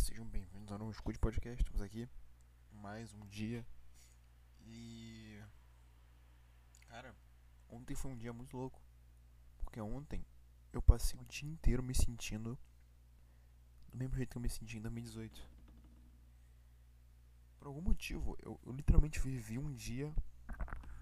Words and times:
sejam 0.00 0.24
bem-vindos 0.24 0.72
ao 0.72 0.78
novo 0.78 0.90
Escute 0.90 1.18
Podcast. 1.18 1.60
Estamos 1.60 1.82
aqui 1.82 2.08
mais 2.72 3.12
um 3.12 3.20
dia. 3.26 3.66
E. 4.62 5.38
Cara, 6.88 7.14
ontem 7.68 7.94
foi 7.94 8.10
um 8.10 8.16
dia 8.16 8.32
muito 8.32 8.56
louco. 8.56 8.80
Porque 9.58 9.78
ontem 9.78 10.24
eu 10.72 10.80
passei 10.80 11.20
o 11.20 11.24
dia 11.26 11.50
inteiro 11.50 11.82
me 11.82 11.94
sentindo 11.94 12.58
do 13.90 13.98
mesmo 13.98 14.16
jeito 14.16 14.30
que 14.30 14.38
eu 14.38 14.40
me 14.40 14.48
senti 14.48 14.78
em 14.78 14.80
2018. 14.80 15.46
Por 17.58 17.66
algum 17.66 17.82
motivo, 17.82 18.38
eu, 18.42 18.58
eu 18.64 18.72
literalmente 18.72 19.20
vivi 19.20 19.58
um 19.58 19.70
dia 19.74 20.10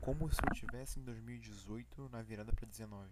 como 0.00 0.28
se 0.28 0.40
eu 0.42 0.52
estivesse 0.52 0.98
em 0.98 1.04
2018 1.04 2.08
na 2.08 2.20
virada 2.20 2.52
para 2.52 2.66
19. 2.66 3.08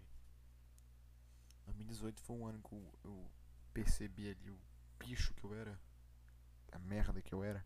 2018 1.65 2.21
foi 2.23 2.35
um 2.35 2.45
ano 2.45 2.61
que 2.61 2.73
eu, 2.73 2.93
eu 3.05 3.31
percebi 3.73 4.29
ali 4.29 4.49
o 4.49 4.66
bicho 4.99 5.33
que 5.33 5.43
eu 5.43 5.53
era, 5.53 5.79
a 6.71 6.79
merda 6.79 7.21
que 7.21 7.33
eu 7.33 7.43
era. 7.43 7.65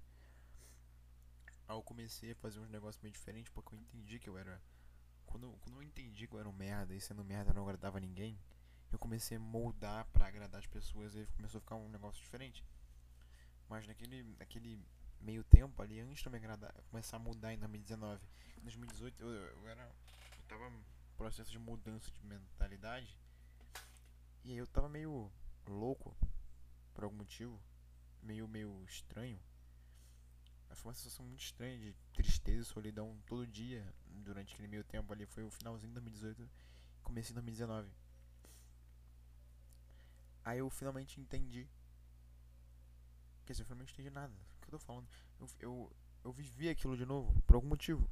Aí 1.68 1.76
eu 1.76 1.84
comecei 1.84 2.32
a 2.32 2.36
fazer 2.36 2.60
uns 2.60 2.70
negócios 2.70 3.02
meio 3.02 3.14
diferentes 3.14 3.52
porque 3.52 3.74
eu 3.74 3.80
entendi 3.80 4.20
que 4.20 4.30
eu 4.30 4.38
era. 4.38 4.62
Quando, 5.26 5.52
quando 5.62 5.78
eu 5.78 5.84
entendi 5.84 6.28
que 6.28 6.34
eu 6.34 6.40
era 6.40 6.50
um 6.50 6.54
merda 6.54 6.94
e 6.94 7.00
sendo 7.00 7.24
merda 7.24 7.54
não 7.54 7.64
agradava 7.64 8.00
ninguém, 8.00 8.38
eu 8.92 9.00
comecei 9.00 9.38
a 9.38 9.40
moldar 9.40 10.06
para 10.12 10.28
agradar 10.28 10.60
as 10.60 10.68
pessoas 10.68 11.16
e 11.16 11.26
começou 11.38 11.60
a 11.60 11.62
ficar 11.62 11.76
um 11.76 11.88
negócio 11.88 12.22
diferente. 12.22 12.66
Mas 13.70 13.88
naquele, 13.88 14.24
naquele 14.38 14.78
meio 15.22 15.44
tempo 15.46 15.82
ali, 15.82 16.00
antes 16.02 16.22
de 16.22 16.26
eu 16.26 16.32
me 16.32 16.38
agradar, 16.38 16.74
começar 16.90 17.16
a 17.16 17.20
mudar 17.20 17.54
em 17.54 17.58
2019, 17.58 18.22
em 18.58 18.62
2018 18.62 19.24
eu, 19.24 19.30
eu 19.30 19.68
era. 19.70 19.84
Eu 19.84 20.44
tava 20.50 20.68
em 20.68 20.84
processo 21.16 21.52
de 21.52 21.60
mudança 21.60 22.12
de 22.12 22.26
mentalidade. 22.26 23.18
E 24.44 24.52
aí 24.52 24.58
eu 24.58 24.68
tava 24.68 24.90
meio 24.90 25.32
louco 25.68 26.16
por 26.94 27.04
algum 27.04 27.18
motivo, 27.18 27.62
meio 28.22 28.48
meio 28.48 28.84
estranho. 28.86 29.40
Foi 30.74 30.90
uma 30.90 30.96
sensação 30.96 31.26
muito 31.26 31.42
estranha 31.42 31.78
de 31.78 31.94
tristeza 32.14 32.62
e 32.62 32.66
solidão 32.66 33.22
todo 33.26 33.46
dia 33.46 33.94
durante 34.08 34.54
aquele 34.54 34.70
meio 34.70 34.84
tempo 34.84 35.12
ali. 35.12 35.26
Foi 35.26 35.44
o 35.44 35.52
finalzinho 35.52 35.90
de 35.90 36.00
2018 36.00 36.50
comecei 37.04 37.32
em 37.32 37.36
2019. 37.36 37.90
Aí 40.44 40.60
eu 40.60 40.70
finalmente 40.70 41.20
entendi. 41.20 41.68
Quer 43.46 43.54
dizer, 43.54 43.64
eu 43.64 43.66
finalmente 43.66 43.94
entendi 43.94 44.10
nada. 44.10 44.34
O 44.34 44.62
que 44.62 44.68
eu 44.68 44.72
tô 44.72 44.80
falando? 44.80 45.08
Eu, 45.40 45.48
eu, 45.60 45.96
eu 46.24 46.32
vivi 46.32 46.70
aquilo 46.70 46.96
de 46.96 47.06
novo 47.06 47.40
por 47.44 47.56
algum 47.56 47.68
motivo. 47.68 48.10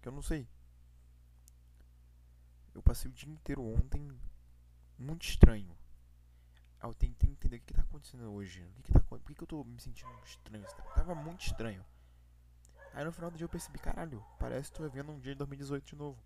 Que 0.00 0.08
eu 0.08 0.12
não 0.12 0.22
sei. 0.22 0.48
Eu 2.74 2.82
passei 2.82 3.10
o 3.10 3.14
dia 3.14 3.30
inteiro 3.30 3.62
ontem 3.62 4.08
muito 4.98 5.26
estranho. 5.26 5.76
Aí 6.82 6.88
eu 6.88 6.94
tentei 6.94 7.30
entender 7.30 7.56
o 7.56 7.60
que, 7.60 7.66
que 7.66 7.74
tá 7.74 7.82
acontecendo 7.82 8.24
hoje. 8.32 8.60
O 8.64 8.72
que, 8.72 8.82
que 8.82 8.92
tá 8.92 9.00
Por 9.00 9.20
que, 9.20 9.34
que 9.36 9.42
eu 9.42 9.46
tô 9.46 9.62
me 9.62 9.80
sentindo 9.80 10.12
estranho? 10.24 10.66
Tava 10.96 11.14
muito 11.14 11.46
estranho. 11.46 11.84
Aí 12.92 13.04
no 13.04 13.12
final 13.12 13.30
do 13.30 13.36
dia 13.36 13.44
eu 13.44 13.48
percebi, 13.48 13.78
caralho, 13.78 14.22
parece 14.36 14.70
que 14.70 14.76
tô 14.76 14.82
vivendo 14.82 15.12
um 15.12 15.20
dia 15.20 15.32
de 15.32 15.38
2018 15.38 15.86
de 15.86 15.94
novo. 15.94 16.20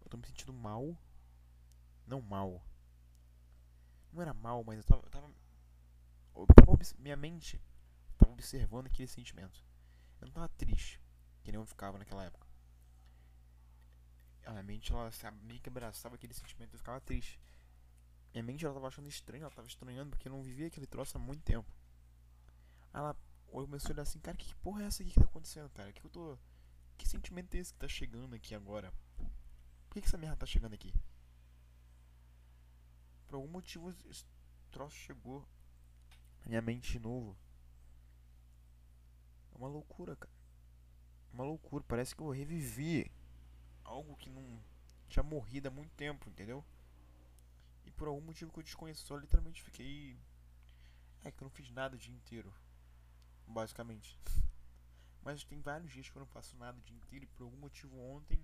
Eu 0.00 0.08
tô 0.08 0.16
me 0.16 0.24
sentindo 0.24 0.52
mal. 0.52 0.96
Não 2.06 2.20
mal. 2.20 2.62
Não 4.12 4.22
era 4.22 4.32
mal, 4.32 4.62
mas 4.62 4.78
eu 4.78 4.84
tava. 4.84 5.02
Eu 5.02 5.10
tava, 5.10 5.30
eu 6.36 6.46
tava 6.46 6.78
minha 6.98 7.16
mente 7.16 7.60
tava 8.18 8.32
observando 8.32 8.86
aquele 8.86 9.08
sentimento. 9.08 9.64
Eu 10.20 10.26
não 10.26 10.32
tava 10.32 10.48
triste, 10.48 11.00
que 11.42 11.50
nem 11.50 11.60
eu 11.60 11.66
ficava 11.66 11.98
naquela 11.98 12.24
época. 12.24 12.46
A 14.44 14.50
minha 14.52 14.62
mente 14.62 14.92
ela 14.92 15.10
meio 15.42 15.60
que 15.60 15.68
abraçava 15.68 16.14
aquele 16.14 16.34
sentimento 16.34 16.72
e 16.72 16.74
eu 16.74 16.78
ficava 16.78 17.00
triste. 17.00 17.40
Minha 18.32 18.44
mente 18.44 18.64
ela 18.64 18.74
tava 18.74 18.88
achando 18.88 19.08
estranho, 19.08 19.42
ela 19.42 19.54
tava 19.54 19.68
estranhando 19.68 20.10
porque 20.10 20.28
eu 20.28 20.32
não 20.32 20.42
vivia 20.42 20.66
aquele 20.66 20.86
troço 20.86 21.16
há 21.16 21.20
muito 21.20 21.42
tempo. 21.42 21.70
Aí 22.92 23.00
ela 23.00 23.16
começou 23.46 23.90
a 23.90 23.92
olhar 23.94 24.02
assim, 24.02 24.18
cara, 24.18 24.36
que 24.36 24.54
porra 24.56 24.82
é 24.82 24.86
essa 24.86 25.02
aqui 25.02 25.12
que 25.12 25.20
tá 25.20 25.24
acontecendo, 25.24 25.70
cara? 25.70 25.92
Que 25.92 26.04
eu 26.04 26.10
tô. 26.10 26.38
Que 26.96 27.08
sentimento 27.08 27.54
é 27.54 27.58
esse 27.58 27.72
que 27.72 27.78
tá 27.78 27.88
chegando 27.88 28.34
aqui 28.34 28.54
agora? 28.54 28.92
Por 29.88 29.94
que, 29.94 30.00
que 30.00 30.06
essa 30.06 30.18
merda 30.18 30.36
tá 30.36 30.46
chegando 30.46 30.74
aqui? 30.74 30.92
Por 33.26 33.36
algum 33.36 33.48
motivo 33.48 33.94
esse 34.10 34.24
troço 34.70 34.96
chegou 34.96 35.46
na 36.42 36.48
minha 36.48 36.62
mente 36.62 36.92
de 36.92 36.98
novo. 36.98 37.36
É 39.52 39.58
uma 39.58 39.68
loucura, 39.68 40.16
cara. 40.16 40.32
Uma 41.32 41.44
loucura. 41.44 41.84
Parece 41.86 42.14
que 42.14 42.22
eu 42.22 42.30
revivi 42.30 43.10
algo 43.84 44.16
que 44.16 44.28
não 44.28 44.62
tinha 45.08 45.22
morrido 45.22 45.68
há 45.68 45.70
muito 45.70 45.90
tempo, 45.94 46.28
entendeu? 46.28 46.64
Por 47.98 48.06
algum 48.06 48.20
motivo 48.20 48.52
que 48.52 48.60
eu 48.60 48.62
desconheço, 48.62 49.04
só 49.04 49.16
literalmente 49.16 49.60
fiquei. 49.60 50.16
É 51.24 51.32
que 51.32 51.42
eu 51.42 51.46
não 51.46 51.50
fiz 51.50 51.68
nada 51.70 51.96
o 51.96 51.98
dia 51.98 52.14
inteiro. 52.14 52.54
Basicamente. 53.46 54.16
Mas 55.20 55.42
tem 55.44 55.60
vários 55.60 55.92
dias 55.92 56.08
que 56.08 56.16
eu 56.16 56.20
não 56.20 56.26
faço 56.26 56.56
nada 56.56 56.78
o 56.78 56.82
dia 56.82 56.96
inteiro 56.96 57.24
e 57.24 57.28
por 57.28 57.42
algum 57.42 57.56
motivo 57.56 57.98
ontem 57.98 58.40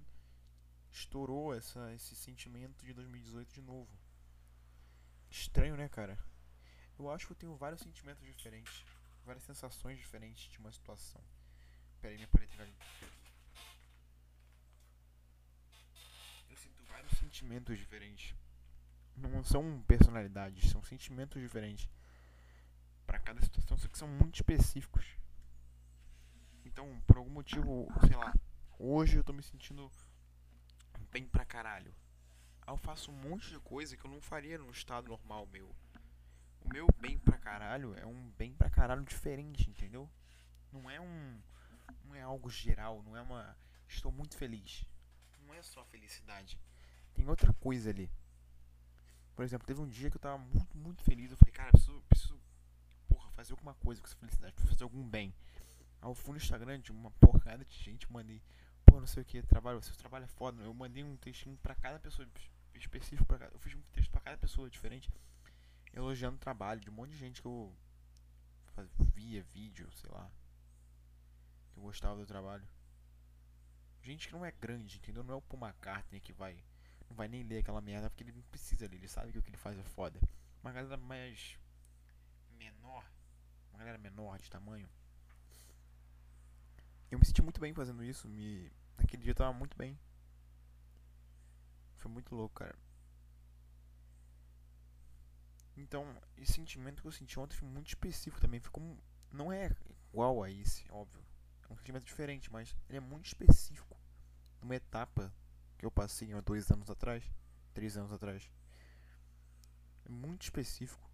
estourou 0.90 1.54
essa, 1.54 1.94
esse 1.94 2.16
sentimento 2.16 2.84
de 2.84 2.92
2018 2.92 3.54
de 3.54 3.62
novo. 3.62 3.90
Estranho, 5.30 5.76
né, 5.76 5.88
cara? 5.88 6.18
Eu 6.98 7.10
acho 7.10 7.26
que 7.26 7.32
eu 7.32 7.36
tenho 7.36 7.56
vários 7.56 7.80
sentimentos 7.80 8.24
diferentes, 8.24 8.84
várias 9.24 9.44
sensações 9.44 9.98
diferentes 9.98 10.50
de 10.50 10.58
uma 10.58 10.72
situação. 10.72 11.22
Pera 12.00 12.12
aí, 12.12 12.16
minha 12.16 12.28
paleta 12.28 12.60
ali. 12.60 12.74
Eu 16.50 16.56
sinto 16.56 16.84
vários 16.84 17.16
sentimentos 17.18 17.78
diferentes. 17.78 18.34
Não 19.16 19.44
são 19.44 19.82
personalidades, 19.86 20.70
são 20.70 20.82
sentimentos 20.82 21.40
diferentes 21.40 21.88
para 23.06 23.18
cada 23.18 23.40
situação, 23.40 23.76
só 23.76 23.88
que 23.88 23.98
são 23.98 24.08
muito 24.08 24.36
específicos. 24.36 25.04
Então, 26.64 27.00
por 27.06 27.18
algum 27.18 27.30
motivo, 27.30 27.88
sei 28.06 28.16
lá, 28.16 28.32
hoje 28.78 29.16
eu 29.16 29.24
tô 29.24 29.32
me 29.32 29.42
sentindo 29.42 29.90
bem 31.12 31.26
pra 31.26 31.44
caralho. 31.44 31.94
Aí 32.62 32.72
eu 32.72 32.76
faço 32.76 33.12
um 33.12 33.14
monte 33.14 33.50
de 33.50 33.60
coisa 33.60 33.96
que 33.96 34.04
eu 34.04 34.10
não 34.10 34.20
faria 34.20 34.58
no 34.58 34.70
estado 34.70 35.08
normal 35.08 35.46
meu. 35.46 35.72
O 36.60 36.68
meu 36.68 36.88
bem 36.98 37.18
pra 37.18 37.38
caralho 37.38 37.94
é 37.98 38.06
um 38.06 38.30
bem 38.38 38.54
pra 38.54 38.70
caralho 38.70 39.04
diferente, 39.04 39.68
entendeu? 39.68 40.10
Não 40.72 40.90
é 40.90 41.00
um. 41.00 41.40
Não 42.04 42.14
é 42.14 42.22
algo 42.22 42.50
geral, 42.50 43.02
não 43.02 43.16
é 43.16 43.20
uma. 43.20 43.56
Estou 43.86 44.10
muito 44.10 44.36
feliz. 44.36 44.84
Não 45.46 45.54
é 45.54 45.62
só 45.62 45.84
felicidade. 45.84 46.58
Tem 47.12 47.28
outra 47.28 47.52
coisa 47.52 47.90
ali. 47.90 48.10
Por 49.34 49.44
exemplo, 49.44 49.66
teve 49.66 49.80
um 49.80 49.88
dia 49.88 50.10
que 50.10 50.16
eu 50.16 50.20
tava 50.20 50.38
muito, 50.38 50.76
muito 50.76 51.02
feliz. 51.02 51.30
Eu 51.30 51.36
falei, 51.36 51.52
cara, 51.52 51.70
preciso, 51.72 52.00
preciso 52.08 52.40
porra, 53.08 53.30
fazer 53.32 53.52
alguma 53.52 53.74
coisa 53.74 54.00
com 54.00 54.06
essa 54.06 54.16
felicidade, 54.16 54.52
preciso 54.52 54.74
fazer 54.74 54.84
algum 54.84 55.02
bem. 55.08 55.34
Aí 56.00 56.08
eu 56.08 56.14
fui 56.14 56.32
no 56.32 56.38
Instagram 56.38 56.80
de 56.80 56.92
uma 56.92 57.10
porrada 57.12 57.64
de 57.64 57.76
gente, 57.76 58.10
mandei, 58.12 58.40
pô, 58.84 59.00
não 59.00 59.06
sei 59.06 59.22
o 59.22 59.26
que, 59.26 59.42
trabalho, 59.42 59.82
seu 59.82 59.94
trabalho 59.96 60.24
é 60.24 60.28
foda. 60.28 60.62
Eu 60.62 60.72
mandei 60.72 61.02
um 61.02 61.16
textinho 61.16 61.56
pra 61.58 61.74
cada 61.74 61.98
pessoa 61.98 62.28
específico, 62.74 63.26
pra 63.26 63.38
cada, 63.38 63.52
eu 63.52 63.58
fiz 63.58 63.74
um 63.74 63.82
texto 63.92 64.10
pra 64.10 64.20
cada 64.20 64.36
pessoa 64.36 64.70
diferente, 64.70 65.10
elogiando 65.92 66.36
o 66.36 66.40
trabalho 66.40 66.80
de 66.80 66.90
um 66.90 66.92
monte 66.92 67.10
de 67.10 67.16
gente 67.16 67.40
que 67.40 67.48
eu 67.48 67.72
via 69.14 69.42
vídeo, 69.42 69.90
sei 69.92 70.10
lá, 70.10 70.30
que 71.72 71.78
eu 71.78 71.82
gostava 71.82 72.16
do 72.16 72.26
trabalho. 72.26 72.66
Gente 74.02 74.28
que 74.28 74.34
não 74.34 74.44
é 74.44 74.52
grande, 74.52 74.98
entendeu? 74.98 75.24
Não 75.24 75.34
é 75.34 75.36
o 75.36 75.42
Paul 75.42 75.62
McCartney 75.64 76.20
que 76.20 76.32
vai 76.32 76.62
não 77.14 77.16
vai 77.16 77.28
nem 77.28 77.44
ler 77.44 77.58
aquela 77.58 77.80
merda 77.80 78.10
porque 78.10 78.24
ele 78.24 78.32
não 78.32 78.42
precisa 78.42 78.88
ler, 78.88 78.96
ele 78.96 79.08
sabe 79.08 79.30
que 79.30 79.38
o 79.38 79.42
que 79.42 79.48
ele 79.48 79.56
faz 79.56 79.78
é 79.78 79.82
foda. 79.84 80.20
Uma 80.60 80.72
galera 80.72 80.96
mais 80.96 81.56
menor, 82.58 83.08
uma 83.70 83.78
galera 83.78 83.98
menor 83.98 84.38
de 84.38 84.50
tamanho. 84.50 84.88
Eu 87.10 87.18
me 87.18 87.24
senti 87.24 87.40
muito 87.40 87.60
bem 87.60 87.72
fazendo 87.72 88.02
isso, 88.02 88.28
me 88.28 88.70
naquele 88.98 89.22
dia 89.22 89.30
eu 89.30 89.36
tava 89.36 89.52
muito 89.52 89.76
bem. 89.76 89.96
Foi 91.96 92.10
muito 92.10 92.34
louco, 92.34 92.56
cara. 92.56 92.76
Então, 95.76 96.20
esse 96.36 96.54
sentimento 96.54 97.00
que 97.00 97.08
eu 97.08 97.12
senti 97.12 97.38
ontem 97.38 97.56
foi 97.56 97.68
muito 97.68 97.88
específico 97.88 98.40
também. 98.40 98.60
Ficou, 98.60 98.98
não 99.32 99.52
é 99.52 99.70
igual 100.10 100.42
a 100.42 100.50
esse, 100.50 100.84
óbvio. 100.90 101.24
É 101.68 101.72
um 101.72 101.76
sentimento 101.76 102.04
diferente, 102.04 102.50
mas 102.52 102.74
ele 102.88 102.98
é 102.98 103.00
muito 103.00 103.26
específico. 103.26 103.96
Numa 104.60 104.74
etapa 104.74 105.32
que 105.84 105.86
eu 105.86 105.90
passei 105.90 106.32
há 106.32 106.40
dois 106.40 106.70
anos 106.70 106.88
atrás, 106.88 107.22
três 107.74 107.94
anos 107.94 108.10
atrás. 108.10 108.50
É 110.06 110.08
muito 110.08 110.40
específico. 110.40 111.10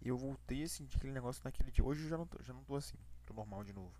E 0.00 0.08
eu 0.08 0.16
voltei 0.16 0.62
a 0.62 0.68
sentir 0.68 0.96
aquele 0.96 1.12
negócio 1.12 1.42
naquele 1.44 1.70
dia. 1.70 1.84
Hoje 1.84 2.04
eu 2.04 2.08
já 2.08 2.16
não 2.16 2.26
tô, 2.26 2.42
já 2.42 2.54
não 2.54 2.64
tô 2.64 2.76
assim, 2.76 2.96
tô 3.26 3.34
normal 3.34 3.62
de 3.62 3.74
novo. 3.74 3.94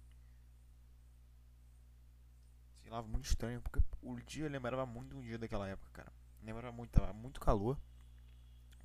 Sei 2.81 2.91
lá, 2.91 3.03
muito 3.03 3.27
estranho, 3.27 3.61
porque 3.61 3.83
o 4.01 4.19
dia 4.21 4.49
lembrava 4.49 4.87
muito 4.87 5.15
um 5.15 5.21
dia 5.21 5.39
daquela 5.39 5.69
época, 5.69 5.91
cara. 5.93 6.13
Lembrava 6.43 6.75
muito, 6.75 6.91
tava 6.91 7.13
muito 7.13 7.41
calor. 7.41 7.79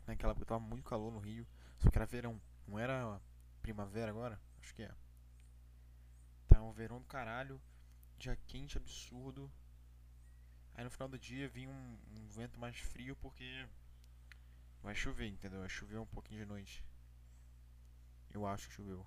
Naquela 0.05 0.31
época 0.31 0.45
tava 0.45 0.59
muito 0.59 0.83
calor 0.83 1.13
no 1.13 1.19
Rio, 1.19 1.47
só 1.77 1.89
que 1.89 1.97
era 1.97 2.05
verão, 2.05 2.41
não 2.67 2.77
era 2.77 3.21
primavera 3.61 4.11
agora? 4.11 4.41
Acho 4.61 4.75
que 4.75 4.83
é. 4.83 4.91
Tava 6.47 6.63
um 6.63 6.73
verão 6.73 6.99
do 6.99 7.05
caralho, 7.05 7.61
dia 8.17 8.35
quente 8.47 8.77
absurdo. 8.77 9.49
Aí 10.79 10.83
no 10.85 10.89
final 10.89 11.09
do 11.09 11.19
dia 11.19 11.49
vinha 11.49 11.67
um, 11.67 11.97
um 12.15 12.27
vento 12.29 12.57
mais 12.57 12.79
frio 12.79 13.13
porque 13.17 13.67
Vai 14.81 14.95
chover, 14.95 15.27
entendeu? 15.27 15.59
Vai 15.59 15.67
chover 15.67 15.97
um 15.97 16.05
pouquinho 16.05 16.39
de 16.39 16.45
noite. 16.45 16.85
Eu 18.31 18.47
acho 18.47 18.69
que 18.69 18.75
choveu. 18.75 19.05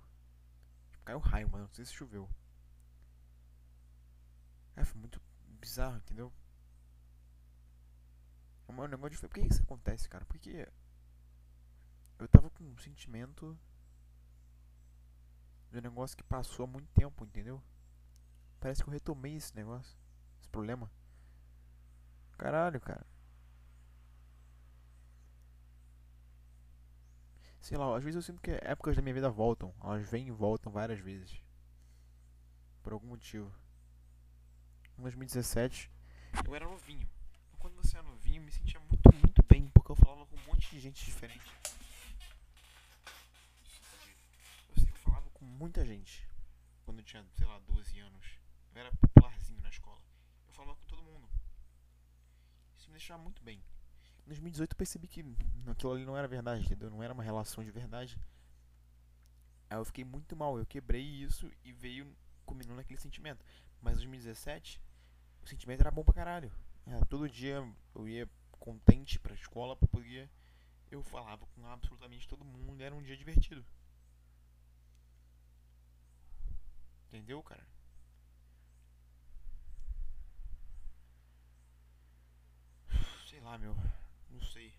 Tipo, 0.91 1.03
caiu 1.03 1.17
raio, 1.17 1.49
mano. 1.49 1.65
Não 1.65 1.73
sei 1.73 1.83
se 1.83 1.93
choveu. 1.93 2.29
É, 4.75 4.85
foi 4.85 4.99
muito 4.99 5.19
bizarro, 5.59 5.97
entendeu? 5.97 6.31
É 8.67 8.71
um 8.71 8.87
negócio 8.87 9.09
de. 9.11 9.17
Por 9.17 9.29
que 9.33 9.41
isso 9.41 9.63
acontece, 9.63 10.07
cara? 10.07 10.25
Porque 10.25 10.71
eu 12.19 12.27
tava 12.27 12.51
com 12.51 12.63
um 12.63 12.77
sentimento 12.77 13.57
de 15.71 15.79
um 15.79 15.81
negócio 15.81 16.15
que 16.15 16.23
passou 16.23 16.65
há 16.65 16.67
muito 16.67 16.87
tempo, 16.93 17.25
entendeu? 17.25 17.59
Parece 18.59 18.83
que 18.83 18.89
eu 18.89 18.93
retomei 18.93 19.35
esse 19.35 19.55
negócio, 19.55 19.97
esse 20.39 20.49
problema. 20.49 20.87
Caralho, 22.37 22.79
cara. 22.81 23.05
Sei 27.59 27.77
lá, 27.77 27.95
às 27.95 28.03
vezes 28.03 28.17
eu 28.17 28.21
sinto 28.21 28.41
que 28.41 28.51
épocas 28.51 28.95
da 28.95 29.01
minha 29.01 29.13
vida 29.13 29.29
voltam. 29.29 29.73
Elas 29.81 30.09
vêm 30.09 30.27
e 30.27 30.31
voltam 30.31 30.71
várias 30.71 30.99
vezes. 30.99 31.41
Por 32.81 32.91
algum 32.91 33.07
motivo. 33.07 33.49
Em 34.97 35.01
2017, 35.01 35.89
eu 36.45 36.55
era 36.55 36.65
novinho. 36.65 37.07
Quando 37.57 37.75
você 37.75 37.95
era 37.97 38.05
novinho, 38.05 38.41
eu 38.41 38.45
me 38.45 38.51
sentia 38.51 38.79
muito, 38.81 39.13
muito 39.15 39.41
bem. 39.43 39.69
Porque 39.69 39.91
eu 39.91 39.95
falava 39.95 40.25
com 40.25 40.35
um 40.35 40.45
monte 40.45 40.69
de 40.71 40.79
gente 40.81 41.05
diferente. 41.05 41.49
Eu 44.75 44.95
falava 44.97 45.29
com 45.29 45.45
muita 45.45 45.85
gente. 45.85 46.27
Quando 46.83 46.99
eu 46.99 47.05
tinha, 47.05 47.25
sei 47.37 47.47
lá, 47.47 47.59
12 47.59 47.99
anos. 47.99 48.25
Eu 48.75 48.81
era 48.81 48.91
popularzinho 48.91 49.61
na 49.61 49.69
escola. 49.69 50.01
Eu 50.47 50.53
falava 50.53 50.75
com 50.75 50.85
todo 50.85 51.01
mundo. 51.01 51.29
Me 52.93 52.99
deixava 52.99 53.23
muito 53.23 53.41
bem. 53.41 53.57
Em 53.57 54.27
2018 54.27 54.73
eu 54.73 54.77
percebi 54.77 55.07
que 55.07 55.25
aquilo 55.65 55.93
ali 55.93 56.05
não 56.05 56.15
era 56.15 56.27
verdade, 56.27 56.63
entendeu? 56.63 56.91
Não 56.91 57.01
era 57.01 57.11
uma 57.11 57.23
relação 57.23 57.63
de 57.63 57.71
verdade. 57.71 58.19
Aí 59.67 59.77
eu 59.77 59.83
fiquei 59.83 60.05
muito 60.05 60.35
mal, 60.35 60.59
eu 60.59 60.65
quebrei 60.67 61.01
isso 61.01 61.51
e 61.63 61.71
veio 61.73 62.15
combinando 62.45 62.79
aquele 62.79 62.99
sentimento. 62.99 63.43
Mas 63.81 63.93
em 63.93 64.01
2017, 64.01 64.79
o 65.41 65.47
sentimento 65.47 65.81
era 65.81 65.89
bom 65.89 66.03
pra 66.03 66.13
caralho. 66.13 66.51
É, 66.85 67.03
todo 67.05 67.27
dia 67.27 67.67
eu 67.95 68.07
ia 68.07 68.29
contente 68.59 69.17
pra 69.17 69.33
escola 69.33 69.75
pra 69.75 69.87
poder. 69.87 70.29
Eu 70.91 71.01
falava 71.01 71.47
com 71.47 71.65
absolutamente 71.65 72.27
todo 72.27 72.45
mundo, 72.45 72.79
era 72.79 72.93
um 72.93 73.01
dia 73.01 73.17
divertido. 73.17 73.65
Entendeu, 77.07 77.41
cara? 77.41 77.65
Sei 83.33 83.41
lá, 83.41 83.57
meu. 83.57 83.75
Não 84.29 84.39
sei. 84.39 84.71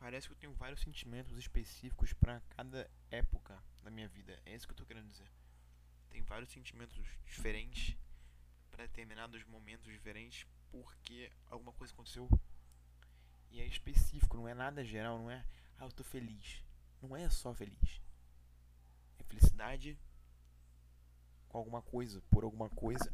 Parece 0.00 0.26
que 0.26 0.32
eu 0.32 0.36
tenho 0.36 0.52
vários 0.54 0.80
sentimentos 0.80 1.38
específicos 1.38 2.12
para 2.12 2.40
cada 2.50 2.90
época 3.08 3.62
da 3.84 3.88
minha 3.88 4.08
vida. 4.08 4.36
É 4.44 4.52
isso 4.52 4.66
que 4.66 4.72
eu 4.72 4.76
tô 4.76 4.84
querendo 4.84 5.08
dizer. 5.08 5.30
Tem 6.10 6.20
vários 6.22 6.50
sentimentos 6.50 7.06
diferentes 7.24 7.96
para 8.68 8.84
determinados 8.88 9.44
momentos 9.44 9.92
diferentes 9.92 10.44
porque 10.72 11.30
alguma 11.48 11.72
coisa 11.72 11.92
aconteceu. 11.92 12.28
E 13.52 13.60
é 13.60 13.64
específico, 13.64 14.36
não 14.36 14.48
é 14.48 14.52
nada 14.52 14.84
geral, 14.84 15.16
não 15.16 15.30
é, 15.30 15.46
ah, 15.78 15.84
eu 15.84 15.92
tô 15.92 16.02
feliz. 16.02 16.64
Não 17.00 17.16
é 17.16 17.30
só 17.30 17.54
feliz. 17.54 18.02
É 19.20 19.22
felicidade 19.22 19.96
com 21.48 21.58
alguma 21.58 21.80
coisa, 21.80 22.20
por 22.22 22.42
alguma 22.42 22.68
coisa 22.70 23.08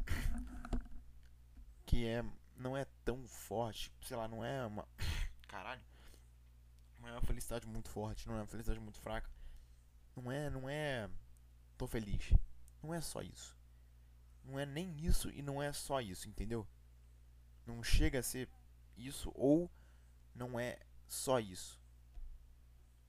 que 1.85 2.07
é 2.07 2.25
não 2.63 2.77
é 2.77 2.85
tão 3.03 3.27
forte, 3.27 3.91
sei 4.01 4.15
lá, 4.15 4.27
não 4.27 4.43
é 4.43 4.65
uma 4.65 4.87
caralho. 5.47 5.83
Não 6.99 7.09
é 7.09 7.11
uma 7.11 7.21
felicidade 7.21 7.67
muito 7.67 7.89
forte, 7.89 8.25
não 8.27 8.35
é 8.35 8.39
uma 8.39 8.47
felicidade 8.47 8.79
muito 8.79 8.99
fraca. 8.99 9.29
Não 10.15 10.31
é, 10.31 10.49
não 10.49 10.69
é 10.69 11.09
tô 11.77 11.85
feliz. 11.85 12.33
Não 12.81 12.93
é 12.93 13.01
só 13.01 13.21
isso. 13.21 13.57
Não 14.45 14.57
é 14.57 14.65
nem 14.65 14.95
isso 14.97 15.29
e 15.29 15.41
não 15.41 15.61
é 15.61 15.73
só 15.73 15.99
isso, 15.99 16.29
entendeu? 16.29 16.65
Não 17.65 17.83
chega 17.83 18.19
a 18.19 18.23
ser 18.23 18.49
isso 18.95 19.31
ou 19.35 19.69
não 20.33 20.57
é 20.57 20.79
só 21.07 21.39
isso. 21.39 21.79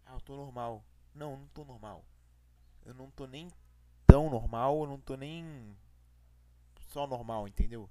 Ah, 0.04 0.14
eu 0.14 0.20
tô 0.20 0.36
normal. 0.36 0.84
Não, 1.14 1.36
não 1.36 1.46
tô 1.48 1.64
normal. 1.64 2.04
Eu 2.84 2.94
não 2.94 3.10
tô 3.10 3.26
nem 3.26 3.50
tão 4.06 4.28
normal, 4.28 4.80
eu 4.80 4.86
não 4.88 5.00
tô 5.00 5.16
nem 5.16 5.76
só 6.88 7.06
normal, 7.06 7.46
entendeu? 7.46 7.88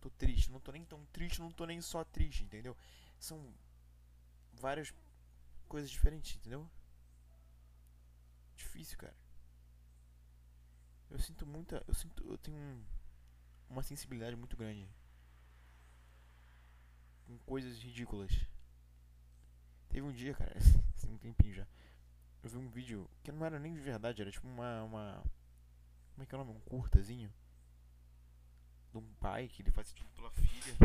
Tô 0.00 0.10
triste, 0.10 0.50
não 0.50 0.60
tô 0.60 0.72
nem 0.72 0.84
tão 0.84 1.04
triste, 1.06 1.40
não 1.40 1.50
tô 1.50 1.66
nem 1.66 1.80
só 1.80 2.04
triste, 2.04 2.44
entendeu? 2.44 2.76
São 3.18 3.52
várias 4.52 4.92
coisas 5.68 5.90
diferentes, 5.90 6.36
entendeu? 6.36 6.68
Difícil, 8.56 8.96
cara. 8.98 9.16
Eu 11.10 11.18
sinto 11.18 11.46
muita, 11.46 11.82
eu 11.86 11.94
sinto, 11.94 12.24
eu 12.24 12.38
tenho 12.38 12.56
um, 12.56 12.84
uma 13.70 13.82
sensibilidade 13.82 14.36
muito 14.36 14.56
grande 14.56 14.88
com 17.26 17.38
coisas 17.38 17.78
ridículas. 17.78 18.32
Teve 19.88 20.02
um 20.02 20.12
dia, 20.12 20.34
cara, 20.34 20.52
assim, 20.96 21.10
um 21.10 21.18
tempinho 21.18 21.54
já. 21.54 21.66
Eu 22.42 22.50
vi 22.50 22.56
um 22.56 22.68
vídeo 22.68 23.08
que 23.22 23.32
não 23.32 23.44
era 23.44 23.58
nem 23.58 23.74
de 23.74 23.80
verdade, 23.80 24.22
era 24.22 24.30
tipo 24.30 24.46
uma. 24.46 24.82
uma 24.82 25.22
como 26.12 26.22
é 26.22 26.26
que 26.26 26.34
é 26.34 26.38
o 26.38 26.44
nome? 26.44 26.56
Um 26.56 26.60
curtazinho. 26.60 27.32
De 29.00 29.06
um 29.06 29.14
pai 29.14 29.48
que 29.48 29.62
ele 29.62 29.70
fazia 29.70 29.94
tudo 29.94 30.10
pela 30.10 30.30
filha. 30.30 30.76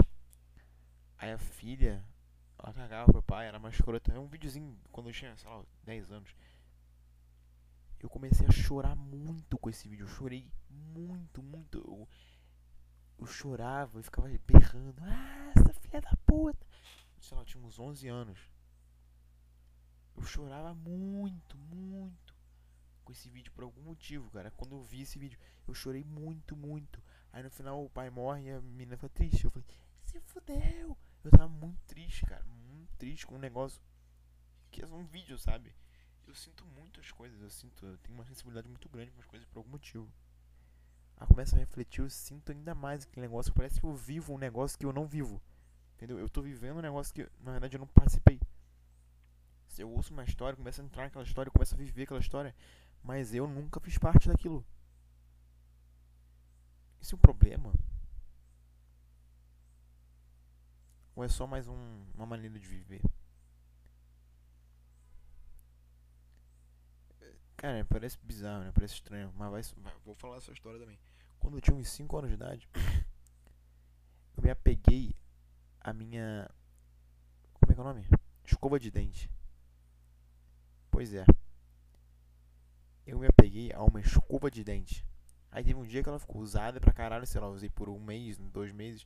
Aí 1.18 1.32
a 1.32 1.38
filha, 1.38 2.04
ela 2.60 2.74
cagava 2.74 3.12
pro 3.12 3.24
pai, 3.24 3.48
era 3.48 3.60
mais 3.60 3.76
escrota. 3.76 4.14
É 4.14 4.20
um 4.20 4.28
videozinho 4.28 4.78
quando 4.92 5.10
eu 5.10 5.14
tinha, 5.14 5.36
sei 5.38 5.50
lá, 5.50 5.64
10 5.84 6.12
anos. 6.12 6.36
Eu 8.00 8.10
comecei 8.10 8.46
a 8.46 8.52
chorar 8.52 8.96
muito 8.96 9.58
com 9.58 9.70
esse 9.70 9.88
vídeo. 9.88 10.04
Eu 10.04 10.10
chorei 10.10 10.52
muito, 10.70 11.42
muito. 11.42 11.78
Eu, 11.80 12.08
eu 13.18 13.26
chorava 13.26 14.00
e 14.00 14.04
ficava 14.04 14.30
berrando. 14.46 15.02
Ah, 15.02 15.52
essa 15.56 15.74
filha 15.74 16.02
da 16.02 16.16
puta. 16.26 16.68
Sei 17.20 17.36
lá, 17.36 17.42
eu 17.42 17.46
tinha 17.46 17.64
uns 17.64 17.80
11 17.80 18.08
anos. 18.10 18.40
Eu 20.16 20.24
chorava 20.24 20.76
muito, 20.76 21.58
muito 21.58 22.36
com 23.04 23.12
esse 23.12 23.30
vídeo 23.30 23.52
por 23.52 23.64
algum 23.64 23.82
motivo, 23.82 24.30
cara. 24.32 24.52
Quando 24.52 24.76
eu 24.76 24.82
vi 24.82 25.02
esse 25.02 25.20
vídeo, 25.20 25.40
eu 25.68 25.74
chorei 25.74 26.04
muito, 26.04 26.56
muito. 26.56 27.02
Aí 27.34 27.42
no 27.42 27.50
final 27.50 27.84
o 27.84 27.90
pai 27.90 28.12
morre 28.12 28.44
e 28.44 28.52
a 28.52 28.62
menina 28.62 28.96
fica 28.96 29.10
triste. 29.10 29.44
Eu 29.44 29.52
falei, 29.52 29.68
se 30.04 30.20
fudeu. 30.22 30.96
Eu 31.24 31.32
tava 31.32 31.50
muito 31.50 31.80
triste, 31.88 32.26
cara. 32.28 32.46
Muito 32.46 32.96
triste 32.96 33.26
com 33.26 33.36
um 33.36 33.40
negócio 33.40 33.82
que 34.70 34.84
é 34.84 34.86
um 34.86 35.04
vídeo, 35.06 35.38
sabe? 35.40 35.74
Eu 36.28 36.36
sinto 36.36 36.64
muitas 36.68 37.12
coisas. 37.12 37.42
Eu 37.42 37.50
sinto, 37.50 37.86
eu 37.88 37.98
tenho 37.98 38.16
uma 38.16 38.26
sensibilidade 38.26 38.70
muito 38.70 38.88
grande 38.88 39.12
com 39.12 39.20
as 39.20 39.26
coisas 39.26 39.48
por 39.48 39.60
algum 39.60 39.72
motivo. 39.72 40.08
Aí 41.18 41.28
começa 41.28 41.56
a 41.56 41.60
refletir, 41.60 42.02
eu 42.02 42.10
sinto 42.10 42.52
ainda 42.52 42.76
mais 42.76 43.04
aquele 43.04 43.26
negócio. 43.26 43.52
Parece 43.52 43.80
que 43.80 43.86
eu 43.86 43.96
vivo 43.96 44.34
um 44.34 44.38
negócio 44.38 44.78
que 44.78 44.86
eu 44.86 44.94
não 44.94 45.08
vivo. 45.08 45.42
Entendeu? 45.96 46.20
Eu 46.20 46.30
tô 46.30 46.42
vivendo 46.42 46.78
um 46.78 46.82
negócio 46.82 47.14
que 47.14 47.28
na 47.40 47.52
verdade 47.52 47.76
eu 47.76 47.80
não 47.80 47.88
participei. 47.88 48.40
Se 49.68 49.82
eu 49.82 49.90
ouço 49.90 50.14
uma 50.14 50.24
história, 50.24 50.56
começo 50.56 50.82
a 50.82 50.84
entrar 50.84 51.04
naquela 51.06 51.24
história, 51.24 51.52
começo 51.52 51.74
a 51.74 51.78
viver 51.78 52.04
aquela 52.04 52.20
história, 52.20 52.56
mas 53.04 53.34
eu 53.34 53.48
nunca 53.48 53.80
fiz 53.80 53.98
parte 53.98 54.28
daquilo. 54.28 54.64
Isso 57.04 57.16
é 57.16 57.18
um 57.18 57.20
problema? 57.20 57.74
Ou 61.14 61.24
é 61.26 61.28
só 61.28 61.46
mais 61.46 61.68
um, 61.68 62.06
uma 62.16 62.26
maneira 62.26 62.58
de 62.58 62.66
viver? 62.66 63.02
Cara, 67.58 67.84
parece 67.84 68.18
bizarro, 68.24 68.64
né? 68.64 68.72
Parece 68.74 68.94
estranho, 68.94 69.34
mas 69.36 69.52
vai, 69.52 69.84
vai, 69.84 69.94
vou 70.06 70.16
falar 70.16 70.38
essa 70.38 70.54
história 70.54 70.80
também. 70.80 70.98
Quando 71.40 71.58
eu 71.58 71.62
tinha 71.62 71.76
uns 71.76 71.90
5 71.90 72.18
anos 72.18 72.30
de 72.30 72.36
idade, 72.36 72.70
eu 74.38 74.42
me 74.42 74.50
apeguei 74.50 75.14
à 75.82 75.92
minha. 75.92 76.50
Como 77.60 77.70
é 77.70 77.76
que 77.76 77.82
é 77.82 77.84
o 77.84 77.86
nome? 77.86 78.08
Escova 78.46 78.80
de 78.80 78.90
dente. 78.90 79.30
Pois 80.90 81.14
é. 81.14 81.26
Eu 83.06 83.20
me 83.20 83.28
apeguei 83.28 83.74
a 83.74 83.84
uma 83.84 84.00
escova 84.00 84.50
de 84.50 84.64
dente. 84.64 85.06
Aí 85.54 85.64
teve 85.64 85.80
um 85.80 85.86
dia 85.86 86.02
que 86.02 86.10
ela 86.10 86.18
ficou 86.18 86.42
usada 86.42 86.82
pra 86.82 86.92
caralho, 86.92 87.28
sei 87.28 87.40
lá, 87.40 87.48
usei 87.48 87.70
por 87.70 87.88
um 87.88 88.00
mês, 88.00 88.40
dois 88.40 88.72
meses. 88.72 89.06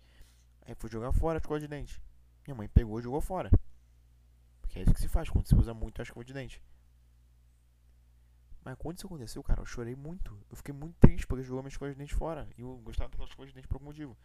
Aí 0.65 0.73
fui 0.75 0.89
jogar 0.89 1.11
fora 1.11 1.37
a 1.37 1.41
escova 1.41 1.59
de 1.59 1.67
dente. 1.67 2.01
Minha 2.45 2.55
mãe 2.55 2.69
pegou 2.69 2.97
e 2.97 3.03
jogou 3.03 3.19
fora. 3.19 3.51
Porque 4.61 4.79
é 4.79 4.81
isso 4.81 4.93
que 4.93 5.01
se 5.01 5.09
faz 5.09 5.29
quando 5.29 5.45
você 5.45 5.55
usa 5.55 5.73
muito 5.73 6.01
a 6.01 6.03
escova 6.03 6.23
de 6.23 6.31
dente. 6.31 6.63
Mas 8.63 8.75
quando 8.77 8.97
isso 8.97 9.07
aconteceu, 9.07 9.43
cara, 9.43 9.59
eu 9.59 9.65
chorei 9.65 9.93
muito. 9.93 10.39
Eu 10.49 10.55
fiquei 10.55 10.73
muito 10.73 10.95
triste 10.99 11.27
porque 11.27 11.43
jogou 11.43 11.61
minhas 11.61 11.73
escova 11.73 11.91
de 11.91 11.97
dente 11.97 12.15
fora. 12.15 12.47
E 12.57 12.61
eu 12.61 12.77
gostava 12.77 13.09
daquelas 13.09 13.29
escovas 13.29 13.49
de 13.49 13.55
dente 13.55 13.67
por 13.67 13.75
algum 13.75 13.87
motivo. 13.87 14.17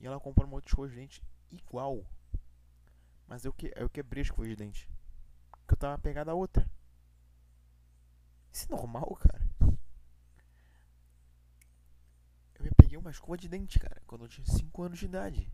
E 0.00 0.06
ela 0.06 0.18
comprou 0.18 0.48
uma 0.48 0.56
outra 0.56 0.68
escova 0.68 0.88
de 0.88 0.96
dente 0.96 1.22
igual. 1.52 2.04
Mas 3.28 3.44
eu, 3.44 3.52
que, 3.52 3.72
eu 3.76 3.88
quebrei 3.88 4.22
a 4.22 4.24
escova 4.24 4.48
de 4.48 4.56
dente 4.56 4.88
que 5.68 5.74
eu 5.74 5.78
tava 5.78 5.96
pegado 5.98 6.30
a 6.32 6.34
outra. 6.34 6.68
Isso 8.52 8.66
é 8.66 8.74
normal, 8.74 9.14
cara? 9.14 9.48
Eu 12.58 12.64
me 12.64 12.70
peguei 12.88 12.98
uma 12.98 13.10
escova 13.10 13.36
de 13.36 13.46
dente, 13.50 13.78
cara, 13.78 14.00
quando 14.06 14.24
eu 14.24 14.28
tinha 14.28 14.46
5 14.46 14.82
anos 14.82 14.98
de 14.98 15.04
idade. 15.04 15.52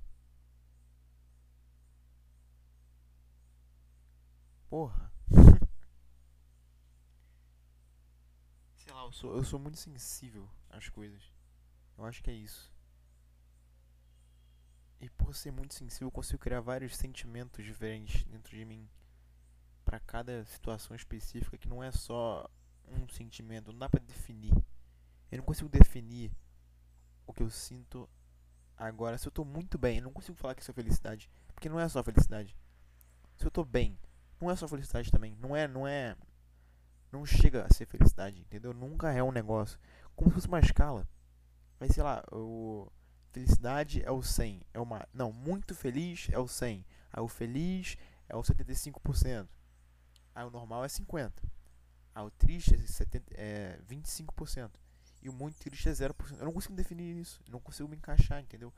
Porra. 4.70 5.12
Sei 8.76 8.92
lá, 8.92 9.02
eu 9.02 9.10
sou, 9.10 9.36
eu 9.36 9.42
sou 9.42 9.58
muito 9.58 9.78
sensível 9.78 10.48
às 10.70 10.88
coisas. 10.88 11.32
Eu 11.98 12.04
acho 12.04 12.22
que 12.22 12.30
é 12.30 12.34
isso. 12.34 12.72
E 15.00 15.10
por 15.10 15.34
ser 15.34 15.50
muito 15.50 15.74
sensível, 15.74 16.06
eu 16.06 16.12
consigo 16.12 16.38
criar 16.38 16.60
vários 16.60 16.96
sentimentos 16.96 17.64
diferentes 17.64 18.22
dentro 18.26 18.56
de 18.56 18.64
mim. 18.64 18.88
para 19.84 19.98
cada 19.98 20.44
situação 20.44 20.94
específica, 20.94 21.58
que 21.58 21.68
não 21.68 21.82
é 21.82 21.90
só 21.90 22.48
um 22.86 23.08
sentimento, 23.08 23.72
não 23.72 23.78
dá 23.80 23.88
pra 23.88 23.98
definir. 24.00 24.54
Eu 25.32 25.38
não 25.38 25.44
consigo 25.44 25.68
definir 25.68 26.30
o 27.26 27.32
que 27.32 27.42
eu 27.42 27.50
sinto 27.50 28.08
agora. 28.76 29.18
Se 29.18 29.26
eu 29.26 29.32
tô 29.32 29.44
muito 29.44 29.78
bem, 29.78 29.98
eu 29.98 30.04
não 30.04 30.12
consigo 30.12 30.36
falar 30.36 30.54
que 30.54 30.62
isso 30.62 30.70
é 30.70 30.74
felicidade. 30.74 31.30
Porque 31.54 31.68
não 31.68 31.80
é 31.80 31.88
só 31.88 32.02
felicidade. 32.02 32.56
Se 33.36 33.46
eu 33.46 33.50
tô 33.50 33.64
bem, 33.64 33.98
não 34.40 34.50
é 34.50 34.56
só 34.56 34.68
felicidade 34.68 35.10
também. 35.10 35.36
Não 35.40 35.54
é, 35.56 35.66
não 35.66 35.86
é. 35.86 36.16
Não 37.10 37.24
chega 37.24 37.64
a 37.64 37.72
ser 37.72 37.86
felicidade, 37.86 38.40
entendeu? 38.40 38.72
Nunca 38.72 39.12
é 39.12 39.22
um 39.22 39.32
negócio. 39.32 39.78
Como 40.16 40.30
se 40.30 40.34
fosse 40.34 40.48
uma 40.48 40.60
escala. 40.60 41.08
Mas 41.78 41.92
sei 41.92 42.02
lá, 42.02 42.24
o. 42.30 42.90
Felicidade 43.30 44.00
é 44.04 44.10
o 44.10 44.22
100. 44.22 44.62
É 44.72 44.80
uma. 44.80 45.08
Não, 45.12 45.32
muito 45.32 45.74
feliz 45.74 46.28
é 46.30 46.38
o 46.38 46.46
100. 46.46 46.84
Aí 47.12 47.22
o 47.22 47.28
feliz 47.28 47.96
é 48.28 48.36
o 48.36 48.42
75%. 48.42 49.48
Aí 50.34 50.44
o 50.44 50.50
normal 50.50 50.84
é 50.84 50.88
50%. 50.88 51.32
Aí 52.14 52.24
o 52.24 52.30
triste 52.30 52.74
é, 52.74 52.78
70, 52.78 53.34
é 53.34 53.80
25%. 53.88 54.70
E 55.24 55.28
o 55.30 55.32
muito 55.32 55.56
triste 55.58 55.88
é 55.88 55.92
0%. 55.92 56.38
Eu 56.38 56.44
não 56.44 56.52
consigo 56.52 56.74
definir 56.74 57.16
isso. 57.16 57.42
Não 57.48 57.58
consigo 57.58 57.88
me 57.88 57.96
encaixar, 57.96 58.42
entendeu? 58.42 58.72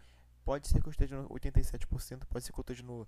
Pode 0.45 0.69
ser 0.69 0.81
que 0.81 0.87
eu 0.87 0.93
esteja 0.93 1.21
no 1.21 1.29
87%, 1.29 2.25
pode 2.27 2.45
ser 2.45 2.53
que 2.53 2.61
eu 2.61 2.63
esteja 2.63 2.85
no 2.85 3.07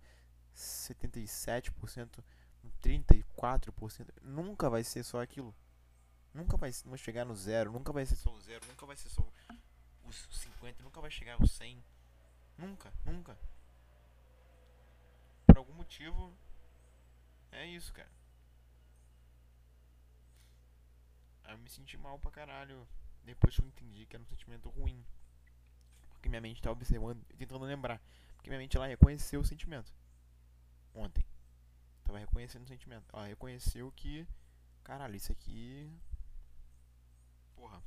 77%, 0.56 2.24
no 2.64 2.70
34%. 2.82 4.08
Nunca 4.22 4.68
vai 4.68 4.82
ser 4.82 5.04
só 5.04 5.22
aquilo. 5.22 5.54
Nunca 6.34 6.56
vai 6.56 6.72
chegar 6.96 7.24
no 7.24 7.36
zero, 7.36 7.70
nunca 7.70 7.92
vai 7.92 8.04
ser 8.04 8.16
só 8.16 8.32
o 8.32 8.40
zero, 8.40 8.66
nunca 8.66 8.84
vai 8.84 8.96
ser 8.96 9.08
só 9.08 9.24
os 10.04 10.28
50, 10.32 10.82
nunca 10.82 11.00
vai 11.00 11.10
chegar 11.12 11.34
aos 11.34 11.52
100. 11.52 11.82
Nunca, 12.56 12.92
nunca. 13.04 13.38
Por 15.46 15.58
algum 15.58 15.74
motivo, 15.74 16.36
é 17.52 17.64
isso, 17.66 17.92
cara. 17.92 18.10
Eu 21.48 21.56
me 21.58 21.70
senti 21.70 21.96
mal 21.96 22.18
pra 22.18 22.32
caralho 22.32 22.86
depois 23.28 23.54
que 23.54 23.60
eu 23.60 23.66
entendi 23.66 24.06
que 24.06 24.16
era 24.16 24.22
um 24.22 24.26
sentimento 24.26 24.68
ruim. 24.70 25.04
Porque 26.10 26.28
minha 26.28 26.40
mente 26.40 26.62
tá 26.62 26.70
observando, 26.70 27.22
tentando 27.36 27.64
lembrar. 27.64 28.00
Porque 28.34 28.48
minha 28.50 28.58
mente 28.58 28.76
ela 28.76 28.86
reconheceu 28.86 29.40
o 29.40 29.44
sentimento. 29.44 29.92
Ontem. 30.94 31.24
Tava 32.04 32.18
reconhecendo 32.18 32.64
o 32.64 32.66
sentimento. 32.66 33.04
Ela 33.12 33.26
reconheceu 33.26 33.92
que. 33.92 34.26
Caralho, 34.82 35.14
isso 35.14 35.30
aqui. 35.30 35.92
Porra. 37.54 37.82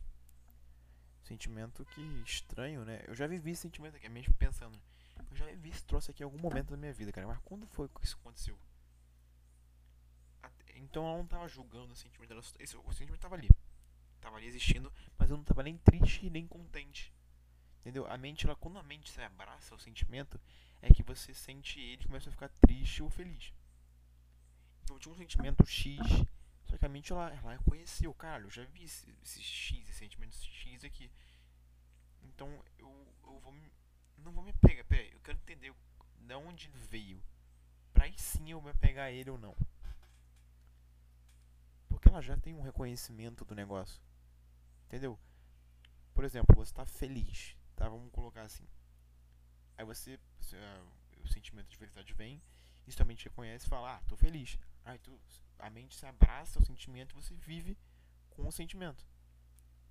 Sentimento 1.23 1.83
que 1.85 2.01
estranho, 2.23 2.85
né? 2.85 3.01
Eu 3.07 3.15
já 3.15 3.25
vivi 3.25 3.51
esse 3.51 3.63
sentimento 3.63 3.95
aqui, 3.95 4.07
mesmo 4.09 4.33
pensando. 4.35 4.79
Eu 5.31 5.35
já 5.35 5.45
vivi 5.47 5.69
esse 5.69 5.83
troço 5.83 6.11
aqui 6.11 6.21
em 6.21 6.25
algum 6.25 6.37
momento 6.37 6.69
da 6.69 6.77
minha 6.77 6.93
vida, 6.93 7.11
cara. 7.11 7.27
Mas 7.27 7.39
quando 7.43 7.65
foi 7.65 7.89
que 7.89 8.05
isso 8.05 8.17
aconteceu? 8.17 8.57
Então 10.75 11.05
ela 11.07 11.17
não 11.17 11.25
tava 11.25 11.47
julgando 11.47 11.93
o 11.93 11.95
sentimento. 11.95 12.31
Ela, 12.31 12.41
esse, 12.59 12.77
o 12.77 12.93
sentimento 12.93 13.21
tava 13.21 13.35
ali. 13.35 13.49
Tava 14.21 14.37
ali 14.37 14.47
existindo, 14.47 14.93
mas 15.17 15.29
eu 15.29 15.37
não 15.37 15.43
tava 15.43 15.63
nem 15.63 15.77
triste 15.77 16.29
nem 16.29 16.47
contente. 16.47 17.11
Entendeu? 17.81 18.05
A 18.05 18.17
mente, 18.17 18.45
ela, 18.45 18.55
quando 18.55 18.77
a 18.77 18.83
mente 18.83 19.09
se 19.09 19.19
abraça 19.21 19.73
ao 19.73 19.79
sentimento, 19.79 20.39
é 20.81 20.93
que 20.93 21.01
você 21.01 21.33
sente 21.33 21.79
ele 21.79 22.05
começa 22.05 22.29
a 22.29 22.31
ficar 22.31 22.49
triste 22.61 23.01
ou 23.01 23.09
feliz. 23.09 23.51
Então 24.83 24.99
tinha 24.99 25.13
um 25.13 25.17
sentimento 25.17 25.65
X, 25.65 25.99
só 26.65 26.77
que 26.77 26.85
a 26.85 26.89
mente 26.89 27.11
ela, 27.11 27.33
ela 27.33 27.53
reconheceu, 27.53 28.13
caralho, 28.13 28.45
eu 28.45 28.49
já 28.51 28.63
vi 28.65 28.83
esse, 28.83 29.13
esse 29.23 29.41
X, 29.41 29.89
esse 29.89 29.99
sentimento 29.99 30.35
X 30.35 30.83
aqui. 30.83 31.11
Então 32.23 32.63
eu, 32.77 33.07
eu 33.23 33.39
vou 33.39 33.51
me, 33.51 33.71
não 34.17 34.31
vou 34.31 34.43
me 34.43 34.53
pegar, 34.53 34.83
peraí, 34.83 35.11
eu 35.11 35.19
quero 35.21 35.37
entender 35.37 35.73
de 36.19 36.35
onde 36.35 36.69
veio. 36.89 37.21
Pra 37.93 38.05
aí 38.05 38.17
sim 38.17 38.51
eu 38.51 38.61
me 38.61 38.73
pegar 38.75 39.11
ele 39.11 39.29
ou 39.29 39.37
não. 39.37 39.55
Porque 41.89 42.09
ela 42.09 42.21
já 42.21 42.37
tem 42.37 42.53
um 42.53 42.61
reconhecimento 42.61 43.43
do 43.43 43.55
negócio. 43.55 44.01
Entendeu? 44.91 45.17
Por 46.13 46.25
exemplo, 46.25 46.53
você 46.53 46.69
está 46.69 46.85
feliz, 46.85 47.55
tá? 47.77 47.87
Vamos 47.87 48.11
colocar 48.11 48.41
assim. 48.41 48.67
Aí 49.77 49.85
você, 49.85 50.19
você 50.37 50.57
uh, 50.57 51.21
o 51.23 51.27
sentimento 51.29 51.69
de 51.69 51.77
felicidade 51.77 52.13
vem, 52.13 52.41
isso 52.85 52.97
também 52.97 53.15
te 53.15 53.23
reconhece 53.23 53.65
e 53.65 53.69
fala, 53.69 53.95
ah, 53.95 54.01
tô 54.09 54.17
feliz. 54.17 54.59
Aí 54.83 54.99
tu, 54.99 55.17
a 55.59 55.69
mente 55.69 55.95
se 55.95 56.05
abraça 56.05 56.59
ao 56.59 56.65
sentimento 56.65 57.13
e 57.13 57.21
você 57.21 57.33
vive 57.35 57.77
com 58.31 58.45
o 58.45 58.51
sentimento. 58.51 59.07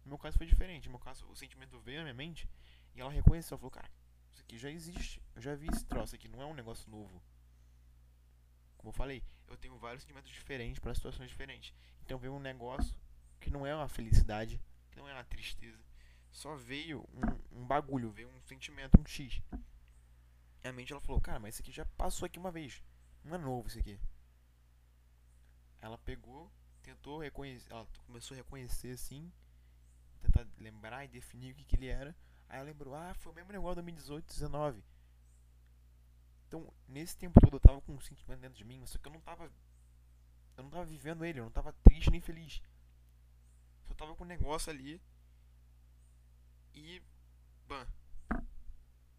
No 0.04 0.10
meu 0.10 0.18
caso 0.18 0.36
foi 0.36 0.46
diferente. 0.46 0.84
No 0.84 0.90
meu 0.90 1.00
caso, 1.00 1.26
o 1.30 1.34
sentimento 1.34 1.80
veio 1.80 2.00
na 2.00 2.04
minha 2.04 2.14
mente 2.14 2.46
e 2.94 3.00
ela 3.00 3.10
reconheceu. 3.10 3.54
Ela 3.54 3.58
falou, 3.58 3.70
cara, 3.70 3.90
isso 4.34 4.42
aqui 4.42 4.58
já 4.58 4.70
existe. 4.70 5.22
Eu 5.34 5.40
já 5.40 5.54
vi 5.54 5.68
esse 5.68 5.86
troço 5.86 6.14
aqui, 6.14 6.28
não 6.28 6.42
é 6.42 6.44
um 6.44 6.52
negócio 6.52 6.90
novo. 6.90 7.22
Como 8.76 8.90
eu 8.90 8.92
falei, 8.92 9.24
eu 9.48 9.56
tenho 9.56 9.78
vários 9.78 10.02
sentimentos 10.02 10.30
diferentes 10.30 10.78
para 10.78 10.94
situações 10.94 11.30
diferentes. 11.30 11.72
Então 12.02 12.18
veio 12.18 12.34
um 12.34 12.38
negócio 12.38 12.94
que 13.40 13.50
não 13.50 13.66
é 13.66 13.74
uma 13.74 13.88
felicidade, 13.88 14.60
que 14.90 14.98
não 14.98 15.08
é 15.08 15.12
uma 15.12 15.24
tristeza. 15.24 15.78
Só 16.30 16.54
veio 16.54 17.08
um, 17.14 17.60
um 17.60 17.66
bagulho, 17.66 18.10
veio 18.10 18.28
um 18.28 18.40
sentimento, 18.42 19.00
um 19.00 19.06
X. 19.06 19.40
E 20.62 20.68
a 20.68 20.72
mente 20.72 20.92
ela 20.92 21.00
falou, 21.00 21.20
cara, 21.20 21.38
mas 21.38 21.54
isso 21.54 21.62
aqui 21.62 21.72
já 21.72 21.84
passou 21.84 22.26
aqui 22.26 22.38
uma 22.38 22.50
vez. 22.50 22.82
Não 23.24 23.34
é 23.34 23.38
novo 23.38 23.68
isso 23.68 23.78
aqui. 23.78 23.98
Ela 25.80 25.98
pegou, 25.98 26.50
tentou 26.82 27.18
reconhecer, 27.18 27.70
ela 27.72 27.86
começou 28.06 28.34
a 28.34 28.38
reconhecer 28.38 28.92
assim, 28.92 29.32
tentar 30.20 30.46
lembrar 30.58 31.04
e 31.04 31.08
definir 31.08 31.52
o 31.52 31.54
que, 31.54 31.64
que 31.64 31.76
ele 31.76 31.88
era. 31.88 32.14
Aí 32.48 32.58
ela 32.58 32.66
lembrou, 32.66 32.94
ah, 32.94 33.14
foi 33.14 33.32
o 33.32 33.34
mesmo 33.34 33.52
negócio 33.52 33.76
2018, 33.76 34.26
19. 34.26 34.84
Então, 36.46 36.72
nesse 36.88 37.16
tempo 37.16 37.40
todo 37.40 37.56
eu 37.56 37.60
tava 37.60 37.80
com 37.80 37.94
um 37.94 38.00
sentimento 38.00 38.40
dentro 38.40 38.58
de 38.58 38.64
mim, 38.64 38.84
só 38.84 38.98
que 38.98 39.06
eu 39.06 39.12
não 39.12 39.20
tava. 39.20 39.50
Eu 40.56 40.64
não 40.64 40.70
tava 40.70 40.84
vivendo 40.84 41.24
ele, 41.24 41.38
eu 41.38 41.44
não 41.44 41.52
tava 41.52 41.72
triste 41.84 42.10
nem 42.10 42.20
feliz. 42.20 42.60
Tava 44.00 44.16
com 44.16 44.24
um 44.24 44.26
negócio 44.26 44.72
ali. 44.72 44.98
E. 46.72 47.02
Bam. 47.68 47.86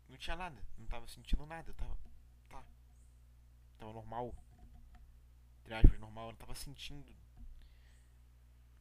Não 0.10 0.18
tinha 0.18 0.36
nada. 0.36 0.60
Não 0.76 0.88
tava 0.88 1.08
sentindo 1.08 1.46
nada. 1.46 1.72
Tava. 1.76 1.96
Tá. 2.50 2.64
Tava 3.78 3.94
normal. 3.94 4.36
Entre 5.60 5.76
aspas, 5.76 6.00
normal. 6.00 6.26
Eu 6.26 6.32
não 6.32 6.40
tava 6.40 6.56
sentindo. 6.56 7.14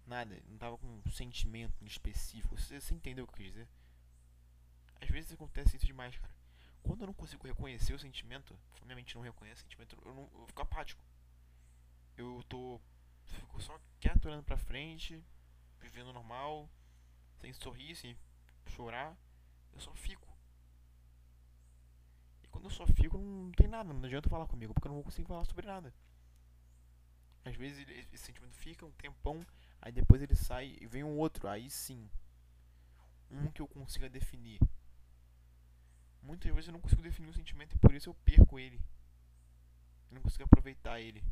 Nada. 0.07 0.42
Não 0.49 0.57
tava 0.57 0.78
com 0.78 0.87
um 0.87 1.11
sentimento 1.11 1.85
específico. 1.85 2.57
Você, 2.57 2.80
você 2.80 2.95
entendeu 2.95 3.25
o 3.25 3.28
que 3.28 3.35
eu 3.35 3.37
quis 3.37 3.52
dizer? 3.52 3.69
Às 5.02 5.09
vezes 5.11 5.33
acontece 5.33 5.76
isso 5.76 5.85
demais, 5.85 6.16
cara. 6.16 6.35
Quando 6.83 7.02
eu 7.02 7.09
não 7.09 7.14
consigo 7.14 7.47
reconhecer 7.47 7.92
o 7.92 7.99
sentimento, 7.99 8.59
minha 8.87 8.97
mente 8.97 9.14
não 9.14 9.23
reconhece 9.23 9.61
o 9.61 9.64
sentimento, 9.64 9.99
eu, 10.02 10.14
não, 10.14 10.30
eu 10.33 10.47
fico 10.47 10.62
apático. 10.62 11.04
Eu 12.16 12.42
tô. 12.49 12.80
Fico 13.26 13.61
só 13.61 13.78
quieto 14.00 14.25
olhando 14.25 14.45
pra 14.45 14.57
frente, 14.57 15.23
vivendo 15.80 16.12
normal, 16.12 16.68
sem 17.40 17.52
sorrir, 17.52 17.96
sem 17.96 18.16
chorar. 18.66 19.16
Eu 19.72 19.80
só 19.80 19.94
fico. 19.94 20.28
E 22.42 22.49
quando 22.49 22.64
eu 22.64 22.70
só 22.70 22.87
fico, 22.87 23.18
não 23.18 23.50
tem 23.52 23.66
nada, 23.66 23.92
não 23.92 24.04
adianta 24.04 24.28
falar 24.28 24.46
comigo, 24.46 24.75
porque 24.75 24.87
eu 24.87 24.90
não 24.90 24.96
vou 24.96 25.04
conseguir 25.04 25.26
falar 25.26 25.44
sobre 25.44 25.66
nada. 25.66 25.92
Às 27.44 27.56
vezes 27.56 27.87
esse 27.88 28.18
sentimento 28.18 28.54
fica 28.54 28.84
um 28.84 28.92
tempão, 28.92 29.44
aí 29.80 29.90
depois 29.90 30.20
ele 30.20 30.34
sai 30.34 30.76
e 30.80 30.87
vem 30.87 31.02
um 31.02 31.16
outro, 31.16 31.49
aí 31.49 31.70
sim. 31.70 32.08
Um 33.30 33.50
que 33.50 33.62
eu 33.62 33.68
consiga 33.68 34.08
definir. 34.08 34.60
Muitas 36.22 36.52
vezes 36.52 36.68
eu 36.68 36.72
não 36.72 36.80
consigo 36.80 37.02
definir 37.02 37.28
um 37.28 37.32
sentimento 37.32 37.75
e 37.75 37.78
por 37.78 37.94
isso 37.94 38.10
eu 38.10 38.14
perco 38.14 38.58
ele. 38.58 38.80
Eu 40.10 40.16
não 40.16 40.22
consigo 40.22 40.44
aproveitar 40.44 41.00
ele. 41.00 41.25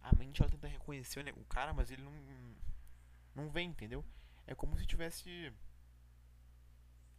A 0.00 0.14
mente 0.14 0.40
ela 0.40 0.50
tenta 0.50 0.68
reconhecer 0.68 1.24
o 1.34 1.44
cara, 1.46 1.72
mas 1.72 1.90
ele 1.90 2.02
não 2.02 2.12
não 3.34 3.50
vem, 3.50 3.70
entendeu? 3.70 4.04
É 4.46 4.54
como 4.54 4.76
se 4.78 4.86
tivesse 4.86 5.52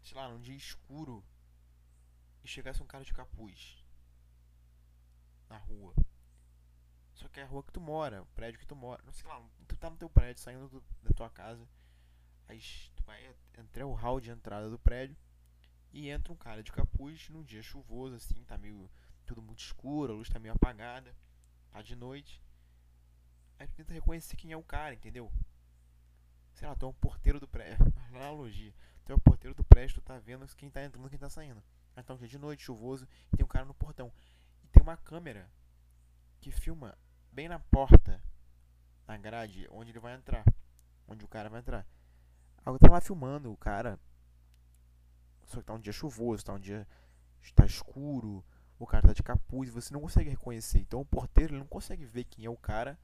sei 0.06 0.16
lá, 0.16 0.30
num 0.30 0.40
dia 0.40 0.56
escuro 0.56 1.24
e 2.44 2.48
chegasse 2.48 2.82
um 2.82 2.86
cara 2.86 3.04
de 3.04 3.14
capuz 3.14 3.84
na 5.50 5.58
rua. 5.58 5.96
Só 7.16 7.28
que 7.28 7.40
é 7.40 7.44
a 7.44 7.48
rua 7.48 7.64
que 7.64 7.72
tu 7.72 7.82
mora, 7.82 8.22
o 8.22 8.26
prédio 8.28 8.60
que 8.60 8.68
tu 8.68 8.76
mora, 8.76 9.02
não 9.04 9.12
sei 9.12 9.28
lá, 9.28 9.42
tu 9.68 9.76
tá 9.76 9.90
no 9.90 9.98
teu 9.98 10.10
prédio, 10.10 10.44
saindo 10.44 10.70
do, 10.70 10.84
da 11.02 11.10
tua 11.12 11.30
casa, 11.30 11.68
aí 12.48 12.60
tu 12.96 13.04
vai 13.04 13.36
entrar 13.58 13.88
o 13.88 13.94
hall 13.94 14.20
de 14.20 14.30
entrada 14.30 14.70
do 14.70 14.78
prédio 14.78 15.18
e 15.92 16.10
entra 16.10 16.32
um 16.32 16.38
cara 16.38 16.62
de 16.62 16.72
capuz 16.72 17.30
num 17.30 17.44
dia 17.44 17.64
chuvoso, 17.64 18.16
assim, 18.16 18.44
tá 18.44 18.58
meio. 18.58 18.90
tudo 19.26 19.42
muito 19.42 19.60
escuro, 19.60 20.14
a 20.14 20.16
luz 20.16 20.30
tá 20.30 20.38
meio 20.38 20.54
apagada, 20.54 21.16
tá 21.72 21.82
de 21.82 21.96
noite. 21.96 22.44
Aí 23.58 23.68
tu 23.68 23.74
tenta 23.74 23.94
reconhecer 23.94 24.36
quem 24.36 24.52
é 24.52 24.58
o 24.58 24.64
cara, 24.64 24.94
entendeu? 24.94 25.32
Sei 26.56 26.68
lá, 26.68 26.76
tu 26.76 26.86
é 26.86 26.90
um 26.90 26.94
porteiro 26.94 27.40
do 27.40 27.48
prédio. 27.48 27.78
Analogia. 28.16 28.74
Tu 29.06 29.12
é 29.12 29.16
o 29.16 29.20
porteiro 29.20 29.54
do 29.54 29.64
prédio, 29.64 29.96
tu 29.96 30.02
tá 30.02 30.18
vendo 30.18 30.48
quem 30.56 30.70
tá 30.70 30.84
entrando 30.84 31.06
e 31.06 31.10
quem 31.10 31.20
tá 31.20 31.30
saindo. 31.30 31.62
Então, 31.96 32.16
um 32.16 32.20
dia 32.20 32.28
de 32.28 32.38
noite, 32.38 32.64
chuvoso, 32.64 33.08
e 33.32 33.38
tem 33.38 33.46
um 33.46 33.48
cara 33.48 33.66
no 33.66 33.74
portão. 33.74 34.12
E 34.64 34.68
tem 34.68 34.82
uma 34.82 34.98
câmera 34.98 35.50
que 36.40 36.52
filma 36.52 36.98
bem 37.32 37.48
na 37.48 37.60
porta, 37.60 38.22
na 39.08 39.18
grade, 39.18 39.68
onde 39.70 39.92
ele 39.92 40.00
vai 40.00 40.16
entrar. 40.16 40.44
Onde 41.08 41.24
o 41.24 41.28
cara 41.28 41.50
vai 41.50 41.60
entrar. 41.60 41.86
Aí 42.66 42.80
tá 42.80 42.90
lá 42.90 43.00
filmando 43.00 43.52
o 43.52 43.58
cara. 43.58 44.00
Só 45.44 45.60
que 45.60 45.66
tá 45.66 45.74
um 45.74 45.80
dia 45.80 45.94
chuvoso, 45.94 46.44
tá 46.44 46.54
um 46.54 46.60
dia. 46.60 46.88
está 47.44 47.66
escuro, 47.66 48.44
o 48.80 48.88
cara 48.88 49.08
tá 49.08 49.14
de 49.14 49.22
capuz, 49.22 49.70
você 49.70 49.94
não 49.94 50.02
consegue 50.02 50.30
reconhecer. 50.30 50.80
Então 50.80 51.02
o 51.02 51.06
porteiro 51.06 51.54
ele 51.54 51.60
não 51.60 51.68
consegue 51.68 52.06
ver 52.06 52.24
quem 52.24 52.46
é 52.46 52.50
o 52.50 52.58
cara 52.58 52.98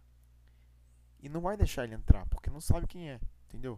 e 1.20 1.29
não 1.29 1.41
vai 1.41 1.55
deixar 1.55 1.84
ele 1.84 1.93
entrar, 1.93 2.25
porque 2.25 2.50
não 2.50 2.60
sabe 2.60 2.88
quem 2.88 3.12
é, 3.12 3.22
entendeu? 3.51 3.77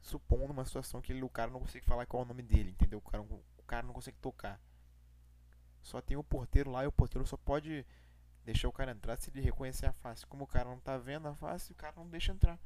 Supondo 0.00 0.52
uma 0.52 0.64
situação 0.64 1.02
que 1.02 1.12
ele, 1.12 1.22
o 1.24 1.28
cara 1.28 1.50
não 1.50 1.58
consegue 1.58 1.84
falar 1.84 2.06
qual 2.06 2.22
é 2.22 2.24
o 2.24 2.28
nome 2.28 2.42
dele, 2.42 2.70
entendeu? 2.70 3.00
O 3.00 3.02
cara, 3.02 3.22
o 3.22 3.62
cara 3.66 3.84
não 3.84 3.92
consegue 3.92 4.16
tocar. 4.18 4.60
Só 5.82 6.00
tem 6.00 6.16
o 6.16 6.22
porteiro 6.22 6.70
lá 6.70 6.84
e 6.84 6.86
o 6.86 6.92
porteiro 6.92 7.26
só 7.26 7.36
pode 7.36 7.84
deixar 8.44 8.68
o 8.68 8.72
cara 8.72 8.92
entrar 8.92 9.16
se 9.16 9.30
ele 9.30 9.40
reconhecer 9.40 9.86
a 9.86 9.92
face. 9.92 10.24
Como 10.26 10.44
o 10.44 10.46
cara 10.46 10.68
não 10.68 10.78
tá 10.78 10.96
vendo 10.96 11.26
a 11.26 11.34
face, 11.34 11.72
o 11.72 11.74
cara 11.74 11.94
não 11.96 12.08
deixa 12.08 12.32
entrar 12.32 12.58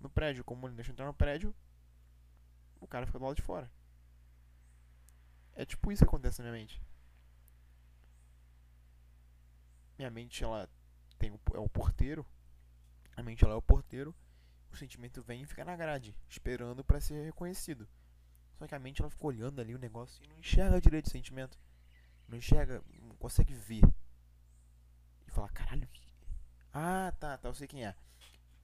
no 0.00 0.08
prédio. 0.08 0.42
Como 0.42 0.66
ele 0.66 0.70
não 0.70 0.76
deixa 0.76 0.92
entrar 0.92 1.06
no 1.06 1.14
prédio, 1.14 1.54
o 2.80 2.86
cara 2.86 3.06
fica 3.06 3.18
do 3.18 3.24
lado 3.26 3.36
de 3.36 3.42
fora. 3.42 3.70
É 5.54 5.66
tipo 5.66 5.92
isso 5.92 6.02
que 6.02 6.08
acontece 6.08 6.40
na 6.40 6.50
minha 6.50 6.58
mente. 6.58 6.82
Minha 9.98 10.10
mente, 10.10 10.42
ela 10.42 10.68
tem 11.18 11.30
é 11.30 11.58
o 11.58 11.68
porteiro. 11.68 12.26
A 13.16 13.22
mente, 13.22 13.44
ela 13.44 13.54
é 13.54 13.56
o 13.56 13.62
porteiro. 13.62 14.14
O 14.72 14.76
sentimento 14.76 15.22
vem 15.22 15.42
e 15.42 15.46
fica 15.46 15.64
na 15.64 15.76
grade, 15.76 16.16
esperando 16.28 16.82
para 16.82 17.00
ser 17.00 17.24
reconhecido. 17.24 17.86
Só 18.58 18.66
que 18.66 18.74
a 18.74 18.78
mente, 18.78 19.02
ela 19.02 19.10
fica 19.10 19.26
olhando 19.26 19.60
ali 19.60 19.74
o 19.74 19.78
negócio 19.78 20.24
e 20.24 20.28
não 20.28 20.38
enxerga 20.38 20.80
direito 20.80 21.06
o 21.06 21.10
sentimento. 21.10 21.58
Não 22.28 22.38
enxerga, 22.38 22.82
não 23.02 23.14
consegue 23.16 23.52
ver. 23.52 23.82
E 25.26 25.30
fala, 25.30 25.48
caralho. 25.50 25.88
Ah, 26.72 27.12
tá, 27.20 27.36
tá, 27.36 27.48
eu 27.48 27.54
sei 27.54 27.68
quem 27.68 27.84
é. 27.84 27.94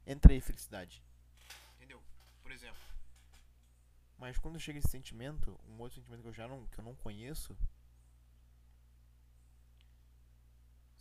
Entra 0.06 0.32
aí, 0.32 0.40
felicidade. 0.40 1.02
Entendeu? 1.76 2.02
Por 2.42 2.50
exemplo. 2.50 2.80
Mas 4.18 4.38
quando 4.38 4.58
chega 4.58 4.78
esse 4.78 4.88
sentimento, 4.88 5.58
um 5.68 5.78
outro 5.78 5.96
sentimento 5.96 6.22
que 6.22 6.28
eu 6.28 6.32
já 6.32 6.48
não, 6.48 6.66
que 6.66 6.78
eu 6.78 6.84
não 6.84 6.94
conheço, 6.94 7.56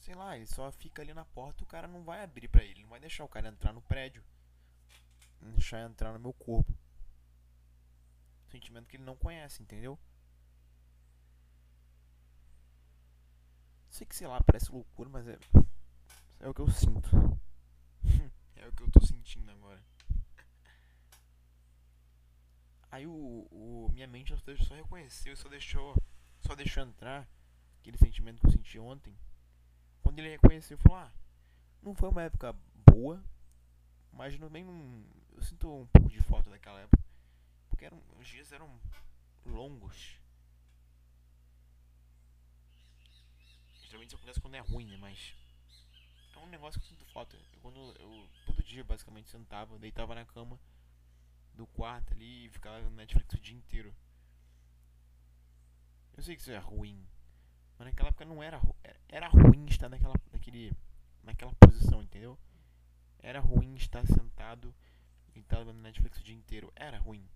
sei 0.07 0.15
lá, 0.15 0.37
ele 0.37 0.47
só 0.47 0.71
fica 0.71 1.01
ali 1.01 1.13
na 1.13 1.25
porta, 1.25 1.65
o 1.65 1.67
cara 1.67 1.85
não 1.85 2.01
vai 2.01 2.23
abrir 2.23 2.47
para 2.47 2.63
ele, 2.63 2.81
não 2.81 2.87
vai 2.87 2.97
deixar 2.97 3.25
o 3.25 3.27
cara 3.27 3.49
entrar 3.49 3.73
no 3.73 3.81
prédio, 3.81 4.23
deixar 5.41 5.81
entrar 5.81 6.13
no 6.13 6.19
meu 6.19 6.31
corpo. 6.31 6.73
Sentimento 8.49 8.87
que 8.87 8.95
ele 8.95 9.03
não 9.03 9.17
conhece, 9.17 9.61
entendeu? 9.61 9.99
Sei 13.89 14.07
que 14.07 14.15
sei 14.15 14.27
lá, 14.27 14.41
parece 14.41 14.71
loucura, 14.71 15.09
mas 15.09 15.27
é 15.27 15.37
é 16.39 16.47
o 16.47 16.53
que 16.53 16.61
eu 16.61 16.69
sinto. 16.69 17.09
é 18.55 18.65
o 18.65 18.71
que 18.71 18.83
eu 18.83 18.89
tô 18.89 19.05
sentindo 19.05 19.51
agora. 19.51 19.83
Aí 22.89 23.05
o, 23.05 23.45
o 23.51 23.89
minha 23.91 24.07
mente 24.07 24.33
só 24.65 24.73
reconheceu, 24.73 25.35
só 25.35 25.49
deixou, 25.49 26.01
só 26.39 26.55
deixou 26.55 26.83
entrar 26.83 27.27
aquele 27.81 27.97
sentimento 27.97 28.39
que 28.39 28.47
eu 28.47 28.51
senti 28.51 28.79
ontem. 28.79 29.13
Quando 30.17 30.25
ele 30.25 30.35
reconheceu, 30.35 30.79
falou: 30.79 30.97
"Ah, 30.97 31.13
não 31.83 31.93
foi 31.93 32.09
uma 32.09 32.23
época 32.23 32.51
boa, 32.91 33.23
mas 34.11 34.35
também 34.39 34.63
não, 34.63 35.05
eu 35.33 35.43
sinto 35.43 35.71
um 35.71 35.85
pouco 35.85 36.09
de 36.09 36.19
falta 36.23 36.49
daquela 36.49 36.79
época, 36.79 37.03
porque 37.69 37.85
eram, 37.85 38.01
os 38.19 38.27
dias 38.27 38.51
eram 38.51 38.67
longos. 39.45 40.19
Geralmente 43.83 44.07
isso 44.07 44.15
acontece 44.15 44.41
quando 44.41 44.55
é 44.55 44.59
ruim, 44.59 44.87
né? 44.87 44.97
Mas 44.97 45.35
é 46.33 46.39
um 46.39 46.47
negócio 46.47 46.81
que 46.81 46.87
eu 46.87 46.89
sinto 46.89 47.05
falta. 47.13 47.37
Eu, 47.37 47.59
quando 47.61 47.77
eu 47.99 48.27
todo 48.43 48.63
dia 48.63 48.83
basicamente 48.83 49.29
sentava, 49.29 49.77
deitava 49.77 50.15
na 50.15 50.25
cama 50.25 50.59
do 51.53 51.67
quarto 51.67 52.11
ali 52.13 52.47
e 52.47 52.49
ficava 52.49 52.81
no 52.81 52.89
Netflix 52.89 53.35
o 53.35 53.39
dia 53.39 53.55
inteiro. 53.55 53.95
Eu 56.15 56.23
sei 56.23 56.35
que 56.35 56.41
isso 56.41 56.49
é 56.49 56.57
ruim, 56.57 57.07
mas 57.77 57.87
naquela 57.87 58.09
época 58.09 58.25
não 58.25 58.41
era 58.41 58.59
era 59.07 59.27
ruim 59.27 59.65
estar 59.67 59.89
naquela 59.89 60.15
naquele 60.31 60.73
naquela 61.23 61.53
posição, 61.55 62.01
entendeu? 62.01 62.37
Era 63.19 63.39
ruim 63.39 63.75
estar 63.75 64.05
sentado 64.05 64.73
e 65.35 65.39
estar 65.39 65.63
no 65.63 65.73
Netflix 65.73 66.19
o 66.19 66.23
dia 66.23 66.35
inteiro. 66.35 66.71
Era 66.75 66.97
ruim. 66.97 67.27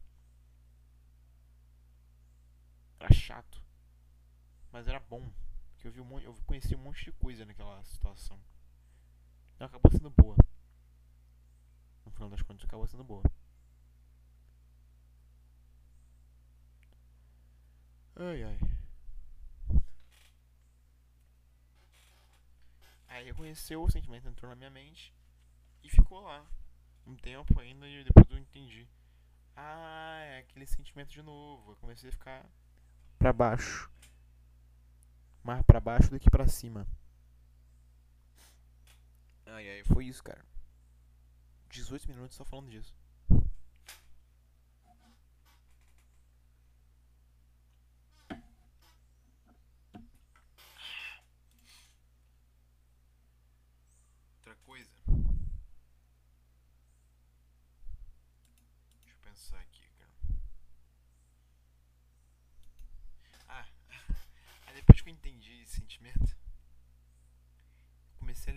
Era 3.00 3.14
chato. 3.14 3.62
Mas 4.72 4.88
era 4.88 5.00
bom. 5.00 5.30
Porque 5.74 5.88
eu 5.88 5.92
vi 5.92 6.02
um 6.02 6.06
monte, 6.06 6.26
eu 6.26 6.36
conheci 6.46 6.76
um 6.76 6.80
monte 6.80 7.06
de 7.06 7.12
coisa 7.14 7.46
naquela 7.46 7.84
situação. 7.84 8.40
Então 9.56 9.68
acabou 9.68 9.92
sendo 9.92 10.10
boa. 10.10 10.36
No 12.06 12.12
final 12.12 12.30
das 12.30 12.42
contas 12.42 12.66
acabou 12.66 12.88
sendo 12.88 13.04
boa. 13.04 13.24
Ai 18.16 18.44
ai. 18.44 18.71
Aí 23.12 23.26
reconheceu 23.26 23.84
o 23.84 23.92
sentimento 23.92 24.26
entrou 24.26 24.50
na 24.50 24.56
minha 24.56 24.70
mente 24.70 25.14
e 25.84 25.90
ficou 25.90 26.22
lá. 26.22 26.46
Um 27.06 27.16
tempo 27.18 27.60
ainda 27.60 27.86
e 27.86 28.06
depois 28.06 28.30
eu 28.30 28.38
entendi. 28.38 28.88
Ah, 29.54 30.20
é 30.22 30.40
aquele 30.40 30.66
sentimento 30.66 31.10
de 31.10 31.22
novo. 31.22 31.74
Eu 31.74 31.76
comecei 31.76 32.08
a 32.08 32.14
ficar 32.14 32.50
para 33.20 33.34
baixo. 33.34 33.92
Mais 35.44 35.62
para 35.64 35.82
baixo 35.82 36.10
do 36.10 36.20
que 36.20 36.30
para 36.30 36.48
cima. 36.48 36.88
Ai 39.46 39.70
ai, 39.70 39.84
foi 39.84 40.06
isso, 40.06 40.24
cara. 40.24 40.46
18 41.70 42.08
minutos 42.08 42.38
só 42.38 42.46
falando 42.46 42.70
disso. 42.70 42.96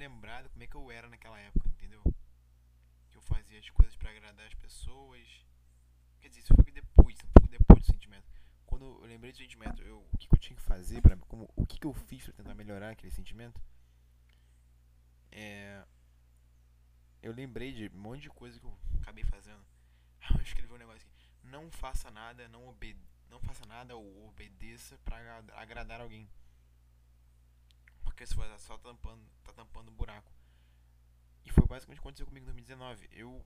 Lembrar 0.05 0.49
como 0.51 0.63
é 0.63 0.67
que 0.67 0.75
eu 0.75 0.91
era 0.91 1.09
naquela 1.09 1.39
época, 1.39 1.69
entendeu? 1.69 2.03
Que 3.11 3.17
eu 3.17 3.23
fazia 3.23 3.59
as 3.59 3.71
coisas 3.71 3.97
para 3.97 4.11
agradar 4.11 4.47
as 4.47 4.55
pessoas. 4.55 5.27
Quer 6.21 6.29
dizer, 6.29 6.41
isso 6.41 6.55
foi 6.55 6.73
depois, 6.73 7.17
um 7.25 7.33
pouco 7.33 7.49
depois 7.49 7.81
do 7.81 7.87
sentimento. 7.87 8.27
Quando 8.67 8.85
eu 8.85 9.07
lembrei 9.07 9.33
do 9.33 9.39
sentimento, 9.39 9.83
eu, 9.83 10.07
o 10.13 10.17
que, 10.19 10.29
que 10.29 10.35
eu 10.35 10.39
tinha 10.39 10.57
que 10.57 10.63
fazer 10.63 11.01
para 11.01 11.17
como 11.17 11.49
o 11.57 11.67
que, 11.67 11.79
que 11.79 11.87
eu 11.87 11.95
fiz 11.95 12.25
para 12.25 12.35
tentar 12.35 12.55
melhorar 12.55 12.91
aquele 12.91 13.13
sentimento? 13.13 13.61
É, 15.31 15.85
eu 17.23 17.33
lembrei 17.33 17.73
de 17.73 17.89
um 17.97 18.01
monte 18.01 18.23
de 18.23 18.31
coisa 18.31 18.59
que 18.59 18.67
eu 18.67 18.79
acabei 19.01 19.25
fazendo. 19.25 19.65
Eu 20.37 20.43
escrevi 20.43 20.73
um 20.73 20.79
negócio 20.79 21.07
aqui. 21.07 21.31
Não 21.43 21.71
faça 21.71 22.11
nada, 22.11 22.49
não 22.49 22.67
obede 22.69 22.99
não 23.35 23.41
faça 23.41 23.67
nada 23.67 23.97
ou 23.97 24.29
obedeça 24.29 24.97
para 25.05 25.43
agradar 25.55 26.01
alguém 26.01 26.29
porque 28.15 28.27
você 28.29 28.35
vai 28.37 28.59
só 28.61 28.79
tampando, 28.79 29.21
tá 29.43 29.53
tampando 29.53 29.91
um 29.91 29.95
buraco. 29.95 30.33
E 31.45 31.51
foi 31.51 31.67
basicamente 31.67 31.99
o 31.99 32.01
que 32.01 32.07
aconteceu 32.07 32.27
comigo 32.27 32.45
em 32.45 32.47
2019. 32.47 33.09
Eu 33.11 33.45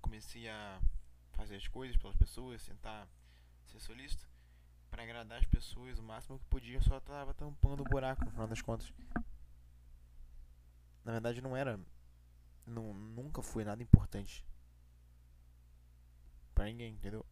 comecei 0.00 0.48
a 0.48 0.80
fazer 1.30 1.54
as 1.54 1.68
coisas 1.68 1.96
pelas 1.96 2.16
pessoas, 2.16 2.64
tentar 2.64 3.08
ser 3.64 3.78
solista 3.78 4.26
para 4.90 5.04
agradar 5.04 5.38
as 5.38 5.46
pessoas 5.46 6.00
o 6.00 6.02
máximo 6.02 6.38
que 6.40 6.44
podia, 6.46 6.80
só 6.82 6.98
tava 6.98 7.32
tampando 7.32 7.82
o 7.82 7.84
buraco 7.84 8.24
no 8.24 8.30
final 8.32 8.48
das 8.48 8.60
contas. 8.60 8.92
Na 11.04 11.12
verdade 11.12 11.40
não 11.40 11.56
era 11.56 11.78
não, 12.66 12.92
nunca 12.92 13.40
foi 13.40 13.62
nada 13.62 13.80
importante 13.80 14.44
para 16.52 16.64
ninguém, 16.64 16.94
entendeu? 16.94 17.24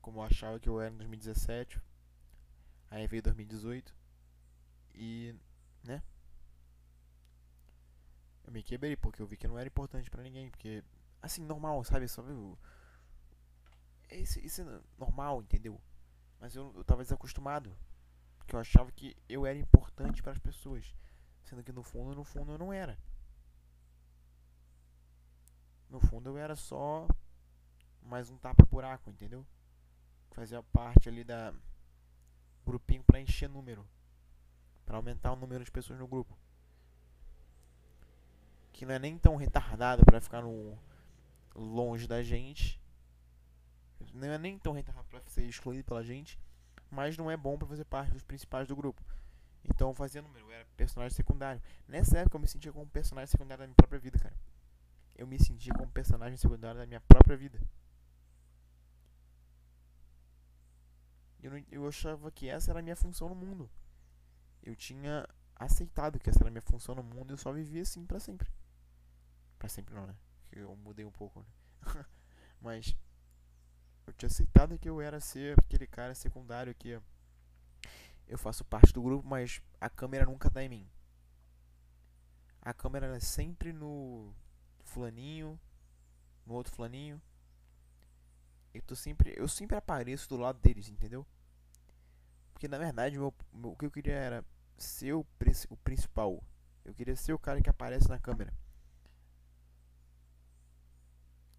Como 0.00 0.20
eu 0.20 0.22
achava 0.22 0.60
que 0.60 0.68
eu 0.68 0.80
era 0.80 0.94
em 0.94 0.98
2017, 0.98 1.80
aí 2.90 3.08
veio 3.08 3.22
2018 3.24 4.05
e, 4.96 5.34
né? 5.84 6.02
Eu 8.44 8.52
me 8.52 8.62
quebrei 8.62 8.96
porque 8.96 9.20
eu 9.20 9.26
vi 9.26 9.36
que 9.36 9.46
não 9.46 9.58
era 9.58 9.68
importante 9.68 10.10
para 10.10 10.22
ninguém, 10.22 10.50
porque 10.50 10.82
assim, 11.20 11.42
normal, 11.42 11.84
sabe? 11.84 12.08
Só 12.08 12.22
viu 12.22 12.58
isso, 14.10 14.62
é 14.62 14.80
normal, 14.96 15.42
entendeu? 15.42 15.80
Mas 16.40 16.54
eu, 16.54 16.72
eu 16.74 16.84
tava 16.84 17.02
desacostumado, 17.02 17.76
porque 18.38 18.54
eu 18.54 18.60
achava 18.60 18.90
que 18.92 19.16
eu 19.28 19.44
era 19.44 19.58
importante 19.58 20.22
para 20.22 20.32
as 20.32 20.38
pessoas, 20.38 20.94
sendo 21.44 21.62
que 21.62 21.72
no 21.72 21.82
fundo, 21.82 22.14
no 22.14 22.24
fundo 22.24 22.52
eu 22.52 22.58
não 22.58 22.72
era. 22.72 22.98
No 25.90 26.00
fundo 26.00 26.30
eu 26.30 26.38
era 26.38 26.56
só 26.56 27.08
mais 28.00 28.30
um 28.30 28.38
tapa 28.38 28.64
buraco, 28.64 29.10
entendeu? 29.10 29.44
Fazia 30.30 30.62
parte 30.62 31.08
ali 31.08 31.24
da 31.24 31.52
grupinho 32.64 33.02
para 33.04 33.20
encher 33.20 33.48
número 33.48 33.86
para 34.86 34.96
aumentar 34.96 35.32
o 35.32 35.36
número 35.36 35.64
de 35.64 35.70
pessoas 35.70 35.98
no 35.98 36.06
grupo. 36.06 36.34
Que 38.72 38.86
não 38.86 38.94
é 38.94 38.98
nem 38.98 39.18
tão 39.18 39.36
retardado 39.36 40.04
para 40.04 40.20
ficar 40.20 40.42
no 40.42 40.78
longe 41.54 42.06
da 42.06 42.22
gente. 42.22 42.80
Não 44.14 44.28
é 44.28 44.38
nem 44.38 44.58
tão 44.58 44.72
retardado 44.72 45.08
para 45.08 45.20
ser 45.26 45.42
excluído 45.42 45.84
pela 45.84 46.04
gente, 46.04 46.38
mas 46.90 47.16
não 47.16 47.30
é 47.30 47.36
bom 47.36 47.58
para 47.58 47.66
fazer 47.66 47.84
parte 47.84 48.12
dos 48.12 48.22
principais 48.22 48.68
do 48.68 48.76
grupo. 48.76 49.02
Então 49.64 49.92
fazia 49.94 50.22
número, 50.22 50.46
eu 50.46 50.52
era 50.52 50.64
personagem 50.76 51.14
secundário. 51.16 51.60
Nessa 51.88 52.18
época 52.18 52.36
eu 52.36 52.40
me 52.40 52.46
sentia 52.46 52.72
como 52.72 52.86
personagem 52.86 53.26
secundário 53.26 53.62
da 53.62 53.66
minha 53.66 53.76
própria 53.76 53.98
vida, 53.98 54.18
cara. 54.18 54.36
Eu 55.16 55.26
me 55.26 55.38
sentia 55.38 55.72
como 55.74 55.90
personagem 55.90 56.36
secundário 56.36 56.78
da 56.78 56.86
minha 56.86 57.00
própria 57.00 57.36
vida. 57.36 57.58
Eu, 61.42 61.50
não, 61.50 61.64
eu 61.70 61.88
achava 61.88 62.30
que 62.30 62.48
essa 62.48 62.70
era 62.70 62.78
a 62.78 62.82
minha 62.82 62.96
função 62.96 63.28
no 63.28 63.34
mundo. 63.34 63.68
Eu 64.66 64.74
tinha 64.74 65.26
aceitado 65.54 66.18
que 66.18 66.28
essa 66.28 66.40
era 66.40 66.48
a 66.48 66.50
minha 66.50 66.60
função 66.60 66.96
no 66.96 67.02
mundo 67.02 67.30
e 67.30 67.34
eu 67.34 67.38
só 67.38 67.52
vivia 67.52 67.82
assim 67.82 68.04
para 68.04 68.18
sempre. 68.18 68.50
Para 69.58 69.68
sempre 69.68 69.94
não, 69.94 70.06
né? 70.06 70.16
Que 70.50 70.58
eu 70.58 70.74
mudei 70.76 71.04
um 71.04 71.12
pouco, 71.12 71.40
né? 71.40 71.46
Mas 72.60 72.96
eu 74.06 74.12
tinha 74.12 74.26
aceitado 74.26 74.76
que 74.76 74.88
eu 74.88 75.00
era 75.00 75.20
ser 75.20 75.56
aquele 75.58 75.86
cara 75.86 76.16
secundário 76.16 76.74
que 76.74 77.00
eu 78.26 78.36
faço 78.36 78.64
parte 78.64 78.92
do 78.92 79.02
grupo, 79.02 79.26
mas 79.26 79.60
a 79.80 79.88
câmera 79.88 80.26
nunca 80.26 80.50
tá 80.50 80.62
em 80.62 80.68
mim. 80.68 80.90
A 82.60 82.74
câmera 82.74 83.16
é 83.16 83.20
sempre 83.20 83.72
no 83.72 84.34
fulaninho, 84.82 85.58
no 86.44 86.54
outro 86.54 86.74
fulaninho. 86.74 87.22
Eu 88.74 88.82
tô 88.82 88.96
sempre, 88.96 89.32
eu 89.36 89.46
sempre 89.46 89.76
apareço 89.76 90.28
do 90.28 90.36
lado 90.36 90.58
deles, 90.58 90.88
entendeu? 90.88 91.24
Porque 92.52 92.66
na 92.66 92.78
verdade 92.78 93.16
meu, 93.16 93.32
meu, 93.52 93.72
o 93.72 93.76
que 93.76 93.86
eu 93.86 93.90
queria 93.90 94.14
era 94.14 94.44
ser 94.76 95.14
o, 95.14 95.26
o 95.70 95.76
principal. 95.78 96.42
Eu 96.84 96.94
queria 96.94 97.16
ser 97.16 97.32
o 97.32 97.38
cara 97.38 97.60
que 97.60 97.70
aparece 97.70 98.08
na 98.08 98.18
câmera. 98.18 98.52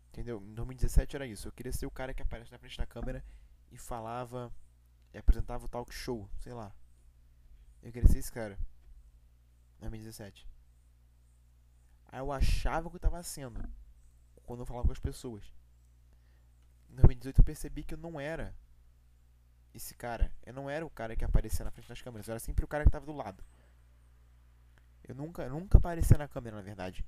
Entendeu? 0.09 0.41
Em 0.41 0.53
2017 0.53 1.15
era 1.15 1.27
isso. 1.27 1.47
Eu 1.47 1.51
queria 1.51 1.71
ser 1.71 1.85
o 1.85 1.91
cara 1.91 2.13
que 2.13 2.21
aparece 2.21 2.51
na 2.51 2.57
frente 2.57 2.77
da 2.77 2.85
câmera 2.85 3.23
e 3.71 3.77
falava 3.77 4.51
e 5.13 5.17
apresentava 5.17 5.65
o 5.65 5.69
talk 5.69 5.93
show, 5.93 6.29
sei 6.39 6.53
lá. 6.53 6.73
Eu 7.83 7.91
queria 7.91 8.09
ser 8.09 8.19
esse 8.19 8.31
cara. 8.31 8.57
Em 9.77 9.81
2017. 9.81 10.47
Aí 12.07 12.19
eu 12.19 12.31
achava 12.31 12.89
que 12.89 12.95
eu 12.95 12.99
tava 12.99 13.21
sendo 13.21 13.61
quando 14.43 14.61
eu 14.61 14.65
falava 14.65 14.87
com 14.87 14.93
as 14.93 14.99
pessoas. 14.99 15.53
Em 16.89 16.95
2018 16.95 17.39
eu 17.39 17.43
percebi 17.43 17.83
que 17.83 17.93
eu 17.93 17.97
não 17.97 18.19
era 18.19 18.55
esse 19.77 19.95
cara. 19.95 20.31
Eu 20.45 20.53
não 20.53 20.69
era 20.69 20.85
o 20.85 20.89
cara 20.89 21.15
que 21.15 21.25
aparecia 21.25 21.63
na 21.63 21.71
frente 21.71 21.87
das 21.87 22.01
câmeras, 22.01 22.27
eu 22.27 22.33
era 22.33 22.39
sempre 22.39 22.65
o 22.65 22.67
cara 22.67 22.83
que 22.83 22.91
tava 22.91 23.05
do 23.05 23.13
lado. 23.13 23.43
Eu 25.03 25.15
nunca, 25.15 25.43
eu 25.43 25.49
nunca 25.49 25.77
aparecia 25.77 26.17
na 26.17 26.27
câmera, 26.27 26.57
na 26.57 26.61
verdade. 26.61 27.05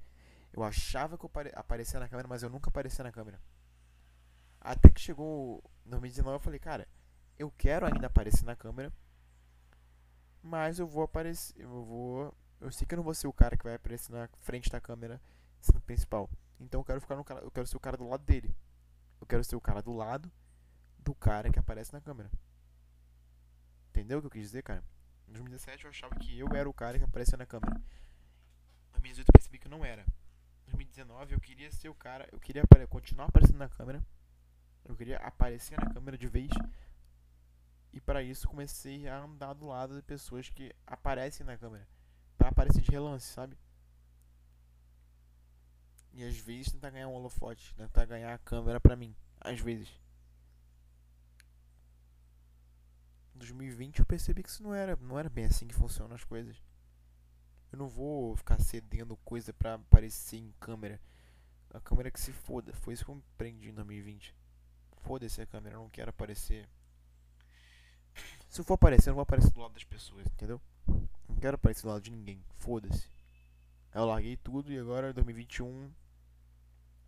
Eu 0.54 0.64
achava 0.64 1.18
que 1.18 1.26
eu 1.26 1.32
aparecia 1.56 2.00
na 2.00 2.08
câmera, 2.08 2.28
mas 2.28 2.44
eu 2.44 2.50
nunca 2.50 2.70
aparecia 2.70 3.04
na 3.04 3.12
câmera. 3.12 3.40
Até 4.62 4.90
que 4.90 5.00
chegou 5.00 5.64
2019 5.86 6.36
eu 6.36 6.40
falei, 6.40 6.60
cara, 6.60 6.88
eu 7.38 7.52
quero 7.52 7.86
ainda 7.86 8.08
aparecer 8.08 8.46
na 8.46 8.56
câmera, 8.56 8.92
mas 10.42 10.80
eu 10.80 10.88
vou 10.88 11.04
aparecer, 11.04 11.54
eu 11.62 11.70
vou, 11.70 12.34
eu 12.60 12.72
sei 12.72 12.86
que 12.86 12.94
eu 12.94 12.98
não 12.98 13.04
vou 13.04 13.14
ser 13.14 13.28
o 13.28 13.34
cara 13.34 13.58
que 13.58 13.64
vai 13.64 13.76
aparecer 13.76 14.12
na 14.12 14.28
frente 14.40 14.70
da 14.70 14.80
câmera 14.80 15.22
sendo 15.62 15.82
principal. 15.82 16.30
Então 16.60 16.82
eu 16.82 16.86
quero 16.86 17.02
ficar 17.02 17.16
no 17.16 17.24
cara, 17.24 17.42
eu 17.42 17.52
quero 17.52 17.68
ser 17.68 17.78
o 17.78 17.80
cara 17.80 17.98
do 17.98 18.08
lado 18.08 18.24
dele. 18.24 18.56
Eu 19.20 19.28
quero 19.28 19.44
ser 19.44 19.56
o 19.56 19.62
cara 19.62 19.82
do 19.82 19.94
lado 19.94 20.32
do 21.00 21.14
cara 21.14 21.50
que 21.50 21.60
aparece 21.60 21.94
na 21.94 22.02
câmera. 22.02 22.30
Entendeu 24.00 24.20
o 24.20 24.22
que 24.22 24.28
eu 24.28 24.32
quis 24.32 24.44
dizer, 24.44 24.64
cara? 24.64 24.82
Em 25.28 25.34
2017 25.34 25.84
eu 25.84 25.90
achava 25.90 26.16
que 26.16 26.40
eu 26.40 26.48
era 26.56 26.70
o 26.70 26.74
cara 26.74 26.98
que 26.98 27.04
aparecia 27.04 27.38
na 27.38 27.46
câmera. 27.46 27.76
Em 27.76 28.92
2018 28.94 29.28
eu 29.28 29.34
percebi 29.34 29.60
que 29.60 29.68
não 29.68 29.84
era. 29.84 30.04
Em 30.66 30.72
2019 30.72 31.34
eu 31.34 31.40
queria 31.42 31.70
ser 31.70 31.90
o 31.90 31.94
cara, 31.94 32.26
eu 32.32 32.40
queria 32.40 32.64
continuar 32.88 33.26
aparecendo 33.26 33.58
na 33.58 33.68
câmera. 33.68 34.02
Eu 34.86 34.96
queria 34.96 35.18
aparecer 35.18 35.78
na 35.78 35.94
câmera 35.94 36.18
de 36.18 36.30
vez. 36.30 36.50
E 37.92 38.00
para 38.00 38.24
isso 38.24 38.48
comecei 38.48 39.06
a 39.10 39.20
andar 39.20 39.52
do 39.52 39.68
lado 39.68 39.98
de 39.98 40.02
pessoas 40.02 40.50
que 40.50 40.74
aparecem 40.88 41.46
na 41.46 41.58
câmera. 41.58 41.86
Para 42.38 42.48
aparecer 42.48 42.82
de 42.82 42.92
relance, 42.92 43.28
sabe? 43.28 43.58
E 46.14 46.24
às 46.24 46.38
vezes 46.38 46.72
tentar 46.72 46.90
ganhar 46.92 47.10
um 47.10 47.16
holofote, 47.16 47.76
tentar 47.76 48.06
ganhar 48.06 48.34
a 48.34 48.38
câmera 48.38 48.80
pra 48.80 48.96
mim. 48.96 49.14
Às 49.42 49.60
vezes. 49.60 49.90
2020 53.40 54.00
eu 54.00 54.06
percebi 54.06 54.44
que 54.44 54.50
isso 54.50 54.62
não 54.62 54.74
era, 54.74 54.96
não 54.98 55.18
era 55.18 55.30
bem 55.30 55.46
assim 55.46 55.68
que 55.68 55.74
funcionam 55.74 56.16
as 56.16 56.24
coisas. 56.24 56.62
Eu 57.72 57.78
não 57.78 57.88
vou 57.88 58.36
ficar 58.36 58.60
cedendo 58.60 59.16
coisa 59.18 59.54
pra 59.54 59.76
aparecer 59.76 60.38
em 60.38 60.54
câmera. 60.60 61.00
A 61.74 61.80
câmera 61.80 62.10
que 62.10 62.20
se 62.20 62.32
foda. 62.32 62.74
Foi 62.74 62.94
isso 62.94 63.06
que 63.06 63.12
eu 63.12 63.22
aprendi 63.36 63.70
em 63.70 63.74
2020. 63.74 64.36
Foda-se 65.02 65.42
a 65.42 65.46
câmera, 65.46 65.76
eu 65.76 65.82
não 65.82 65.90
quero 65.90 66.10
aparecer. 66.10 66.68
Se 68.50 68.62
eu 68.62 68.66
for 68.66 68.74
aparecer, 68.74 69.10
eu 69.10 69.12
não 69.12 69.16
vou 69.18 69.24
aparecer 69.24 69.52
do 69.52 69.60
lado 69.60 69.74
das 69.74 69.84
pessoas, 69.84 70.26
entendeu? 70.26 70.60
Não 70.88 71.36
quero 71.40 71.56
aparecer 71.56 71.84
do 71.84 71.90
lado 71.90 72.02
de 72.02 72.12
ninguém. 72.12 72.44
Foda-se. 72.58 73.08
Eu 73.94 74.06
larguei 74.06 74.36
tudo 74.38 74.72
e 74.72 74.80
agora 74.80 75.14
2021 75.14 75.92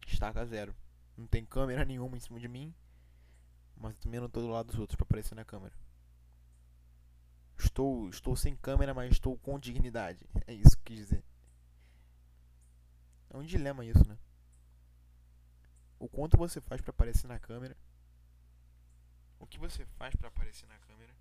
estaca 0.08 0.46
zero. 0.46 0.76
Não 1.18 1.28
tem 1.28 1.46
câmera 1.46 1.84
nenhuma 1.84 2.18
em 2.18 2.20
cima 2.20 2.40
de 2.40 2.48
mim. 2.48 2.74
Mas 3.76 3.96
também 3.98 4.20
não 4.20 4.30
tô 4.30 4.42
do 4.42 4.48
lado 4.48 4.68
dos 4.68 4.80
outros 4.80 4.96
pra 4.96 5.04
aparecer 5.04 5.34
na 5.34 5.44
câmera. 5.44 5.74
Estou, 7.64 8.10
estou 8.10 8.36
sem 8.36 8.56
câmera, 8.56 8.94
mas 8.94 9.12
estou 9.12 9.38
com 9.38 9.60
dignidade. 9.60 10.28
É 10.48 10.54
isso 10.54 10.76
que 10.78 10.96
quis 10.96 10.98
dizer. 10.98 11.24
É 13.30 13.38
um 13.38 13.44
dilema 13.44 13.86
isso, 13.86 14.08
né? 14.08 14.18
O 16.00 16.10
quanto 16.10 16.38
você 16.38 16.60
faz 16.60 16.82
para 16.82 16.90
aparecer 16.90 17.28
na 17.28 17.40
câmera? 17.40 17.78
O 19.40 19.46
que 19.46 19.60
você 19.60 19.86
faz 19.98 20.16
para 20.16 20.28
aparecer 20.28 20.68
na 20.68 20.78
câmera? 20.80 21.14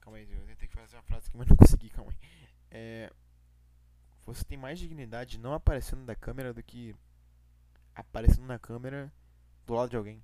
Calma 0.00 0.18
aí, 0.18 0.30
eu 0.30 0.44
tentei 0.46 0.68
fazer 0.68 0.96
uma 0.96 1.02
frase 1.04 1.28
aqui, 1.28 1.36
mas 1.36 1.46
não 1.46 1.56
consegui, 1.56 1.90
calma 1.90 2.10
aí. 2.10 2.48
É, 2.70 3.12
você 4.26 4.44
tem 4.44 4.58
mais 4.58 4.78
dignidade 4.78 5.38
não 5.38 5.54
aparecendo 5.54 6.04
na 6.04 6.16
câmera 6.16 6.52
do 6.52 6.62
que 6.62 6.94
aparecendo 7.94 8.46
na 8.46 8.58
câmera 8.58 9.12
do 9.64 9.74
lado 9.74 9.90
de 9.90 9.96
alguém. 9.96 10.22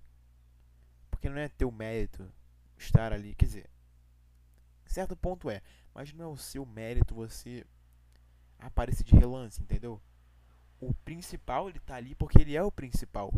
Porque 1.11 1.29
não 1.29 1.39
é 1.39 1.49
teu 1.49 1.71
mérito 1.71 2.31
estar 2.81 3.13
ali. 3.13 3.35
Quer 3.35 3.47
dizer, 3.47 3.71
certo 4.87 5.17
ponto 5.17 5.49
é, 5.51 5.63
mas 5.95 6.13
não 6.13 6.25
é 6.25 6.29
o 6.29 6.37
seu 6.37 6.67
mérito 6.67 7.15
você 7.15 7.65
aparecer 8.59 9.05
de 9.05 9.15
relance, 9.15 9.63
entendeu? 9.63 10.01
O 10.81 10.93
principal 10.95 11.69
ele 11.69 11.79
tá 11.79 11.97
ali 11.97 12.15
porque 12.15 12.41
ele 12.41 12.57
é 12.57 12.63
o 12.63 12.73
principal. 12.73 13.33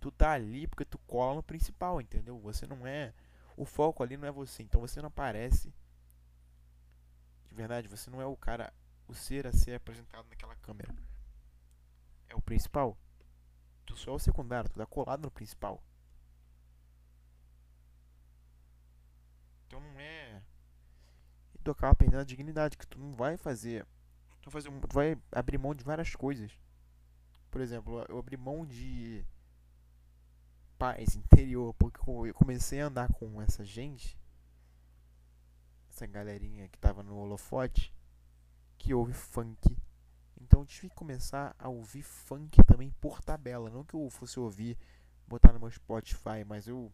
Tu 0.00 0.10
tá 0.12 0.32
ali 0.32 0.66
porque 0.66 0.84
tu 0.84 0.98
cola 0.98 1.36
no 1.36 1.42
principal, 1.42 2.00
entendeu? 2.00 2.38
Você 2.38 2.66
não 2.66 2.86
é. 2.86 3.12
O 3.56 3.64
foco 3.64 4.02
ali 4.02 4.16
não 4.16 4.28
é 4.28 4.30
você, 4.30 4.62
então 4.62 4.80
você 4.80 5.00
não 5.00 5.08
aparece. 5.08 5.74
De 7.46 7.54
verdade, 7.54 7.88
você 7.88 8.08
não 8.10 8.20
é 8.20 8.26
o 8.26 8.36
cara, 8.36 8.72
o 9.08 9.14
ser 9.14 9.46
a 9.46 9.52
ser 9.52 9.74
apresentado 9.74 10.28
naquela 10.28 10.54
câmera. 10.56 10.94
É 12.28 12.36
o 12.36 12.40
principal. 12.40 12.96
Tu 13.84 13.96
só 13.96 14.12
é 14.12 14.14
o 14.14 14.18
secundário, 14.18 14.70
tu 14.70 14.78
tá 14.78 14.86
colado 14.86 15.22
no 15.22 15.30
principal. 15.30 15.82
Então 19.68 19.80
não 19.80 20.00
é. 20.00 20.42
E 21.54 21.58
tu 21.62 21.70
acaba 21.70 21.94
perdendo 21.94 22.20
a 22.20 22.24
dignidade, 22.24 22.76
que 22.76 22.86
tu 22.86 22.98
não 22.98 23.14
vai 23.14 23.36
fazer. 23.36 23.86
Tu 24.40 24.50
vai, 24.50 24.62
fazer 24.62 24.74
um, 24.74 24.80
tu 24.80 24.94
vai 24.94 25.16
abrir 25.30 25.58
mão 25.58 25.74
de 25.74 25.84
várias 25.84 26.16
coisas. 26.16 26.50
Por 27.50 27.60
exemplo, 27.60 28.04
eu 28.08 28.18
abri 28.18 28.36
mão 28.36 28.66
de 28.66 29.24
paz 30.78 31.14
interior, 31.14 31.74
porque 31.74 32.00
eu 32.00 32.34
comecei 32.34 32.80
a 32.80 32.86
andar 32.86 33.12
com 33.12 33.42
essa 33.42 33.64
gente, 33.64 34.18
essa 35.90 36.06
galerinha 36.06 36.68
que 36.68 36.78
tava 36.78 37.02
no 37.02 37.16
holofote, 37.18 37.92
que 38.78 38.94
ouve 38.94 39.12
funk. 39.12 39.76
Então 40.40 40.60
eu 40.60 40.66
tive 40.66 40.88
que 40.88 40.94
começar 40.94 41.54
a 41.58 41.68
ouvir 41.68 42.02
funk 42.02 42.62
também 42.64 42.90
por 43.00 43.20
tabela. 43.20 43.68
Não 43.68 43.84
que 43.84 43.94
eu 43.94 44.08
fosse 44.08 44.40
ouvir, 44.40 44.78
botar 45.26 45.52
no 45.52 45.60
meu 45.60 45.70
Spotify, 45.70 46.44
mas 46.46 46.66
eu 46.68 46.90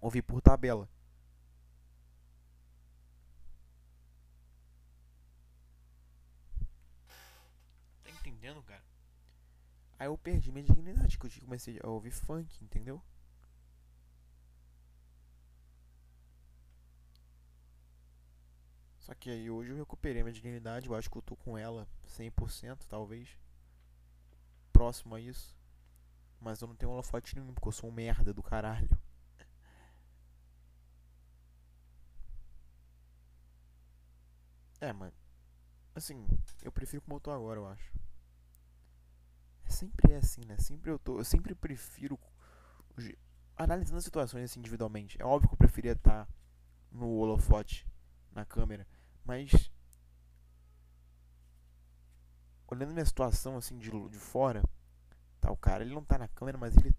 ouvi 0.00 0.22
por 0.22 0.40
tabela. 0.40 0.88
Entendendo, 8.42 8.62
cara? 8.64 8.82
Aí 9.98 10.08
eu 10.08 10.18
perdi 10.18 10.50
minha 10.50 10.64
dignidade, 10.64 11.16
que 11.16 11.26
eu 11.26 11.30
comecei 11.44 11.78
a 11.82 11.88
ouvir 11.88 12.10
funk, 12.10 12.52
entendeu? 12.64 13.00
Só 18.98 19.14
que 19.14 19.30
aí 19.30 19.48
hoje 19.48 19.70
eu 19.70 19.76
recuperei 19.76 20.22
minha 20.22 20.32
dignidade, 20.32 20.88
eu 20.88 20.94
acho 20.94 21.08
que 21.08 21.16
eu 21.16 21.22
tô 21.22 21.36
com 21.36 21.56
ela 21.56 21.86
100%, 22.08 22.86
talvez. 22.88 23.28
Próximo 24.72 25.14
a 25.14 25.20
isso. 25.20 25.56
Mas 26.40 26.60
eu 26.60 26.66
não 26.66 26.74
tenho 26.74 26.90
holofote 26.90 27.36
nenhum, 27.36 27.54
porque 27.54 27.68
eu 27.68 27.72
sou 27.72 27.88
um 27.90 27.92
merda 27.92 28.32
do 28.32 28.42
caralho. 28.42 28.88
É, 34.80 34.92
mano. 34.92 35.12
Assim, 35.94 36.26
eu 36.62 36.72
prefiro 36.72 37.02
como 37.02 37.16
eu 37.16 37.20
tô 37.20 37.30
agora, 37.30 37.60
eu 37.60 37.66
acho. 37.68 37.92
É 39.64 39.70
sempre 39.70 40.12
é 40.12 40.16
assim, 40.16 40.44
né? 40.44 40.56
Sempre 40.58 40.90
eu 40.90 40.98
tô. 40.98 41.18
Eu 41.18 41.24
sempre 41.24 41.54
prefiro. 41.54 42.18
Analisando 43.56 43.98
as 43.98 44.04
situações 44.04 44.44
assim 44.44 44.60
individualmente. 44.60 45.20
É 45.20 45.24
óbvio 45.24 45.48
que 45.48 45.54
eu 45.54 45.58
preferia 45.58 45.92
estar 45.92 46.28
no 46.90 47.08
holofote, 47.08 47.86
na 48.32 48.44
câmera. 48.44 48.86
Mas. 49.24 49.70
Olhando 52.66 52.92
minha 52.92 53.04
situação 53.04 53.56
assim 53.56 53.78
de, 53.78 53.90
de 53.90 54.18
fora. 54.18 54.62
Tá, 55.40 55.50
o 55.50 55.56
cara, 55.56 55.82
ele 55.84 55.94
não 55.94 56.04
tá 56.04 56.18
na 56.18 56.28
câmera, 56.28 56.58
mas 56.58 56.76
ele. 56.76 56.94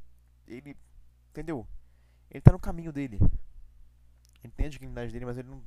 Ele. 0.47 0.77
Entendeu? 1.29 1.67
Ele 2.29 2.41
tá 2.41 2.51
no 2.51 2.59
caminho 2.59 2.91
dele. 2.91 3.19
Ele 4.43 4.53
tem 4.53 4.65
a 4.65 4.69
dignidade 4.69 5.11
dele, 5.11 5.25
mas 5.25 5.37
ele 5.37 5.49
não. 5.49 5.63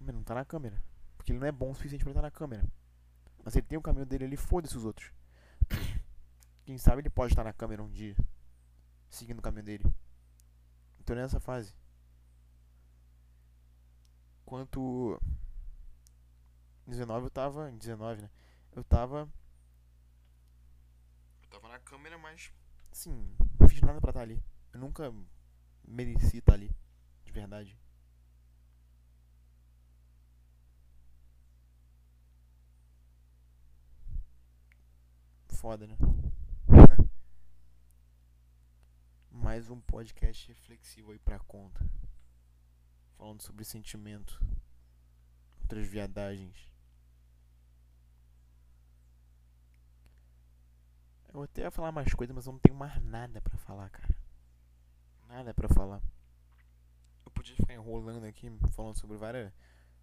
Ele 0.00 0.12
não 0.12 0.22
tá 0.22 0.34
na 0.34 0.44
câmera. 0.44 0.82
Porque 1.16 1.32
ele 1.32 1.38
não 1.38 1.46
é 1.46 1.52
bom 1.52 1.70
o 1.70 1.74
suficiente 1.74 2.02
pra 2.02 2.12
estar 2.12 2.22
na 2.22 2.30
câmera. 2.30 2.64
Mas 3.44 3.56
ele 3.56 3.66
tem 3.66 3.78
o 3.78 3.82
caminho 3.82 4.06
dele, 4.06 4.24
ele 4.24 4.36
foda-se 4.36 4.76
os 4.76 4.84
outros. 4.84 5.12
Quem 6.64 6.78
sabe 6.78 7.02
ele 7.02 7.10
pode 7.10 7.32
estar 7.32 7.44
na 7.44 7.52
câmera 7.52 7.82
um 7.82 7.90
dia. 7.90 8.16
Seguindo 9.08 9.38
o 9.38 9.42
caminho 9.42 9.64
dele. 9.64 9.84
Então 11.00 11.16
nessa 11.16 11.40
fase. 11.40 11.74
Quanto. 14.44 15.20
19 16.86 17.26
eu 17.26 17.30
tava. 17.30 17.70
19, 17.72 18.22
né? 18.22 18.30
Eu 18.72 18.84
tava. 18.84 19.28
Eu 21.42 21.48
tava 21.48 21.68
na 21.68 21.78
câmera, 21.80 22.18
mas. 22.18 22.52
Assim, 22.92 23.36
não 23.58 23.68
fiz 23.68 23.80
nada 23.80 24.00
pra 24.00 24.10
estar 24.10 24.22
ali. 24.22 24.42
Eu 24.72 24.80
nunca 24.80 25.12
mereci 25.84 26.38
estar 26.38 26.54
ali. 26.54 26.70
De 27.24 27.32
verdade. 27.32 27.76
Foda, 35.60 35.86
né? 35.86 35.94
Mais 39.30 39.68
um 39.68 39.78
podcast 39.78 40.48
reflexivo 40.48 41.12
aí 41.12 41.18
pra 41.18 41.38
conta. 41.38 41.86
Falando 43.18 43.42
sobre 43.42 43.62
sentimento. 43.66 44.42
Outras 45.60 45.86
viadagens. 45.86 46.66
Eu 51.28 51.42
até 51.42 51.60
ia 51.60 51.70
falar 51.70 51.92
mais 51.92 52.14
coisas, 52.14 52.34
mas 52.34 52.46
eu 52.46 52.54
não 52.54 52.58
tenho 52.58 52.74
mais 52.74 52.98
nada 53.04 53.42
pra 53.42 53.58
falar, 53.58 53.90
cara. 53.90 54.16
Nada 55.28 55.52
pra 55.52 55.68
falar. 55.68 56.02
Eu 57.22 57.30
podia 57.32 57.54
ficar 57.54 57.74
enrolando 57.74 58.24
aqui, 58.24 58.50
falando 58.72 58.98
sobre 58.98 59.18
várias. 59.18 59.52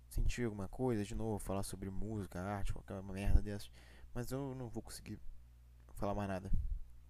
Sentir 0.07 0.45
alguma 0.45 0.67
coisa 0.67 1.03
de 1.03 1.15
novo, 1.15 1.39
falar 1.39 1.63
sobre 1.63 1.89
música, 1.89 2.39
arte, 2.39 2.71
qualquer 2.71 3.01
merda 3.01 3.41
dessas. 3.41 3.71
Mas 4.13 4.31
eu 4.31 4.53
não 4.53 4.69
vou 4.69 4.83
conseguir 4.83 5.19
falar 5.97 6.15
mais 6.15 6.29
nada. 6.29 6.51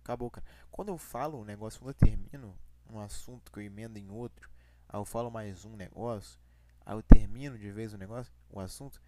Acabou, 0.04 0.32
cara. 0.32 0.46
Quando 0.72 0.90
eu 0.90 0.98
falo 0.98 1.40
um 1.40 1.44
negócio, 1.44 1.80
quando 1.80 1.90
eu 1.90 1.94
termino 1.94 2.58
um 2.90 3.00
assunto 3.00 3.52
que 3.52 3.60
eu 3.60 3.64
emendo 3.64 4.00
em 4.00 4.10
outro, 4.10 4.50
aí 4.88 5.00
eu 5.00 5.06
falo 5.06 5.30
mais 5.30 5.66
um 5.66 5.76
negócio, 5.76 6.40
aí 6.86 6.96
eu 6.96 7.04
termino 7.04 7.58
de 7.58 7.72
vez 7.72 7.94
o 7.94 7.98
negócio, 7.98 8.34
o 8.50 8.60
assunto, 8.60 9.02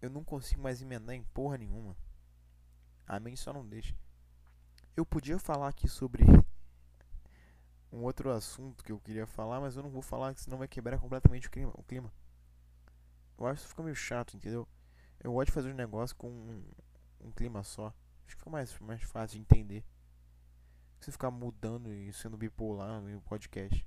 eu 0.00 0.08
não 0.08 0.24
consigo 0.24 0.62
mais 0.62 0.80
emendar 0.80 1.14
em 1.14 1.22
porra 1.22 1.58
nenhuma. 1.58 1.94
A 3.06 3.20
mente 3.20 3.40
só 3.40 3.52
não 3.52 3.66
deixa. 3.66 3.94
Eu 4.96 5.04
podia 5.04 5.38
falar 5.38 5.68
aqui 5.68 5.88
sobre 5.88 6.24
um 7.92 8.02
outro 8.02 8.30
assunto 8.30 8.82
que 8.82 8.92
eu 8.92 9.00
queria 9.00 9.26
falar, 9.26 9.60
mas 9.60 9.76
eu 9.76 9.82
não 9.82 9.90
vou 9.90 10.02
falar, 10.02 10.34
senão 10.36 10.58
vai 10.58 10.68
quebrar 10.68 10.98
completamente 10.98 11.48
o 11.48 11.50
clima. 11.50 11.72
O 11.74 11.82
clima. 11.82 12.10
Eu 13.38 13.46
acho 13.46 13.62
que 13.62 13.68
fica 13.68 13.82
meio 13.82 13.96
chato, 13.96 14.36
entendeu? 14.36 14.66
Eu 15.22 15.32
gosto 15.32 15.46
de 15.46 15.52
fazer 15.52 15.72
um 15.72 15.76
negócio 15.76 16.16
com 16.16 16.30
um, 16.30 16.64
um 17.20 17.32
clima 17.32 17.62
só. 17.62 17.92
Acho 18.30 18.36
que 18.36 18.42
fica 18.42 18.50
mais, 18.50 18.78
mais 18.78 19.02
fácil 19.02 19.38
de 19.38 19.40
entender. 19.40 19.84
Você 21.00 21.10
ficar 21.10 21.32
mudando 21.32 21.92
e 21.92 22.12
sendo 22.12 22.36
bipolar 22.36 23.00
no 23.00 23.20
podcast. 23.22 23.84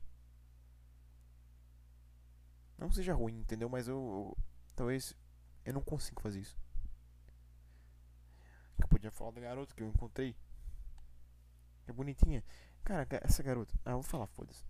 Não 2.77 2.91
seja 2.91 3.13
ruim, 3.13 3.39
entendeu? 3.39 3.69
Mas 3.69 3.87
eu, 3.87 3.95
eu. 3.95 4.37
Talvez. 4.75 5.15
Eu 5.63 5.73
não 5.73 5.81
consigo 5.81 6.19
fazer 6.19 6.41
isso. 6.41 6.59
Eu 8.77 8.85
podia 8.89 9.09
falar 9.09 9.31
da 9.31 9.39
garota 9.39 9.73
que 9.73 9.81
eu 9.81 9.87
encontrei. 9.87 10.35
É 11.87 11.93
bonitinha. 11.93 12.43
Cara, 12.83 13.07
essa 13.21 13.41
garota. 13.41 13.73
Ah, 13.85 13.91
eu 13.91 14.01
vou 14.01 14.03
falar, 14.03 14.27
foda-se. 14.27 14.65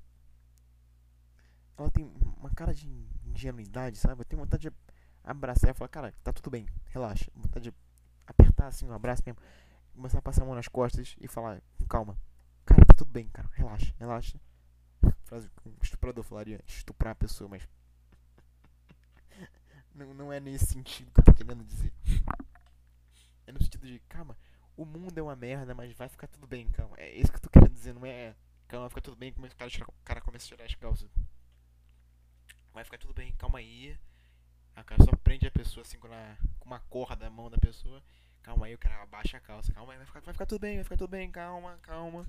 Ela 1.75 1.89
tem 1.89 2.05
uma 2.37 2.51
cara 2.51 2.75
de 2.75 2.87
ingenuidade, 3.25 3.97
sabe? 3.97 4.21
Eu 4.21 4.25
tenho 4.25 4.43
vontade 4.43 4.69
de 4.69 4.75
abraçar 5.23 5.71
e 5.71 5.73
falar, 5.73 5.89
cara, 5.89 6.13
tá 6.23 6.31
tudo 6.31 6.51
bem, 6.51 6.67
relaxa. 6.89 7.31
Vontade 7.33 7.71
de 7.71 7.77
apertar 8.27 8.67
assim 8.67 8.87
um 8.87 8.93
abraço 8.93 9.23
mesmo 9.25 9.41
começar 9.93 10.19
a 10.19 10.21
passar 10.21 10.43
a 10.43 10.45
mão 10.45 10.55
nas 10.55 10.67
costas 10.67 11.15
e 11.19 11.27
falar 11.27 11.61
calma. 11.87 12.17
Cara, 12.65 12.85
tá 12.85 12.93
tudo 12.93 13.11
bem, 13.11 13.27
cara. 13.29 13.49
Relaxa, 13.53 13.93
relaxa. 13.99 14.39
Frase 15.25 15.49
que 15.49 15.69
um 15.69 15.75
estuprador 15.81 16.23
falaria, 16.23 16.59
estuprar 16.67 17.11
a 17.11 17.15
pessoa, 17.15 17.49
mas. 17.49 17.67
não, 19.93 20.13
não 20.13 20.33
é 20.33 20.39
nesse 20.39 20.67
sentido 20.67 21.11
que 21.11 21.19
eu 21.19 21.23
tô 21.23 21.33
querendo 21.33 21.63
dizer. 21.63 21.93
É 23.45 23.51
no 23.51 23.61
sentido 23.61 23.85
de, 23.85 23.99
calma, 24.07 24.37
o 24.77 24.85
mundo 24.85 25.17
é 25.17 25.21
uma 25.21 25.35
merda, 25.35 25.75
mas 25.75 25.93
vai 25.93 26.07
ficar 26.07 26.27
tudo 26.27 26.47
bem, 26.47 26.67
calma. 26.69 26.95
É 26.97 27.13
isso 27.13 27.31
que 27.31 27.37
eu 27.37 27.41
tô 27.41 27.49
querendo 27.49 27.73
dizer, 27.73 27.93
não 27.93 28.05
é. 28.05 28.35
Calma, 28.67 28.83
vai 28.85 28.89
ficar 28.89 29.01
tudo 29.01 29.17
bem, 29.17 29.33
como 29.33 29.45
o 29.45 29.55
cara, 29.55 29.69
o 29.69 30.03
cara 30.03 30.21
começa 30.21 30.45
a 30.45 30.47
tirar 30.47 30.65
as 30.65 30.75
calças. 30.75 31.09
Vai 32.73 32.83
ficar 32.83 32.97
tudo 32.97 33.13
bem, 33.13 33.33
calma 33.33 33.59
aí. 33.59 33.97
A 34.75 34.83
cara 34.83 35.03
só 35.03 35.15
prende 35.17 35.45
a 35.45 35.51
pessoa 35.51 35.83
assim 35.83 35.99
com, 35.99 36.07
com 36.07 36.65
uma 36.65 36.79
corda 36.79 37.25
na 37.25 37.29
mão 37.29 37.49
da 37.49 37.57
pessoa 37.57 38.01
Calma 38.43 38.65
aí, 38.65 38.75
o 38.75 38.77
cara 38.77 39.01
abaixa 39.01 39.37
a 39.37 39.39
calça. 39.39 39.73
Calma 39.73 39.93
aí, 39.93 39.97
vai 39.97 40.05
ficar, 40.05 40.19
vai 40.19 40.33
ficar 40.33 40.45
tudo 40.45 40.59
bem, 40.59 40.75
vai 40.75 40.83
ficar 40.83 40.97
tudo 40.97 41.09
bem. 41.09 41.31
Calma, 41.31 41.79
calma. 41.81 42.27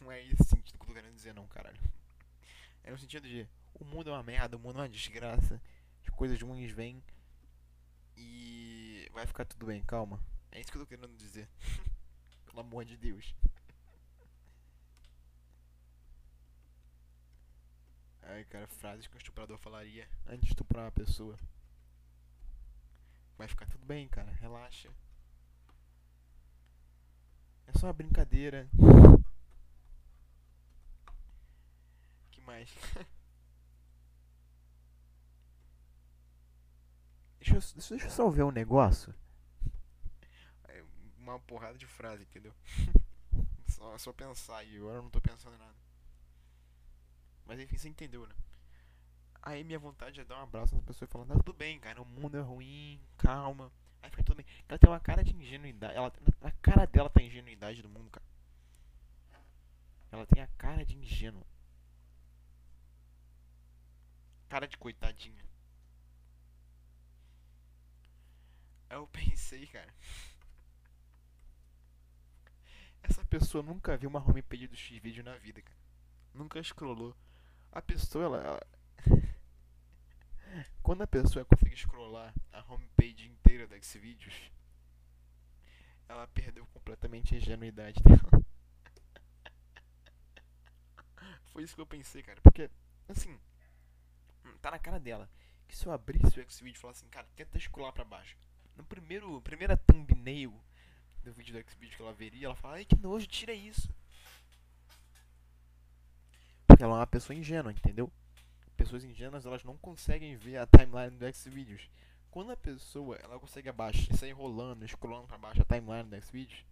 Não 0.00 0.10
é 0.10 0.24
esse 0.24 0.44
sentido 0.44 0.78
que 0.78 0.84
eu 0.84 0.86
tô 0.86 0.94
querendo 0.94 1.14
dizer, 1.14 1.34
não, 1.34 1.46
caralho. 1.48 1.80
É 2.84 2.90
no 2.90 2.98
sentido 2.98 3.28
de: 3.28 3.46
o 3.74 3.84
mundo 3.84 4.08
é 4.08 4.12
uma 4.12 4.22
merda, 4.22 4.56
o 4.56 4.60
mundo 4.60 4.78
é 4.78 4.82
uma 4.82 4.88
desgraça. 4.88 5.60
As 6.02 6.14
coisas 6.14 6.40
ruins 6.40 6.70
vêm. 6.70 7.02
E 8.16 9.08
vai 9.12 9.26
ficar 9.26 9.44
tudo 9.44 9.66
bem, 9.66 9.82
calma. 9.82 10.20
É 10.52 10.60
isso 10.60 10.70
que 10.70 10.78
eu 10.78 10.82
tô 10.82 10.86
querendo 10.86 11.16
dizer. 11.16 11.48
Pelo 12.46 12.60
amor 12.60 12.84
de 12.84 12.96
Deus. 12.96 13.34
Ai, 18.22 18.44
cara, 18.44 18.68
frases 18.68 19.06
que 19.08 19.14
um 19.14 19.18
estuprador 19.18 19.58
falaria 19.58 20.08
antes 20.26 20.42
de 20.42 20.52
estuprar 20.52 20.84
uma 20.84 20.92
pessoa. 20.92 21.36
Vai 23.40 23.48
ficar 23.48 23.64
tudo 23.64 23.86
bem, 23.86 24.06
cara. 24.06 24.30
Relaxa. 24.32 24.90
É 27.66 27.72
só 27.72 27.86
uma 27.86 27.94
brincadeira. 27.94 28.68
que 32.30 32.42
mais? 32.42 32.68
deixa, 37.40 37.56
eu, 37.56 37.60
deixa 37.88 37.94
eu 37.94 38.10
só 38.10 38.28
ver 38.28 38.42
um 38.42 38.50
negócio. 38.50 39.14
É 40.64 40.84
uma 41.16 41.40
porrada 41.40 41.78
de 41.78 41.86
frase, 41.86 42.24
entendeu? 42.24 42.54
só, 43.68 43.96
só 43.96 44.12
pensar 44.12 44.58
aí. 44.58 44.76
Agora 44.76 44.98
eu 44.98 45.02
não 45.02 45.08
tô 45.08 45.18
pensando 45.18 45.54
em 45.54 45.58
nada. 45.58 45.78
Mas 47.46 47.58
enfim, 47.58 47.78
você 47.78 47.88
entendeu, 47.88 48.26
né? 48.26 48.34
Aí 49.42 49.64
minha 49.64 49.78
vontade 49.78 50.20
é 50.20 50.24
dar 50.24 50.38
um 50.38 50.42
abraço 50.42 50.74
nessa 50.74 50.86
pessoa 50.86 51.08
e 51.08 51.12
falar, 51.12 51.26
tudo 51.38 51.54
bem, 51.54 51.78
cara, 51.80 52.02
o 52.02 52.04
mundo 52.04 52.36
é 52.36 52.40
ruim, 52.40 53.00
calma. 53.16 53.72
Aí 54.02 54.10
fica 54.10 54.22
tudo 54.22 54.36
bem. 54.36 54.46
Ela 54.68 54.78
tem 54.78 54.90
uma 54.90 55.00
cara 55.00 55.22
de 55.22 55.34
ingenuidade. 55.34 55.94
Ela, 55.94 56.12
na 56.40 56.50
cara 56.52 56.86
dela 56.86 57.08
tá 57.08 57.20
a 57.20 57.22
ingenuidade 57.22 57.82
do 57.82 57.88
mundo, 57.88 58.10
cara. 58.10 58.26
Ela 60.12 60.26
tem 60.26 60.42
a 60.42 60.46
cara 60.58 60.84
de 60.84 60.96
ingênua. 60.96 61.46
Cara 64.48 64.66
de 64.66 64.76
coitadinha. 64.76 65.44
Aí 68.88 68.96
eu 68.96 69.06
pensei, 69.06 69.66
cara. 69.68 69.94
Essa 73.02 73.24
pessoa 73.24 73.62
nunca 73.62 73.96
viu 73.96 74.10
uma 74.10 74.20
homepage 74.20 74.66
do 74.66 74.76
X-Video 74.76 75.22
na 75.22 75.36
vida, 75.36 75.62
cara. 75.62 75.78
Nunca 76.34 76.62
scrollou. 76.62 77.16
A 77.72 77.80
pessoa, 77.80 78.24
ela 78.24 78.60
quando 80.82 81.02
a 81.02 81.06
pessoa 81.06 81.44
consegue 81.44 81.76
scrollar 81.76 82.34
a 82.52 82.72
homepage 82.72 83.26
inteira 83.26 83.66
da 83.66 83.80
Xvideos, 83.80 84.34
ela 86.08 86.26
perdeu 86.28 86.66
completamente 86.66 87.34
a 87.34 87.38
ingenuidade 87.38 88.02
dela. 88.02 88.20
Foi 91.52 91.62
isso 91.62 91.74
que 91.74 91.80
eu 91.80 91.86
pensei, 91.86 92.22
cara. 92.22 92.40
Porque, 92.40 92.70
assim, 93.08 93.38
tá 94.60 94.70
na 94.70 94.78
cara 94.78 94.98
dela. 94.98 95.28
Que 95.68 95.76
se 95.76 95.86
eu 95.86 95.92
abrisse 95.92 96.40
o 96.40 96.50
Xvideo 96.50 96.72
e 96.72 96.78
falasse 96.78 97.00
assim, 97.00 97.10
cara, 97.10 97.26
tenta 97.36 97.58
scrollar 97.58 97.92
pra 97.92 98.04
baixo. 98.04 98.36
No 98.76 98.84
primeiro, 98.84 99.40
primeira 99.42 99.76
thumbnail 99.76 100.52
do 101.22 101.32
vídeo 101.32 101.54
do 101.54 101.70
Xvideo 101.70 101.96
que 101.96 102.02
ela 102.02 102.12
veria, 102.12 102.46
ela 102.46 102.56
fala, 102.56 102.76
ai 102.76 102.84
que 102.84 102.96
nojo, 102.96 103.26
tira 103.26 103.52
isso. 103.52 103.92
Porque 106.66 106.82
ela 106.82 106.94
é 106.94 106.98
uma 106.98 107.06
pessoa 107.06 107.36
ingênua, 107.36 107.72
entendeu? 107.72 108.10
Pessoas 108.80 109.04
ingênuas 109.04 109.44
elas 109.44 109.62
não 109.62 109.76
conseguem 109.76 110.34
ver 110.36 110.56
a 110.56 110.66
timeline 110.66 111.14
do 111.14 111.30
Xvideos. 111.34 111.90
Quando 112.30 112.50
a 112.50 112.56
pessoa 112.56 113.14
ela 113.16 113.38
consegue 113.38 113.68
abaixo 113.68 114.10
e 114.10 114.16
sair 114.16 114.32
rolando, 114.32 114.88
scrollando 114.88 115.28
para 115.28 115.36
baixo 115.36 115.60
a 115.60 115.66
timeline 115.66 116.08
do 116.08 116.18
Xvideos, 116.22 116.64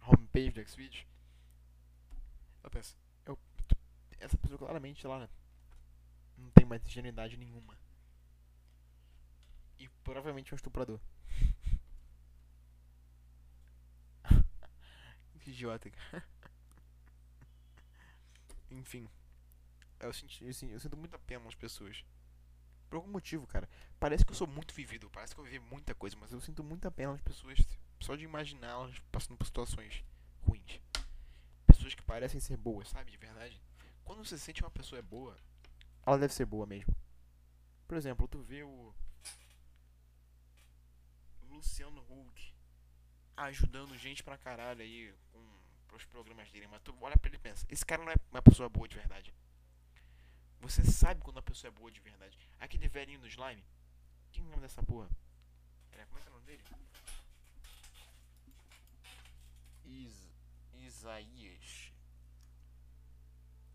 a 0.00 0.10
homepage 0.10 0.50
do 0.50 0.68
Xvideos, 0.68 1.06
ela 2.60 2.70
pensa, 2.70 2.96
eu, 3.24 3.38
essa 4.18 4.36
pessoa 4.36 4.58
claramente 4.58 5.06
ela 5.06 5.30
não 6.36 6.50
tem 6.50 6.64
mais 6.64 6.84
ingenuidade 6.84 7.36
nenhuma. 7.36 7.78
E 9.78 9.88
provavelmente 10.02 10.52
é 10.52 10.54
um 10.54 10.56
estuprador. 10.56 10.98
que 15.38 15.50
idiota. 15.50 15.88
Enfim. 18.72 19.08
Eu, 20.04 20.12
senti, 20.12 20.46
assim, 20.46 20.70
eu 20.70 20.78
sinto 20.78 20.96
muita 20.96 21.18
pena 21.18 21.44
nas 21.44 21.54
pessoas. 21.54 22.04
Por 22.88 22.96
algum 22.96 23.10
motivo, 23.10 23.46
cara. 23.46 23.68
Parece 23.98 24.24
que 24.24 24.30
eu 24.32 24.36
sou 24.36 24.46
muito 24.46 24.74
vivido, 24.74 25.10
parece 25.10 25.34
que 25.34 25.40
eu 25.40 25.44
vivi 25.44 25.58
muita 25.58 25.94
coisa, 25.94 26.16
mas 26.20 26.32
eu 26.32 26.40
sinto 26.40 26.62
muita 26.62 26.90
pena 26.90 27.12
nas 27.12 27.20
pessoas 27.22 27.58
só 28.00 28.14
de 28.14 28.24
imaginá-las 28.24 28.98
passando 29.10 29.36
por 29.36 29.46
situações 29.46 30.04
ruins. 30.42 30.80
Pessoas 31.66 31.94
que 31.94 32.02
parecem 32.02 32.38
ser 32.38 32.56
boas, 32.56 32.88
sabe? 32.88 33.10
De 33.10 33.16
verdade. 33.16 33.60
Quando 34.04 34.24
você 34.24 34.36
sente 34.38 34.62
uma 34.62 34.70
pessoa 34.70 34.98
é 34.98 35.02
boa, 35.02 35.36
ela 36.06 36.18
deve 36.18 36.34
ser 36.34 36.44
boa 36.44 36.66
mesmo. 36.66 36.94
Por 37.88 37.96
exemplo, 37.96 38.28
tu 38.28 38.42
vê 38.42 38.62
o 38.62 38.94
Luciano 41.48 42.02
Huck 42.02 42.54
ajudando 43.36 43.96
gente 43.96 44.22
pra 44.22 44.36
caralho 44.38 44.82
aí 44.82 45.14
com 45.32 45.96
os 45.96 46.04
programas 46.04 46.50
dele, 46.50 46.66
mas 46.66 46.82
tu 46.82 46.94
olha 47.00 47.16
pra 47.16 47.28
ele 47.28 47.36
e 47.36 47.40
pensa, 47.40 47.64
esse 47.68 47.86
cara 47.86 48.04
não 48.04 48.12
é 48.12 48.16
uma 48.30 48.42
pessoa 48.42 48.68
boa 48.68 48.86
de 48.86 48.96
verdade. 48.96 49.32
Você 50.64 50.82
sabe 50.82 51.20
quando 51.20 51.36
uma 51.36 51.42
pessoa 51.42 51.68
é 51.68 51.78
boa 51.78 51.90
de 51.90 52.00
verdade. 52.00 52.38
Aquele 52.58 52.88
velhinho 52.88 53.20
do 53.20 53.28
slime. 53.28 53.62
Quem 54.32 54.42
é 54.42 54.46
o 54.46 54.48
nome 54.48 54.62
dessa 54.62 54.82
porra? 54.82 55.10
Como 55.92 56.18
é 56.18 56.22
que 56.22 56.28
é 56.28 56.30
o 56.30 56.34
nome 56.34 56.46
dele? 56.46 56.64
Is 59.84 60.30
Isaías. 60.72 61.92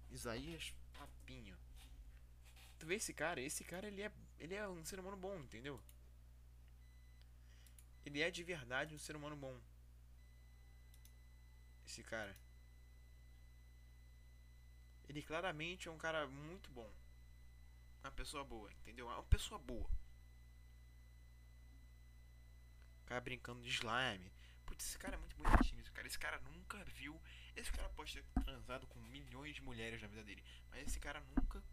Isaías 0.09 0.73
Papinho. 0.97 1.55
Tu 2.79 2.87
vê 2.87 2.95
esse 2.95 3.13
cara? 3.13 3.39
Esse 3.39 3.63
cara 3.63 3.85
ele 3.87 4.01
é, 4.01 4.11
ele 4.39 4.55
é 4.55 4.67
um 4.67 4.83
ser 4.83 4.99
humano 4.99 5.15
bom, 5.15 5.37
entendeu? 5.41 5.79
Ele 8.03 8.19
é 8.19 8.31
de 8.31 8.43
verdade 8.43 8.95
um 8.95 8.97
ser 8.97 9.15
humano 9.15 9.35
bom. 9.35 9.55
Esse 11.85 12.01
cara. 12.01 12.35
Ele 15.09 15.23
claramente 15.23 15.87
é 15.87 15.91
um 15.91 15.97
cara 15.97 16.27
muito 16.27 16.69
bom. 16.69 16.87
Uma 18.03 18.11
pessoa 18.11 18.43
boa, 18.43 18.71
entendeu? 18.71 19.07
Uma 19.07 19.23
pessoa 19.23 19.59
boa. 19.59 19.89
O 23.01 23.05
cara 23.07 23.19
brincando 23.19 23.63
de 23.63 23.69
slime. 23.69 24.31
Putz, 24.67 24.85
esse 24.85 24.99
cara 24.99 25.15
é 25.15 25.17
muito 25.17 25.35
bonitinho. 25.35 25.81
Esse 25.81 25.91
cara, 25.91 26.07
esse 26.07 26.19
cara 26.19 26.39
nunca 26.41 26.83
viu. 26.83 27.19
Esse 27.55 27.71
cara 27.71 27.89
pode 27.89 28.13
ter 28.13 28.23
transado 28.43 28.85
com 28.85 28.99
milhões 28.99 29.55
de 29.55 29.63
mulheres 29.63 29.99
na 29.99 30.07
vida 30.07 30.23
dele. 30.23 30.43
Mas 30.69 30.87
esse 30.87 30.99
cara 30.99 31.19
nunca 31.35 31.63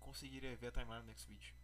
conseguiria 0.00 0.56
ver 0.56 0.68
a 0.68 0.72
timeline 0.72 1.02
do 1.02 1.06
next 1.08 1.28
vídeo. 1.28 1.54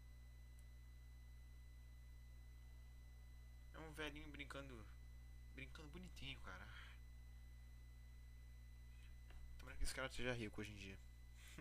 É 3.72 3.78
um 3.78 3.92
velhinho 3.94 4.30
brincando. 4.30 4.86
Brincando 5.54 5.88
bonitinho, 5.88 6.38
cara. 6.42 6.68
Tomara 9.58 9.78
que 9.78 9.84
esse 9.84 9.94
cara 9.94 10.10
seja 10.10 10.34
rico 10.34 10.60
hoje 10.60 10.72
em 10.72 10.76
dia. 10.76 11.11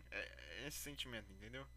É, 0.10 0.64
é 0.64 0.68
esse 0.68 0.78
sentimento, 0.78 1.32
entendeu? 1.32 1.68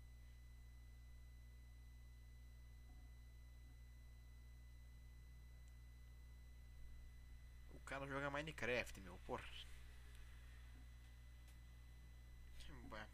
O 7.75 7.81
cara 7.85 8.07
joga 8.07 8.31
Minecraft, 8.31 9.01
meu, 9.01 9.19
porra. 9.27 9.45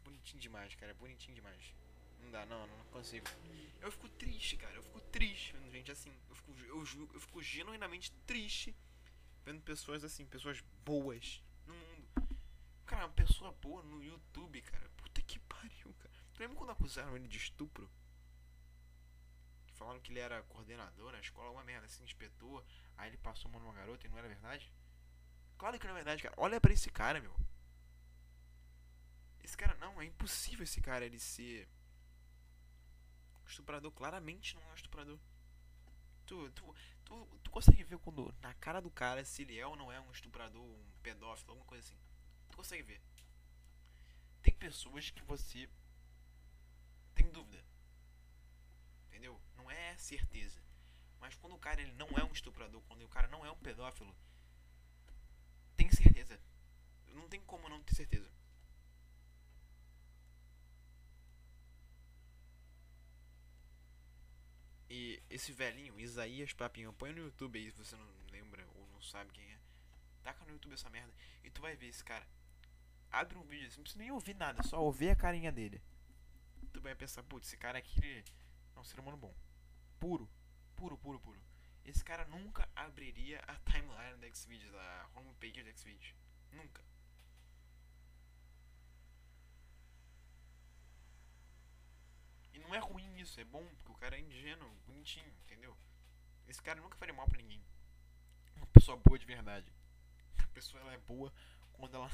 Bonitinho 0.03 0.41
demais, 0.41 0.75
cara, 0.75 0.93
bonitinho 0.93 1.35
demais. 1.35 1.73
Não 2.21 2.31
dá, 2.31 2.45
não, 2.45 2.67
não 2.67 2.85
consigo. 2.85 3.25
Eu 3.81 3.91
fico 3.91 4.07
triste, 4.09 4.55
cara, 4.55 4.75
eu 4.75 4.83
fico 4.83 5.01
triste 5.01 5.53
vendo 5.53 5.71
gente 5.71 5.91
assim. 5.91 6.15
Eu 6.29 6.35
fico, 6.35 6.51
eu, 6.65 7.09
eu 7.13 7.19
fico 7.19 7.41
genuinamente 7.41 8.11
triste 8.27 8.75
vendo 9.43 9.61
pessoas 9.61 10.03
assim, 10.03 10.25
pessoas 10.25 10.61
boas 10.85 11.41
no 11.65 11.73
mundo. 11.73 12.07
Cara, 12.85 13.05
uma 13.05 13.13
pessoa 13.13 13.51
boa 13.53 13.81
no 13.83 14.03
YouTube, 14.03 14.61
cara. 14.61 14.89
Puta 14.97 15.21
que 15.21 15.39
pariu, 15.39 15.93
cara. 15.95 16.13
Tu 16.30 16.30
lembra 16.41 16.57
quando 16.57 16.71
acusaram 16.71 17.15
ele 17.15 17.27
de 17.27 17.37
estupro? 17.37 17.89
Falaram 19.73 19.99
que 19.99 20.11
ele 20.11 20.19
era 20.19 20.43
coordenador 20.43 21.11
na 21.11 21.19
escola, 21.19 21.47
alguma 21.47 21.63
merda 21.63 21.85
assim, 21.85 22.03
inspetor. 22.03 22.63
Aí 22.97 23.09
ele 23.09 23.17
passou 23.17 23.49
a 23.49 23.51
mão 23.51 23.61
numa 23.61 23.73
garota 23.73 24.05
e 24.05 24.09
não 24.09 24.17
era 24.17 24.27
verdade? 24.27 24.71
Claro 25.57 25.79
que 25.79 25.85
não 25.85 25.93
é 25.93 25.97
verdade, 25.97 26.23
cara. 26.23 26.35
Olha 26.37 26.59
para 26.59 26.73
esse 26.73 26.89
cara, 26.89 27.21
meu. 27.21 27.35
Esse 29.43 29.55
cara, 29.55 29.75
não, 29.75 30.01
é 30.01 30.05
impossível 30.05 30.63
esse 30.63 30.81
cara 30.81 31.05
ele 31.05 31.19
ser 31.19 31.67
estuprador. 33.45 33.91
Claramente 33.91 34.55
não 34.55 34.63
é 34.63 34.71
um 34.71 34.75
estuprador. 34.75 35.19
Tu, 36.25 36.49
tu, 36.51 36.75
tu, 37.03 37.39
tu 37.43 37.51
consegue 37.51 37.83
ver 37.83 37.97
quando 37.99 38.33
na 38.41 38.53
cara 38.55 38.79
do 38.81 38.89
cara 38.89 39.23
se 39.25 39.41
ele 39.41 39.59
é 39.59 39.65
ou 39.65 39.75
não 39.75 39.91
é 39.91 39.99
um 39.99 40.11
estuprador, 40.11 40.63
um 40.63 40.85
pedófilo, 41.03 41.51
alguma 41.51 41.67
coisa 41.67 41.85
assim. 41.85 41.99
Tu 42.49 42.57
consegue 42.57 42.83
ver. 42.83 43.01
Tem 44.41 44.53
pessoas 44.55 45.09
que 45.11 45.23
você 45.23 45.69
tem 47.15 47.29
dúvida. 47.31 47.63
Entendeu? 49.07 49.39
Não 49.55 49.69
é 49.69 49.97
certeza. 49.97 50.61
Mas 51.19 51.35
quando 51.35 51.55
o 51.55 51.59
cara 51.59 51.81
ele 51.81 51.93
não 51.93 52.07
é 52.17 52.23
um 52.23 52.31
estuprador, 52.31 52.81
quando 52.87 53.03
o 53.03 53.09
cara 53.09 53.27
não 53.27 53.45
é 53.45 53.51
um 53.51 53.57
pedófilo, 53.57 54.15
tem 55.77 55.89
certeza. 55.91 56.39
Não 57.07 57.27
tem 57.27 57.39
como 57.41 57.69
não 57.69 57.81
ter 57.83 57.95
certeza. 57.95 58.31
E 64.89 65.23
esse 65.29 65.53
velhinho, 65.53 65.97
Isaías 65.97 66.51
Papinho, 66.51 66.91
põe 66.91 67.13
no 67.13 67.21
YouTube 67.21 67.57
aí 67.57 67.71
se 67.71 67.77
você 67.77 67.95
não 67.95 68.05
lembra 68.29 68.67
ou 68.75 68.85
não 68.89 69.01
sabe 69.01 69.31
quem 69.31 69.45
é. 69.45 69.57
Taca 70.21 70.43
no 70.43 70.51
YouTube 70.51 70.73
essa 70.73 70.89
merda 70.89 71.13
e 71.43 71.49
tu 71.49 71.61
vai 71.61 71.77
ver 71.77 71.87
esse 71.87 72.03
cara. 72.03 72.27
Abre 73.09 73.37
um 73.37 73.43
vídeo 73.43 73.67
assim, 73.67 73.77
não 73.77 73.83
precisa 73.83 74.03
nem 74.03 74.11
ouvir 74.11 74.35
nada, 74.35 74.61
só 74.63 74.83
ouvir 74.83 75.09
a 75.09 75.15
carinha 75.15 75.51
dele. 75.51 75.81
Tu 76.73 76.81
vai 76.81 76.95
pensar, 76.95 77.23
putz, 77.23 77.47
esse 77.47 77.57
cara 77.57 77.77
aqui 77.77 78.23
é 78.75 78.79
um 78.79 78.83
ser 78.83 78.99
humano 78.99 79.17
bom. 79.17 79.33
Puro. 79.99 80.29
Puro, 80.75 80.97
puro, 80.97 81.19
puro. 81.19 81.39
Esse 81.83 82.03
cara 82.03 82.25
nunca 82.25 82.67
abriria 82.75 83.39
a 83.47 83.55
timeline 83.71 84.17
do 84.17 84.35
Xvideos, 84.35 84.73
a 84.75 85.09
homepage 85.15 85.63
do 85.63 85.77
Xvideos. 85.77 86.15
Nunca. 86.51 86.83
E 92.53 92.59
não 92.59 92.73
é 92.75 92.79
ruim 92.79 93.19
isso, 93.19 93.39
é 93.39 93.43
bom, 93.43 93.65
porque 93.75 93.91
o 93.91 93.95
cara 93.95 94.15
é 94.17 94.21
ingênuo, 94.21 94.69
bonitinho, 94.85 95.27
entendeu? 95.43 95.75
Esse 96.47 96.61
cara 96.61 96.81
nunca 96.81 96.97
faria 96.97 97.13
mal 97.13 97.27
pra 97.27 97.37
ninguém. 97.37 97.63
Uma 98.55 98.67
pessoa 98.67 98.97
boa 98.97 99.17
de 99.17 99.25
verdade. 99.25 99.71
A 100.37 100.47
pessoa 100.47 100.81
ela 100.81 100.93
é 100.93 100.97
boa 100.97 101.33
quando 101.73 101.95
ela. 101.95 102.09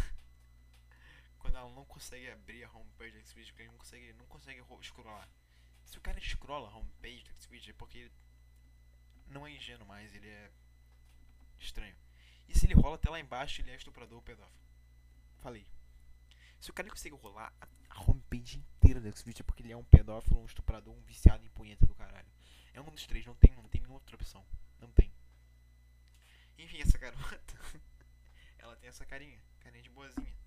Quando 1.47 1.59
ela 1.59 1.69
não 1.71 1.85
consegue 1.85 2.29
abrir 2.29 2.65
a 2.65 2.71
homepage 2.71 3.17
do 3.17 3.25
Xvideo, 3.25 3.53
porque 3.53 3.63
ele 3.63 3.71
não 3.71 3.77
consegue, 3.77 4.13
não 4.13 4.25
consegue 4.25 4.63
scrollar. 4.83 5.29
Se 5.85 5.97
o 5.97 6.01
cara 6.01 6.19
scrolla 6.19 6.69
a 6.69 6.75
homepage 6.75 7.23
do 7.23 7.41
Xvideo 7.41 7.71
é 7.71 7.73
porque 7.73 7.99
ele 7.99 8.11
não 9.27 9.47
é 9.47 9.51
ingênuo 9.51 9.87
mais, 9.87 10.13
ele 10.13 10.27
é 10.27 10.51
estranho. 11.57 11.95
E 12.49 12.57
se 12.57 12.65
ele 12.65 12.73
rola 12.73 12.95
até 12.95 13.09
lá 13.09 13.17
embaixo, 13.17 13.61
ele 13.61 13.71
é 13.71 13.75
estuprador 13.75 14.17
ou 14.17 14.21
pedófilo. 14.21 14.59
Falei. 15.37 15.65
Se 16.59 16.69
o 16.69 16.73
cara 16.73 16.89
consegue 16.89 17.15
rolar 17.15 17.53
a 17.89 18.01
homepage 18.01 18.57
inteira 18.57 18.99
do 18.99 19.17
Xvideo 19.17 19.43
é 19.43 19.43
porque 19.43 19.63
ele 19.63 19.71
é 19.71 19.77
um 19.77 19.85
pedófilo, 19.85 20.41
um 20.41 20.45
estuprador, 20.45 20.93
um 20.93 21.01
viciado 21.03 21.45
em 21.45 21.49
punheta 21.49 21.85
do 21.85 21.95
caralho. 21.95 22.27
É 22.73 22.81
um 22.81 22.91
dos 22.91 23.07
três, 23.07 23.25
não 23.25 23.35
tem, 23.35 23.55
não 23.55 23.69
tem 23.69 23.79
nenhuma 23.79 23.99
outra 23.99 24.15
opção. 24.17 24.45
Não 24.81 24.91
tem. 24.91 25.13
Enfim, 26.57 26.81
essa 26.81 26.97
garota. 26.97 27.57
ela 28.59 28.75
tem 28.75 28.89
essa 28.89 29.05
carinha. 29.05 29.41
Carinha 29.61 29.81
de 29.81 29.89
boazinha. 29.89 30.46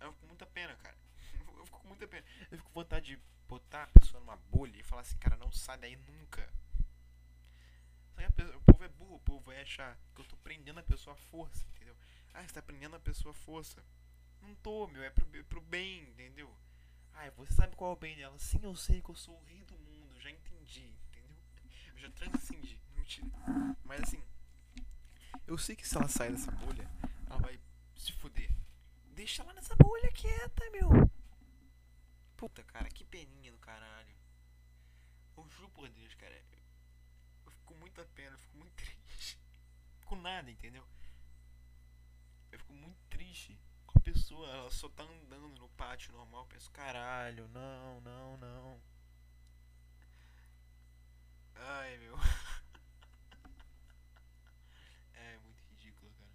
Eu 0.00 0.12
fico 0.12 0.20
com 0.22 0.26
muita 0.28 0.46
pena, 0.46 0.74
cara. 0.76 0.96
Eu 1.56 1.64
fico 1.64 1.78
com 1.78 1.88
muita 1.88 2.08
pena. 2.08 2.26
Eu 2.50 2.58
fico 2.58 2.70
com 2.70 2.80
vontade 2.80 3.06
de 3.06 3.22
botar 3.48 3.84
a 3.84 3.86
pessoa 3.88 4.20
numa 4.20 4.36
bolha 4.36 4.78
e 4.78 4.82
falar 4.82 5.02
assim, 5.02 5.16
cara, 5.18 5.36
não 5.36 5.50
sai 5.52 5.78
daí 5.78 5.96
nunca. 5.96 6.48
Pessoa, 8.40 8.56
o 8.56 8.60
povo 8.60 8.84
é 8.84 8.88
burro, 8.88 9.14
o 9.16 9.20
povo 9.20 9.40
vai 9.40 9.60
achar 9.60 9.98
que 10.14 10.20
eu 10.20 10.24
tô 10.24 10.36
prendendo 10.36 10.78
a 10.78 10.82
pessoa 10.82 11.14
à 11.14 11.16
força, 11.16 11.66
entendeu? 11.74 11.96
Ah, 12.32 12.42
você 12.42 12.54
tá 12.54 12.62
prendendo 12.62 12.96
a 12.96 13.00
pessoa 13.00 13.32
à 13.32 13.34
força. 13.34 13.82
Não 14.40 14.54
tô, 14.56 14.86
meu, 14.88 15.02
é 15.02 15.10
pro, 15.10 15.26
pro 15.44 15.60
bem, 15.60 16.02
entendeu? 16.02 16.54
Ai, 17.14 17.30
você 17.32 17.52
sabe 17.54 17.76
qual 17.76 17.90
é 17.90 17.94
o 17.94 17.98
bem 17.98 18.16
dela? 18.16 18.38
Sim, 18.38 18.60
eu 18.62 18.74
sei 18.76 19.02
que 19.02 19.10
eu 19.10 19.14
sou 19.14 19.34
o 19.34 19.44
rei 19.44 19.62
do 19.64 19.76
mundo, 19.78 20.20
já 20.20 20.30
entendi, 20.30 20.94
entendeu? 21.08 21.36
Eu 21.92 21.98
já 21.98 22.10
transcendi, 22.10 22.80
mentira. 22.94 23.26
Mas 23.84 24.02
assim, 24.02 24.22
eu 25.46 25.58
sei 25.58 25.74
que 25.74 25.86
se 25.86 25.96
ela 25.96 26.08
sair 26.08 26.30
dessa 26.30 26.52
bolha, 26.52 26.88
ela 27.26 27.38
vai 27.38 27.58
se 27.96 28.12
fuder. 28.12 28.50
Deixa 29.20 29.42
ela 29.42 29.52
nessa 29.52 29.76
bolha 29.76 30.10
quieta, 30.12 30.70
meu. 30.70 30.88
Puta, 32.38 32.64
cara, 32.64 32.88
que 32.88 33.04
peninha 33.04 33.52
do 33.52 33.58
caralho. 33.58 34.16
Eu 35.36 35.46
juro 35.50 35.68
por 35.68 35.86
Deus, 35.90 36.14
cara. 36.14 36.34
Eu 37.44 37.50
fico 37.50 37.64
com 37.66 37.74
muita 37.74 38.02
pena, 38.14 38.34
eu 38.34 38.38
fico 38.38 38.56
muito 38.56 38.72
triste. 38.82 39.38
Com 40.06 40.16
nada, 40.16 40.50
entendeu? 40.50 40.82
Eu 42.50 42.58
fico 42.60 42.72
muito 42.72 42.98
triste 43.10 43.60
com 43.86 43.98
a 43.98 44.00
pessoa, 44.00 44.48
ela 44.48 44.70
só 44.70 44.88
tá 44.88 45.02
andando 45.02 45.48
no 45.48 45.68
pátio 45.68 46.12
normal. 46.12 46.44
Eu 46.44 46.46
penso, 46.46 46.70
caralho, 46.70 47.46
não, 47.48 48.00
não, 48.00 48.38
não. 48.38 48.82
Ai, 51.56 51.98
meu. 51.98 52.16
é 55.12 55.38
muito 55.40 55.62
ridículo, 55.64 56.10
cara. 56.12 56.30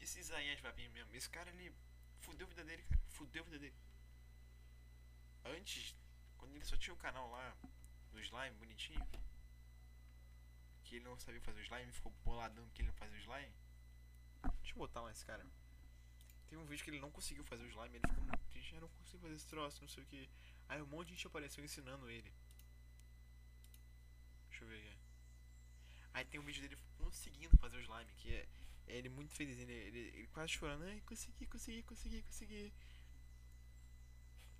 Esse 0.00 0.18
Isaías 0.18 0.60
Papinho 0.60 0.90
mesmo, 0.90 1.14
esse 1.14 1.30
cara 1.30 1.48
ele 1.50 1.72
fudeu 2.20 2.46
a 2.46 2.50
vida 2.50 2.64
dele, 2.64 2.82
cara. 2.82 3.02
Fudeu 3.08 3.42
a 3.42 3.44
vida 3.44 3.58
dele. 3.58 3.76
Antes, 5.44 5.94
quando 6.36 6.54
ele 6.54 6.64
só 6.64 6.76
tinha 6.76 6.94
o 6.94 6.96
canal 6.96 7.30
lá 7.30 7.56
do 8.12 8.20
slime 8.20 8.56
bonitinho, 8.56 9.06
que 10.84 10.96
ele 10.96 11.04
não 11.04 11.18
sabia 11.18 11.40
fazer 11.40 11.60
o 11.60 11.62
slime, 11.62 11.92
ficou 11.92 12.12
boladão 12.24 12.68
que 12.70 12.82
ele 12.82 12.88
não 12.88 12.94
fazia 12.94 13.16
o 13.16 13.20
slime. 13.20 13.54
Deixa 14.60 14.72
eu 14.74 14.78
botar 14.78 15.00
lá 15.00 15.10
esse 15.10 15.24
cara. 15.24 15.44
Tem 16.48 16.58
um 16.58 16.64
vídeo 16.64 16.82
que 16.82 16.90
ele 16.90 17.00
não 17.00 17.10
conseguiu 17.10 17.44
fazer 17.44 17.64
o 17.64 17.68
slime, 17.68 17.96
ele 17.96 18.08
ficou 18.08 18.24
muito 18.24 18.44
triste, 18.46 18.74
eu 18.74 18.80
não 18.80 18.88
consigo 18.88 19.22
fazer 19.22 19.34
esse 19.34 19.46
troço, 19.46 19.80
não 19.82 19.88
sei 19.88 20.02
o 20.02 20.06
que. 20.06 20.28
Aí 20.68 20.80
um 20.80 20.86
monte 20.86 21.08
de 21.08 21.14
gente 21.14 21.26
apareceu 21.26 21.62
ensinando 21.62 22.10
ele. 22.10 22.32
Deixa 24.48 24.64
eu 24.64 24.68
ver 24.68 24.78
aqui. 24.78 24.98
Aí 26.14 26.24
tem 26.24 26.40
um 26.40 26.44
vídeo 26.44 26.62
dele 26.62 26.78
conseguindo 26.96 27.56
fazer 27.58 27.76
o 27.76 27.80
slime, 27.80 28.12
que 28.14 28.34
é 28.34 28.48
ele 28.88 29.08
muito 29.08 29.32
feliz, 29.34 29.58
ele, 29.58 29.72
ele, 29.72 29.98
ele 29.98 30.26
quase 30.28 30.52
chorando, 30.52 30.84
ai, 30.84 31.00
consegui, 31.02 31.46
consegui, 31.46 31.82
consegui, 31.82 32.22
consegui. 32.22 32.72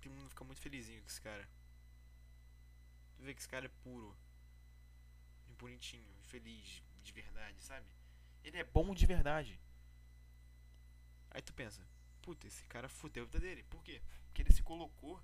Todo 0.01 0.13
mundo 0.13 0.29
fica 0.29 0.43
muito 0.43 0.61
felizinho 0.61 1.01
com 1.01 1.07
esse 1.07 1.21
cara. 1.21 1.47
Tu 3.15 3.23
vê 3.23 3.33
que 3.33 3.41
esse 3.41 3.49
cara 3.49 3.65
é 3.65 3.69
puro. 3.83 4.15
E 5.49 5.53
bonitinho, 5.53 6.07
feliz, 6.23 6.83
de 7.03 7.11
verdade, 7.11 7.61
sabe? 7.61 7.87
Ele 8.43 8.57
é 8.57 8.63
bom 8.63 8.93
de 8.93 9.05
verdade. 9.05 9.59
Aí 11.31 11.41
tu 11.41 11.53
pensa, 11.53 11.85
puta, 12.21 12.47
esse 12.47 12.63
cara 12.65 12.87
fudeu 12.87 13.23
a 13.23 13.25
vida 13.25 13.39
dele. 13.39 13.63
Por 13.63 13.83
quê? 13.83 14.01
Porque 14.25 14.41
ele 14.41 14.53
se 14.53 14.63
colocou. 14.63 15.21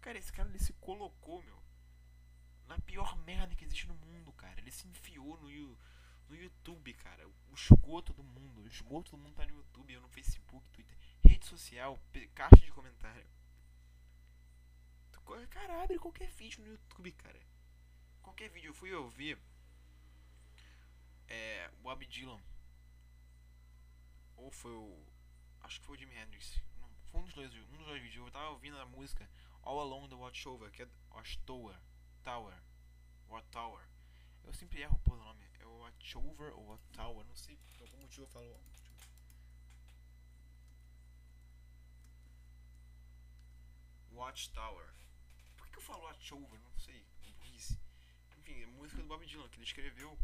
Cara, 0.00 0.18
esse 0.18 0.32
cara 0.32 0.48
ele 0.48 0.58
se 0.58 0.72
colocou, 0.74 1.42
meu. 1.42 1.62
Na 2.66 2.78
pior 2.80 3.16
merda 3.24 3.54
que 3.54 3.64
existe 3.64 3.86
no 3.86 3.94
mundo, 3.94 4.32
cara. 4.32 4.60
Ele 4.60 4.70
se 4.70 4.86
enfiou 4.86 5.38
no, 5.38 5.50
no 6.30 6.36
YouTube, 6.36 6.94
cara. 6.94 7.28
O 7.28 7.54
esgoto 7.54 8.12
do 8.14 8.22
mundo. 8.22 8.62
O 8.62 8.66
esgoto 8.68 9.10
do 9.10 9.18
mundo 9.18 9.34
tá 9.34 9.44
no 9.44 9.54
YouTube, 9.54 9.98
no 9.98 10.08
Facebook, 10.08 10.70
Twitter. 10.70 10.96
Rede 11.24 11.44
social, 11.44 11.98
caixa 12.34 12.64
de 12.64 12.72
comentário. 12.72 13.26
Cara, 15.50 15.82
abre 15.82 15.98
qualquer 15.98 16.30
vídeo 16.30 16.60
no 16.60 16.70
YouTube, 16.70 17.12
cara. 17.12 17.40
Qualquer 18.22 18.48
vídeo. 18.50 18.70
Eu 18.70 18.74
fui 18.74 18.92
ouvir. 18.92 19.38
É. 21.28 21.70
Bob 21.82 22.04
Dylan. 22.06 22.40
Ou 24.36 24.50
foi 24.50 24.72
o. 24.72 25.06
Acho 25.60 25.80
que 25.80 25.86
foi 25.86 25.96
o 25.96 25.98
Jimi 25.98 26.16
Hendrix. 26.16 26.60
Foi 27.06 27.20
um 27.20 27.24
dos 27.24 27.34
dois, 27.34 27.52
um 27.54 27.76
dos 27.76 27.86
dois 27.86 28.02
vídeos. 28.02 28.24
Eu 28.24 28.32
tava 28.32 28.50
ouvindo 28.50 28.78
a 28.78 28.86
música 28.86 29.28
All 29.62 29.80
Along 29.80 30.08
the 30.08 30.14
Watchover, 30.14 30.70
que 30.70 30.82
é 30.82 30.88
Watchtower. 31.10 31.76
Tower. 32.22 32.54
Wattower. 33.28 33.84
Eu 34.44 34.52
sempre 34.52 34.80
erro 34.80 35.00
o 35.06 35.16
nome. 35.16 35.49
Watchover 35.90 36.52
ou 36.56 36.66
Wattower. 36.66 37.26
Não 37.26 37.34
sei 37.34 37.56
por 37.56 37.82
algum 37.82 38.02
motivo 38.02 38.22
eu 38.22 38.28
falo. 38.28 38.60
Watchtower. 44.12 44.94
Por 45.56 45.68
que, 45.68 45.78
eu 45.78 45.82
falo 45.82 46.04
Watchover? 46.04 46.60
Não 46.60 46.78
sei. 46.78 47.04
Burrice. 47.22 47.78
Enfim, 48.38 48.62
é 48.62 48.66
música 48.66 49.02
do 49.02 49.08
Bob 49.08 49.24
Dylan, 49.26 49.48
que 49.48 49.56
ele 49.56 49.64
escreveu 49.64 50.18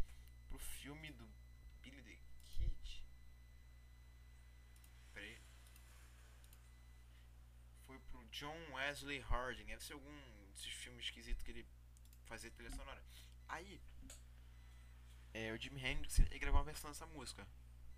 pro 0.47 0.59
filme 0.59 1.11
do 1.11 1.27
Billy 1.81 2.01
the 2.01 2.17
Kid. 2.45 3.03
Peraí. 5.13 5.41
Foi 7.85 7.99
pro 7.99 8.25
John 8.25 8.73
Wesley 8.73 9.19
Harding. 9.19 9.65
Deve 9.65 9.83
ser 9.83 9.93
algum 9.93 10.51
desses 10.51 10.71
filmes 10.71 11.05
esquisitos 11.05 11.43
que 11.43 11.51
ele 11.51 11.67
fazia 12.25 12.51
trilha 12.51 12.71
sonora. 12.71 13.03
Aí, 13.47 13.81
é, 15.37 15.53
o 15.53 15.57
Jimi 15.57 15.79
Hendrix 15.85 16.17
ele 16.17 16.39
gravou 16.39 16.59
uma 16.59 16.65
versão 16.65 16.89
dessa 16.89 17.05
música, 17.05 17.47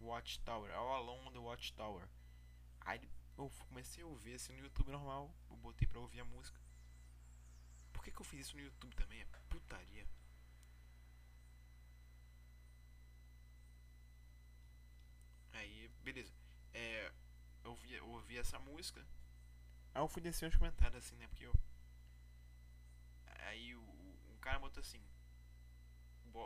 Watchtower, 0.02 0.70
All 0.74 0.94
Along 0.96 1.32
the 1.32 1.40
Watchtower. 1.40 2.06
Aí 2.82 3.00
eu 3.38 3.50
comecei 3.70 4.04
a 4.04 4.08
ouvir 4.08 4.34
assim 4.34 4.52
no 4.58 4.64
YouTube 4.66 4.92
normal, 4.92 5.34
eu 5.50 5.56
botei 5.56 5.88
pra 5.88 6.02
ouvir 6.02 6.20
a 6.20 6.26
música. 6.26 6.60
Por 7.94 8.04
que, 8.04 8.12
que 8.12 8.20
eu 8.20 8.26
fiz 8.26 8.42
isso 8.42 8.58
no 8.58 8.64
YouTube 8.64 8.94
também? 8.94 9.22
É 9.22 9.26
putaria. 9.48 10.06
Aí, 15.54 15.90
beleza. 16.04 16.34
É, 16.74 17.10
eu, 17.64 17.72
ouvi, 17.72 17.94
eu 17.94 18.08
ouvi 18.10 18.38
essa 18.38 18.60
música. 18.60 19.00
Aí 19.94 20.02
eu 20.02 20.10
fui 20.10 20.22
descer 20.22 20.46
uns 20.46 20.58
comentários 20.58 21.06
assim, 21.06 21.16
né? 21.16 21.28
Porque 21.30 21.46
eu. 21.46 21.54
Aí 23.48 23.74
o, 23.76 23.82
um 23.82 24.38
cara 24.42 24.60
botou 24.60 24.82
assim. 24.82 25.02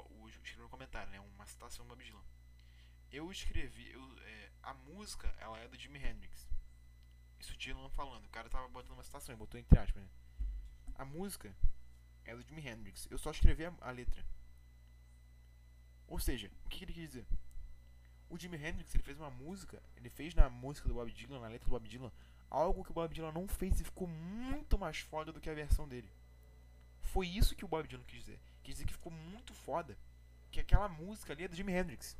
O, 0.02 0.30
escreveu 0.30 0.64
no 0.64 0.70
comentário, 0.70 1.12
né? 1.12 1.20
Uma 1.20 1.46
citação 1.46 1.86
do 1.86 1.90
Bob 1.90 2.04
Dylan. 2.04 2.24
Eu 3.12 3.32
escrevi. 3.32 3.92
Eu, 3.92 4.02
é, 4.22 4.50
a 4.64 4.74
música, 4.74 5.28
ela 5.40 5.58
é 5.60 5.68
do 5.68 5.78
Jimi 5.78 6.00
Hendrix. 6.00 6.48
Isso 7.40 7.54
o 7.54 7.58
Dylan 7.58 7.90
falando. 7.90 8.26
O 8.26 8.30
cara 8.30 8.50
tava 8.50 8.68
botando 8.68 8.94
uma 8.94 9.04
citação, 9.04 9.34
ele 9.34 9.40
botou 9.40 9.60
entre 9.60 9.78
aspas, 9.78 10.02
né? 10.02 10.10
A 10.96 11.06
música 11.06 11.56
é 12.26 12.36
do 12.36 12.42
Jimi 12.42 12.66
Hendrix. 12.66 13.08
Eu 13.10 13.18
só 13.18 13.32
escrevi 13.32 13.66
a, 13.66 13.74
a 13.82 13.92
letra. 13.92 14.24
Ou 16.08 16.20
seja, 16.20 16.52
o 16.66 16.70
que, 16.70 16.80
que 16.80 16.86
ele 16.86 16.94
quis 16.94 17.08
dizer? 17.10 17.26
O 18.30 18.38
Jimi 18.38 18.58
Hendrix 18.58 18.94
ele 18.94 19.04
fez 19.04 19.20
uma 19.20 19.30
música, 19.30 19.82
ele 19.96 20.10
fez 20.10 20.34
na 20.34 20.50
música 20.50 20.88
do 20.88 20.96
Bob 20.96 21.12
Dylan, 21.12 21.40
na 21.40 21.48
letra 21.48 21.66
do 21.68 21.72
Bob 21.72 21.88
Dylan, 21.88 22.12
algo 22.50 22.84
que 22.84 22.92
o 22.92 22.94
Bob 22.94 23.14
Dylan 23.14 23.32
não 23.32 23.48
fez 23.48 23.80
e 23.80 23.84
ficou 23.84 24.08
muito 24.08 24.78
mais 24.78 24.98
foda 25.00 25.32
do 25.32 25.40
que 25.40 25.50
a 25.50 25.54
versão 25.54 25.88
dele. 25.88 26.10
Foi 27.02 27.28
isso 27.28 27.56
que 27.56 27.66
o 27.66 27.68
Bob 27.68 27.88
Dylan 27.88 28.04
quis 28.06 28.20
dizer. 28.20 28.40
Quis 28.64 28.76
dizer 28.76 28.86
que 28.86 28.94
ficou 28.94 29.12
muito 29.12 29.54
foda. 29.54 29.98
Que 30.52 30.60
aquela 30.60 30.88
música 30.88 31.34
ali 31.34 31.44
é 31.44 31.48
do 31.48 31.56
Jimi 31.56 31.74
Hendrix. 31.74 32.18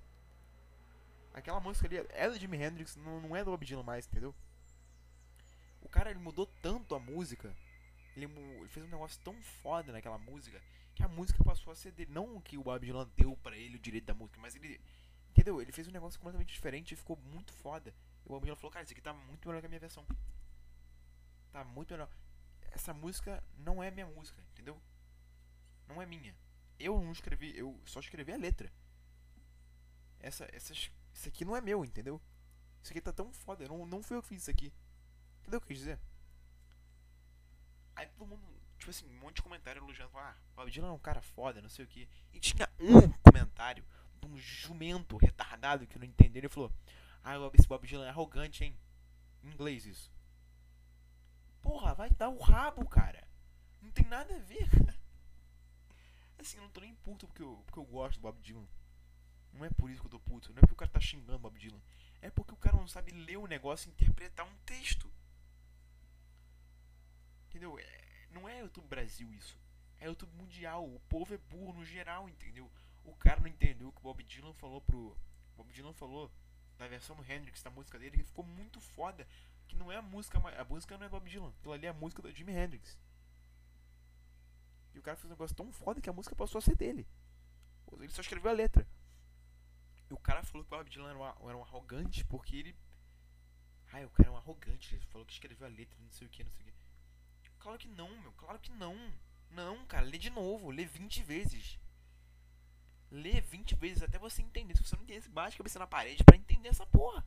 Aquela 1.34 1.60
música 1.60 1.88
ali 1.88 1.98
é 2.10 2.30
do 2.30 2.38
Jimi 2.38 2.58
Hendrix, 2.58 2.96
não, 2.96 3.22
não 3.22 3.36
é 3.36 3.44
do 3.44 3.52
Bob 3.52 3.66
Dylan 3.66 3.84
mais, 3.84 4.06
entendeu? 4.06 4.36
O 5.82 5.90
cara 5.90 6.12
ele 6.12 6.20
mudou 6.20 6.46
tanto 6.62 6.94
a 6.96 7.00
música. 7.00 7.56
Ele, 8.16 8.26
ele, 8.26 8.68
fez 8.70 8.86
um 8.86 8.90
negócio 8.90 9.20
tão 9.24 9.34
foda 9.42 9.92
naquela 9.92 10.18
música 10.18 10.62
que 10.94 11.04
a 11.04 11.08
música 11.08 11.44
passou 11.44 11.74
a 11.74 11.76
ser 11.76 11.92
dele. 11.92 12.12
Não 12.12 12.40
que 12.40 12.58
o 12.58 12.64
Bob 12.64 12.86
Dylan 12.86 13.10
deu 13.16 13.36
pra 13.38 13.58
ele 13.58 13.78
o 13.78 13.80
direito 13.80 14.06
da 14.06 14.14
música, 14.14 14.40
mas 14.40 14.56
ele. 14.56 14.80
Entendeu? 15.32 15.60
Ele 15.60 15.72
fez 15.72 15.88
um 15.88 15.92
negócio 15.92 16.20
completamente 16.20 16.54
diferente 16.54 16.94
e 16.94 16.98
ficou 16.98 17.18
muito 17.18 17.52
foda. 17.54 17.94
E 18.24 18.28
o 18.28 18.30
Bob 18.30 18.44
Dylan 18.44 18.56
falou: 18.56 18.72
Cara, 18.72 18.84
isso 18.84 18.94
aqui 18.94 19.02
tá 19.02 19.14
muito 19.14 19.48
melhor 19.48 19.62
que 19.62 19.66
a 19.66 19.70
minha 19.70 19.80
versão. 19.80 20.06
Tá 21.52 21.64
muito 21.64 21.92
melhor 21.92 22.10
essa 22.74 22.94
música 22.94 23.44
não 23.58 23.82
é 23.82 23.92
minha 23.92 24.06
música, 24.06 24.42
entendeu? 24.52 24.80
Não 25.88 26.02
é 26.02 26.06
minha. 26.06 26.36
Eu 26.80 27.00
não 27.02 27.12
escrevi, 27.12 27.58
eu 27.58 27.80
só 27.86 28.00
escrevi 28.00 28.32
a 28.32 28.38
letra. 28.38 28.72
Essa, 30.20 30.48
essas, 30.54 30.92
isso 31.14 31.28
aqui 31.28 31.46
não 31.46 31.56
é 31.56 31.62
meu, 31.62 31.84
entendeu? 31.84 32.22
Isso 32.82 32.92
aqui 32.92 33.02
tá 33.02 33.14
tão 33.14 33.32
foda, 33.32 33.68
não, 33.68 33.86
não 33.86 34.04
fui 34.04 34.18
eu 34.18 34.22
que 34.22 34.30
fiz 34.30 34.42
isso 34.42 34.52
aqui. 34.52 34.74
Entendeu 35.42 35.58
o 35.58 35.62
que 35.62 35.66
eu 35.66 35.76
quis 35.76 35.78
dizer? 35.80 36.00
Aí 37.96 38.08
todo 38.08 38.28
mundo, 38.28 38.42
tipo 38.78 38.90
assim, 38.90 39.06
um 39.06 39.20
monte 39.20 39.38
de 39.38 39.42
comentário 39.44 39.80
elogiando, 39.80 40.18
ah, 40.18 40.36
Bob 40.56 40.70
Dylan 40.72 40.90
é 40.90 40.92
um 40.92 41.00
cara 41.00 41.22
foda, 41.22 41.62
não 41.62 41.70
sei 41.70 41.86
o 41.86 41.88
que. 41.88 42.10
E 42.34 42.40
tinha 42.40 42.68
um 42.80 43.10
comentário 43.24 43.86
de 44.20 44.28
um 44.28 44.38
jumento 44.38 45.18
retardado 45.18 45.86
que 45.86 46.00
não 46.00 46.06
entendeu, 46.06 46.42
ele 46.42 46.50
falou, 46.50 46.72
ah, 47.24 47.36
esse 47.54 47.68
Bob 47.68 47.88
Dylan 47.88 48.06
é 48.06 48.10
arrogante, 48.10 48.64
hein? 48.64 48.78
Em 49.44 49.50
inglês 49.50 49.86
isso. 49.86 50.12
Porra, 51.62 51.94
vai 51.94 52.10
dar 52.10 52.30
o 52.30 52.38
rabo, 52.38 52.86
cara. 52.88 53.26
Não 53.82 53.92
tem 53.92 54.06
nada 54.08 54.36
a 54.36 54.40
ver. 54.40 54.70
Assim, 56.44 56.58
eu 56.58 56.64
não 56.64 56.70
tô 56.70 56.82
nem 56.82 56.94
puto 56.96 57.28
porque 57.28 57.42
eu, 57.42 57.62
porque 57.66 57.80
eu 57.80 57.86
gosto 57.86 58.20
do 58.20 58.22
Bob 58.22 58.40
Dylan. 58.42 58.68
Não 59.54 59.66
é 59.66 59.70
por 59.70 59.90
isso 59.90 60.02
que 60.02 60.08
eu 60.08 60.12
tô 60.12 60.20
puto. 60.20 60.50
Não 60.52 60.58
é 60.58 60.62
porque 60.62 60.74
o 60.74 60.78
cara 60.78 60.92
tá 60.92 61.00
xingando 61.00 61.36
o 61.36 61.40
Bob 61.40 61.58
Dylan. 61.58 61.82
É 62.22 62.30
porque 62.30 62.54
o 62.54 62.58
cara 62.58 62.76
não 62.76 62.88
sabe 62.88 63.12
ler 63.12 63.38
o 63.38 63.48
negócio 63.48 63.88
e 63.88 63.92
interpretar 63.92 64.46
um 64.46 64.56
texto. 64.66 65.10
Entendeu? 67.50 67.78
É, 67.80 68.28
não 68.32 68.48
é 68.48 68.60
YouTube 68.60 68.88
Brasil 68.88 69.32
isso. 69.34 69.58
É 70.00 70.06
YouTube 70.06 70.36
mundial. 70.36 70.86
O 70.86 71.00
povo 71.08 71.34
é 71.34 71.38
burro 71.38 71.74
no 71.74 71.86
geral, 71.86 72.28
entendeu? 72.28 72.70
O 73.06 73.16
cara 73.16 73.40
não 73.40 73.48
entendeu 73.48 73.90
o 73.90 73.92
que 73.92 74.00
o 74.00 74.04
Bob 74.04 74.24
Dylan 74.24 74.54
falou 74.54 74.82
pro. 74.82 75.18
Bob 75.56 75.72
Dylan 75.72 75.94
falou 75.94 76.32
na 76.80 76.88
versão 76.88 77.16
do 77.16 77.24
Hendrix 77.24 77.62
da 77.62 77.70
música 77.70 78.00
dele 78.00 78.18
que 78.18 78.24
ficou 78.24 78.44
muito 78.44 78.82
foda 78.82 79.28
que 79.68 79.76
não 79.76 79.92
é 79.92 79.98
a 79.98 80.02
música, 80.02 80.38
a 80.38 80.64
música 80.64 80.98
não 80.98 81.06
é 81.06 81.10
Bob 81.10 81.30
Dylan, 81.30 81.50
aquilo 81.60 81.74
ali 81.74 81.86
é 81.86 81.90
a 81.90 81.94
música 81.94 82.22
do 82.22 82.32
Jimi 82.32 82.52
Hendrix. 82.52 82.98
E 84.94 85.00
o 85.00 85.02
cara 85.02 85.18
fez 85.18 85.26
um 85.26 85.34
negócio 85.34 85.56
tão 85.56 85.72
foda 85.72 86.02
que 86.02 86.10
a 86.10 86.14
música 86.14 86.36
passou 86.36 86.60
a 86.60 86.62
ser 86.62 86.76
dele. 86.76 87.08
Ele 88.00 88.10
só 88.10 88.22
escreveu 88.22 88.52
a 88.52 88.54
letra. 88.54 88.88
E 90.10 90.14
o 90.14 90.18
cara 90.18 90.44
falou 90.44 90.66
que 90.66 90.74
o 90.74 90.78
Bob 90.78 90.90
Dylan 90.90 91.10
era 91.10 91.18
um, 91.18 91.50
era 91.50 91.58
um 91.58 91.64
arrogante 91.64 92.26
porque 92.26 92.56
ele. 92.56 92.76
Ai, 93.92 94.06
o 94.06 94.10
cara 94.10 94.30
é 94.30 94.32
um 94.32 94.38
arrogante. 94.38 94.96
Ele 94.96 95.06
falou 95.06 95.26
que 95.26 95.34
escreveu 95.34 95.68
a 95.68 95.70
letra, 95.70 95.98
não 96.02 96.12
sei 96.12 96.28
o 96.28 96.30
que, 96.30 96.44
não 96.44 96.52
sei 96.52 96.62
o 96.62 96.66
que. 96.66 96.74
Claro 97.60 97.78
que 97.78 97.88
não, 97.88 98.10
meu. 98.22 98.32
Claro 98.34 98.60
que 98.60 98.72
não. 98.72 98.96
Não, 99.50 99.86
cara. 99.86 100.06
Lê 100.06 100.18
de 100.18 100.30
novo. 100.30 100.70
Lê 100.70 100.86
20 100.86 101.24
vezes. 101.24 101.80
Lê 103.10 103.40
20 103.40 103.76
vezes 103.76 104.04
até 104.04 104.18
você 104.18 104.42
entender. 104.42 104.76
Se 104.76 104.84
você 104.84 104.96
não 104.96 105.04
entender, 105.04 105.28
bate 105.30 105.56
a 105.56 105.58
cabeça 105.58 105.80
na 105.80 105.88
parede 105.88 106.24
pra 106.24 106.36
entender 106.36 106.70
essa 106.70 106.86
porra. 106.86 107.26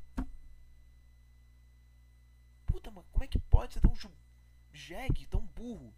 Puta, 2.66 2.90
mano. 2.90 3.06
Como 3.12 3.24
é 3.24 3.28
que 3.28 3.38
pode 3.38 3.74
ser 3.74 3.80
tão 3.80 3.94
jegue, 4.72 5.26
tão 5.26 5.40
burro? 5.40 5.94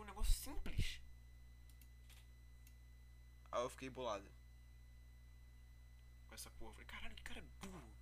Um 0.00 0.04
negócio 0.04 0.32
simples. 0.32 1.00
Aí 3.52 3.62
eu 3.62 3.68
fiquei 3.68 3.90
bolado. 3.90 4.24
Com 6.26 6.34
essa 6.34 6.50
porra. 6.50 6.72
Falei, 6.72 6.86
caralho, 6.86 7.14
que 7.14 7.22
cara 7.22 7.44
burro. 7.60 7.92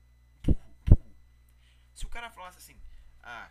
Burro, 0.44 0.74
burro. 0.84 1.16
Se 1.94 2.06
o 2.06 2.08
cara 2.08 2.30
falasse 2.30 2.58
assim, 2.58 2.80
ah, 3.22 3.50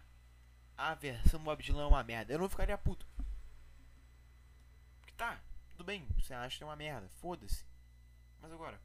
a 0.77 0.95
versão 0.95 1.43
Bob 1.43 1.61
Dylan 1.61 1.83
é 1.83 1.87
uma 1.87 2.03
merda, 2.03 2.33
eu 2.33 2.39
não 2.39 2.47
ficaria 2.47 2.77
puto. 2.77 3.05
Porque 4.99 5.13
tá, 5.15 5.41
tudo 5.71 5.83
bem, 5.83 6.07
você 6.17 6.33
acha 6.33 6.57
que 6.57 6.63
é 6.63 6.67
uma 6.67 6.75
merda, 6.75 7.09
foda-se. 7.09 7.65
Mas 8.39 8.51
agora, 8.51 8.79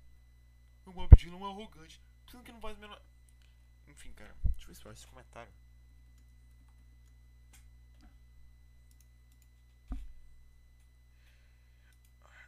o 0.87 0.93
Bob 0.93 1.15
Dylan 1.17 1.39
é 1.39 1.51
arrogante. 1.51 2.03
Tudo 2.27 2.43
que 2.43 2.51
não 2.51 2.61
faz 2.61 2.77
o 2.77 2.81
menor. 2.81 3.01
Enfim, 3.87 4.13
cara, 4.13 4.35
deixa 4.43 4.65
eu 4.65 4.69
ver 4.69 4.75
se 4.75 4.85
eu 4.85 4.93
esse 4.93 5.07
comentário. 5.07 5.53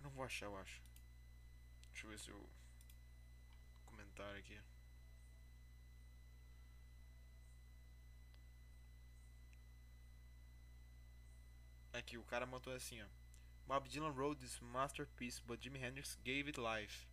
Não 0.05 0.11
vou 0.11 0.23
achar, 0.23 0.45
eu 0.45 0.57
acho. 0.59 0.83
Deixa 1.91 2.07
eu 2.07 2.11
ver 2.11 2.19
se 2.19 2.31
eu. 2.31 2.49
Comentário 3.87 4.39
aqui. 4.39 4.61
Aqui, 11.95 12.19
o 12.19 12.25
cara 12.25 12.45
mandou 12.45 12.75
assim, 12.75 13.01
ó. 13.01 13.07
Bob 13.67 13.89
Dylan 13.89 14.11
wrote 14.11 14.41
this 14.43 14.61
masterpiece, 14.61 15.41
but 15.41 15.63
Jimi 15.63 15.79
Hendrix 15.79 16.19
gave 16.23 16.49
it 16.49 16.61
life. 16.61 17.09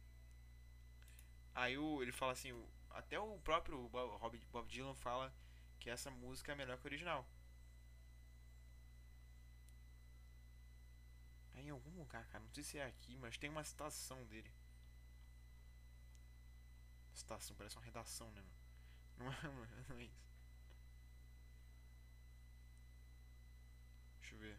Aí 1.55 1.77
o, 1.77 2.01
ele 2.01 2.11
fala 2.11 2.33
assim, 2.33 2.51
até 2.89 3.17
o 3.17 3.39
próprio 3.39 3.87
Bob, 3.87 4.37
Bob 4.51 4.67
Dylan 4.67 4.95
fala 4.95 5.33
que 5.79 5.89
essa 5.89 6.11
música 6.11 6.51
é 6.51 6.55
melhor 6.55 6.77
que 6.77 6.87
a 6.87 6.89
original. 6.89 7.25
Em 11.61 11.69
algum 11.69 11.91
lugar, 11.97 12.25
cara, 12.27 12.43
não 12.43 12.51
sei 12.53 12.63
se 12.63 12.77
é 12.77 12.85
aqui, 12.85 13.15
mas 13.17 13.37
tem 13.37 13.49
uma 13.49 13.63
citação 13.63 14.25
dele. 14.25 14.51
Citação, 17.13 17.55
parece 17.55 17.77
uma 17.77 17.85
redação, 17.85 18.29
né? 18.31 18.43
Não 19.19 19.27
é, 19.31 19.37
não 19.89 19.97
é 19.97 20.03
isso. 20.05 20.21
Deixa 24.21 24.35
eu 24.35 24.39
ver. 24.39 24.57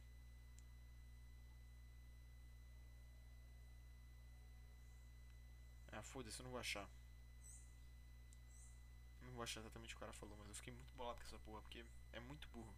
Ah, 5.93 6.03
foda-se, 6.03 6.41
eu 6.41 6.45
não 6.45 6.51
vou 6.51 6.61
achar. 6.61 6.89
Não 9.23 9.33
vou 9.33 9.43
achar 9.43 9.61
exatamente 9.61 9.95
o 9.95 9.97
que 9.97 10.03
o 10.03 10.07
cara 10.07 10.13
falou, 10.13 10.37
mas 10.37 10.49
eu 10.49 10.55
fiquei 10.55 10.71
muito 10.73 10.95
bolado 10.95 11.19
com 11.19 11.25
essa 11.27 11.39
porra, 11.39 11.63
porque 11.63 11.83
é 12.13 12.21
muito 12.21 12.47
burro. 12.51 12.75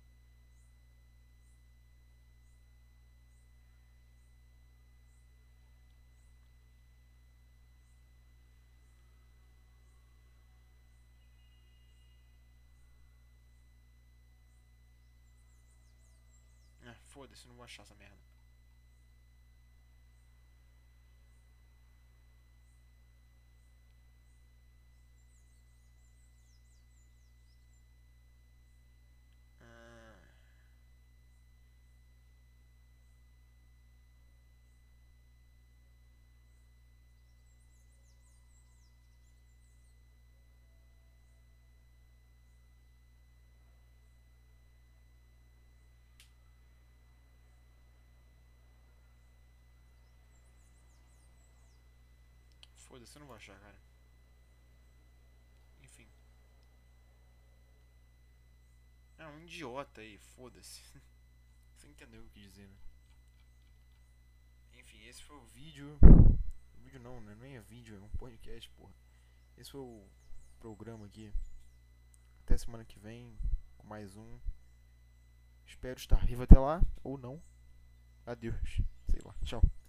Ah, 16.86 16.94
foda-se, 17.14 17.46
não 17.46 17.54
vou 17.54 17.64
achar 17.64 17.82
essa 17.84 17.94
merda. 17.94 18.33
Foda-se, 52.94 53.16
eu 53.16 53.20
não 53.20 53.26
vou 53.26 53.34
achar, 53.34 53.58
cara. 53.58 53.76
Enfim. 55.82 56.08
É 59.18 59.26
um 59.26 59.40
idiota 59.40 60.00
aí, 60.00 60.16
foda-se. 60.16 60.80
Você 61.74 61.88
entendeu 61.88 62.22
o 62.22 62.28
que 62.28 62.38
dizer, 62.38 62.68
né? 62.68 62.76
Enfim, 64.74 65.02
esse 65.06 65.24
foi 65.24 65.36
o 65.36 65.44
vídeo. 65.46 65.98
O 66.04 66.82
vídeo 66.84 67.00
não, 67.00 67.20
né? 67.20 67.34
Nem 67.34 67.56
é 67.56 67.60
vídeo, 67.62 67.96
é 67.96 68.00
um 68.00 68.10
podcast, 68.10 68.70
porra. 68.70 68.94
Esse 69.56 69.72
foi 69.72 69.80
o 69.80 70.08
programa 70.60 71.06
aqui. 71.06 71.34
Até 72.44 72.56
semana 72.56 72.84
que 72.84 73.00
vem 73.00 73.36
com 73.76 73.88
mais 73.88 74.14
um. 74.16 74.38
Espero 75.66 75.98
estar 75.98 76.24
vivo 76.24 76.44
até 76.44 76.60
lá, 76.60 76.80
ou 77.02 77.18
não. 77.18 77.42
Adeus. 78.24 78.80
Sei 79.10 79.20
lá. 79.24 79.34
Tchau. 79.42 79.74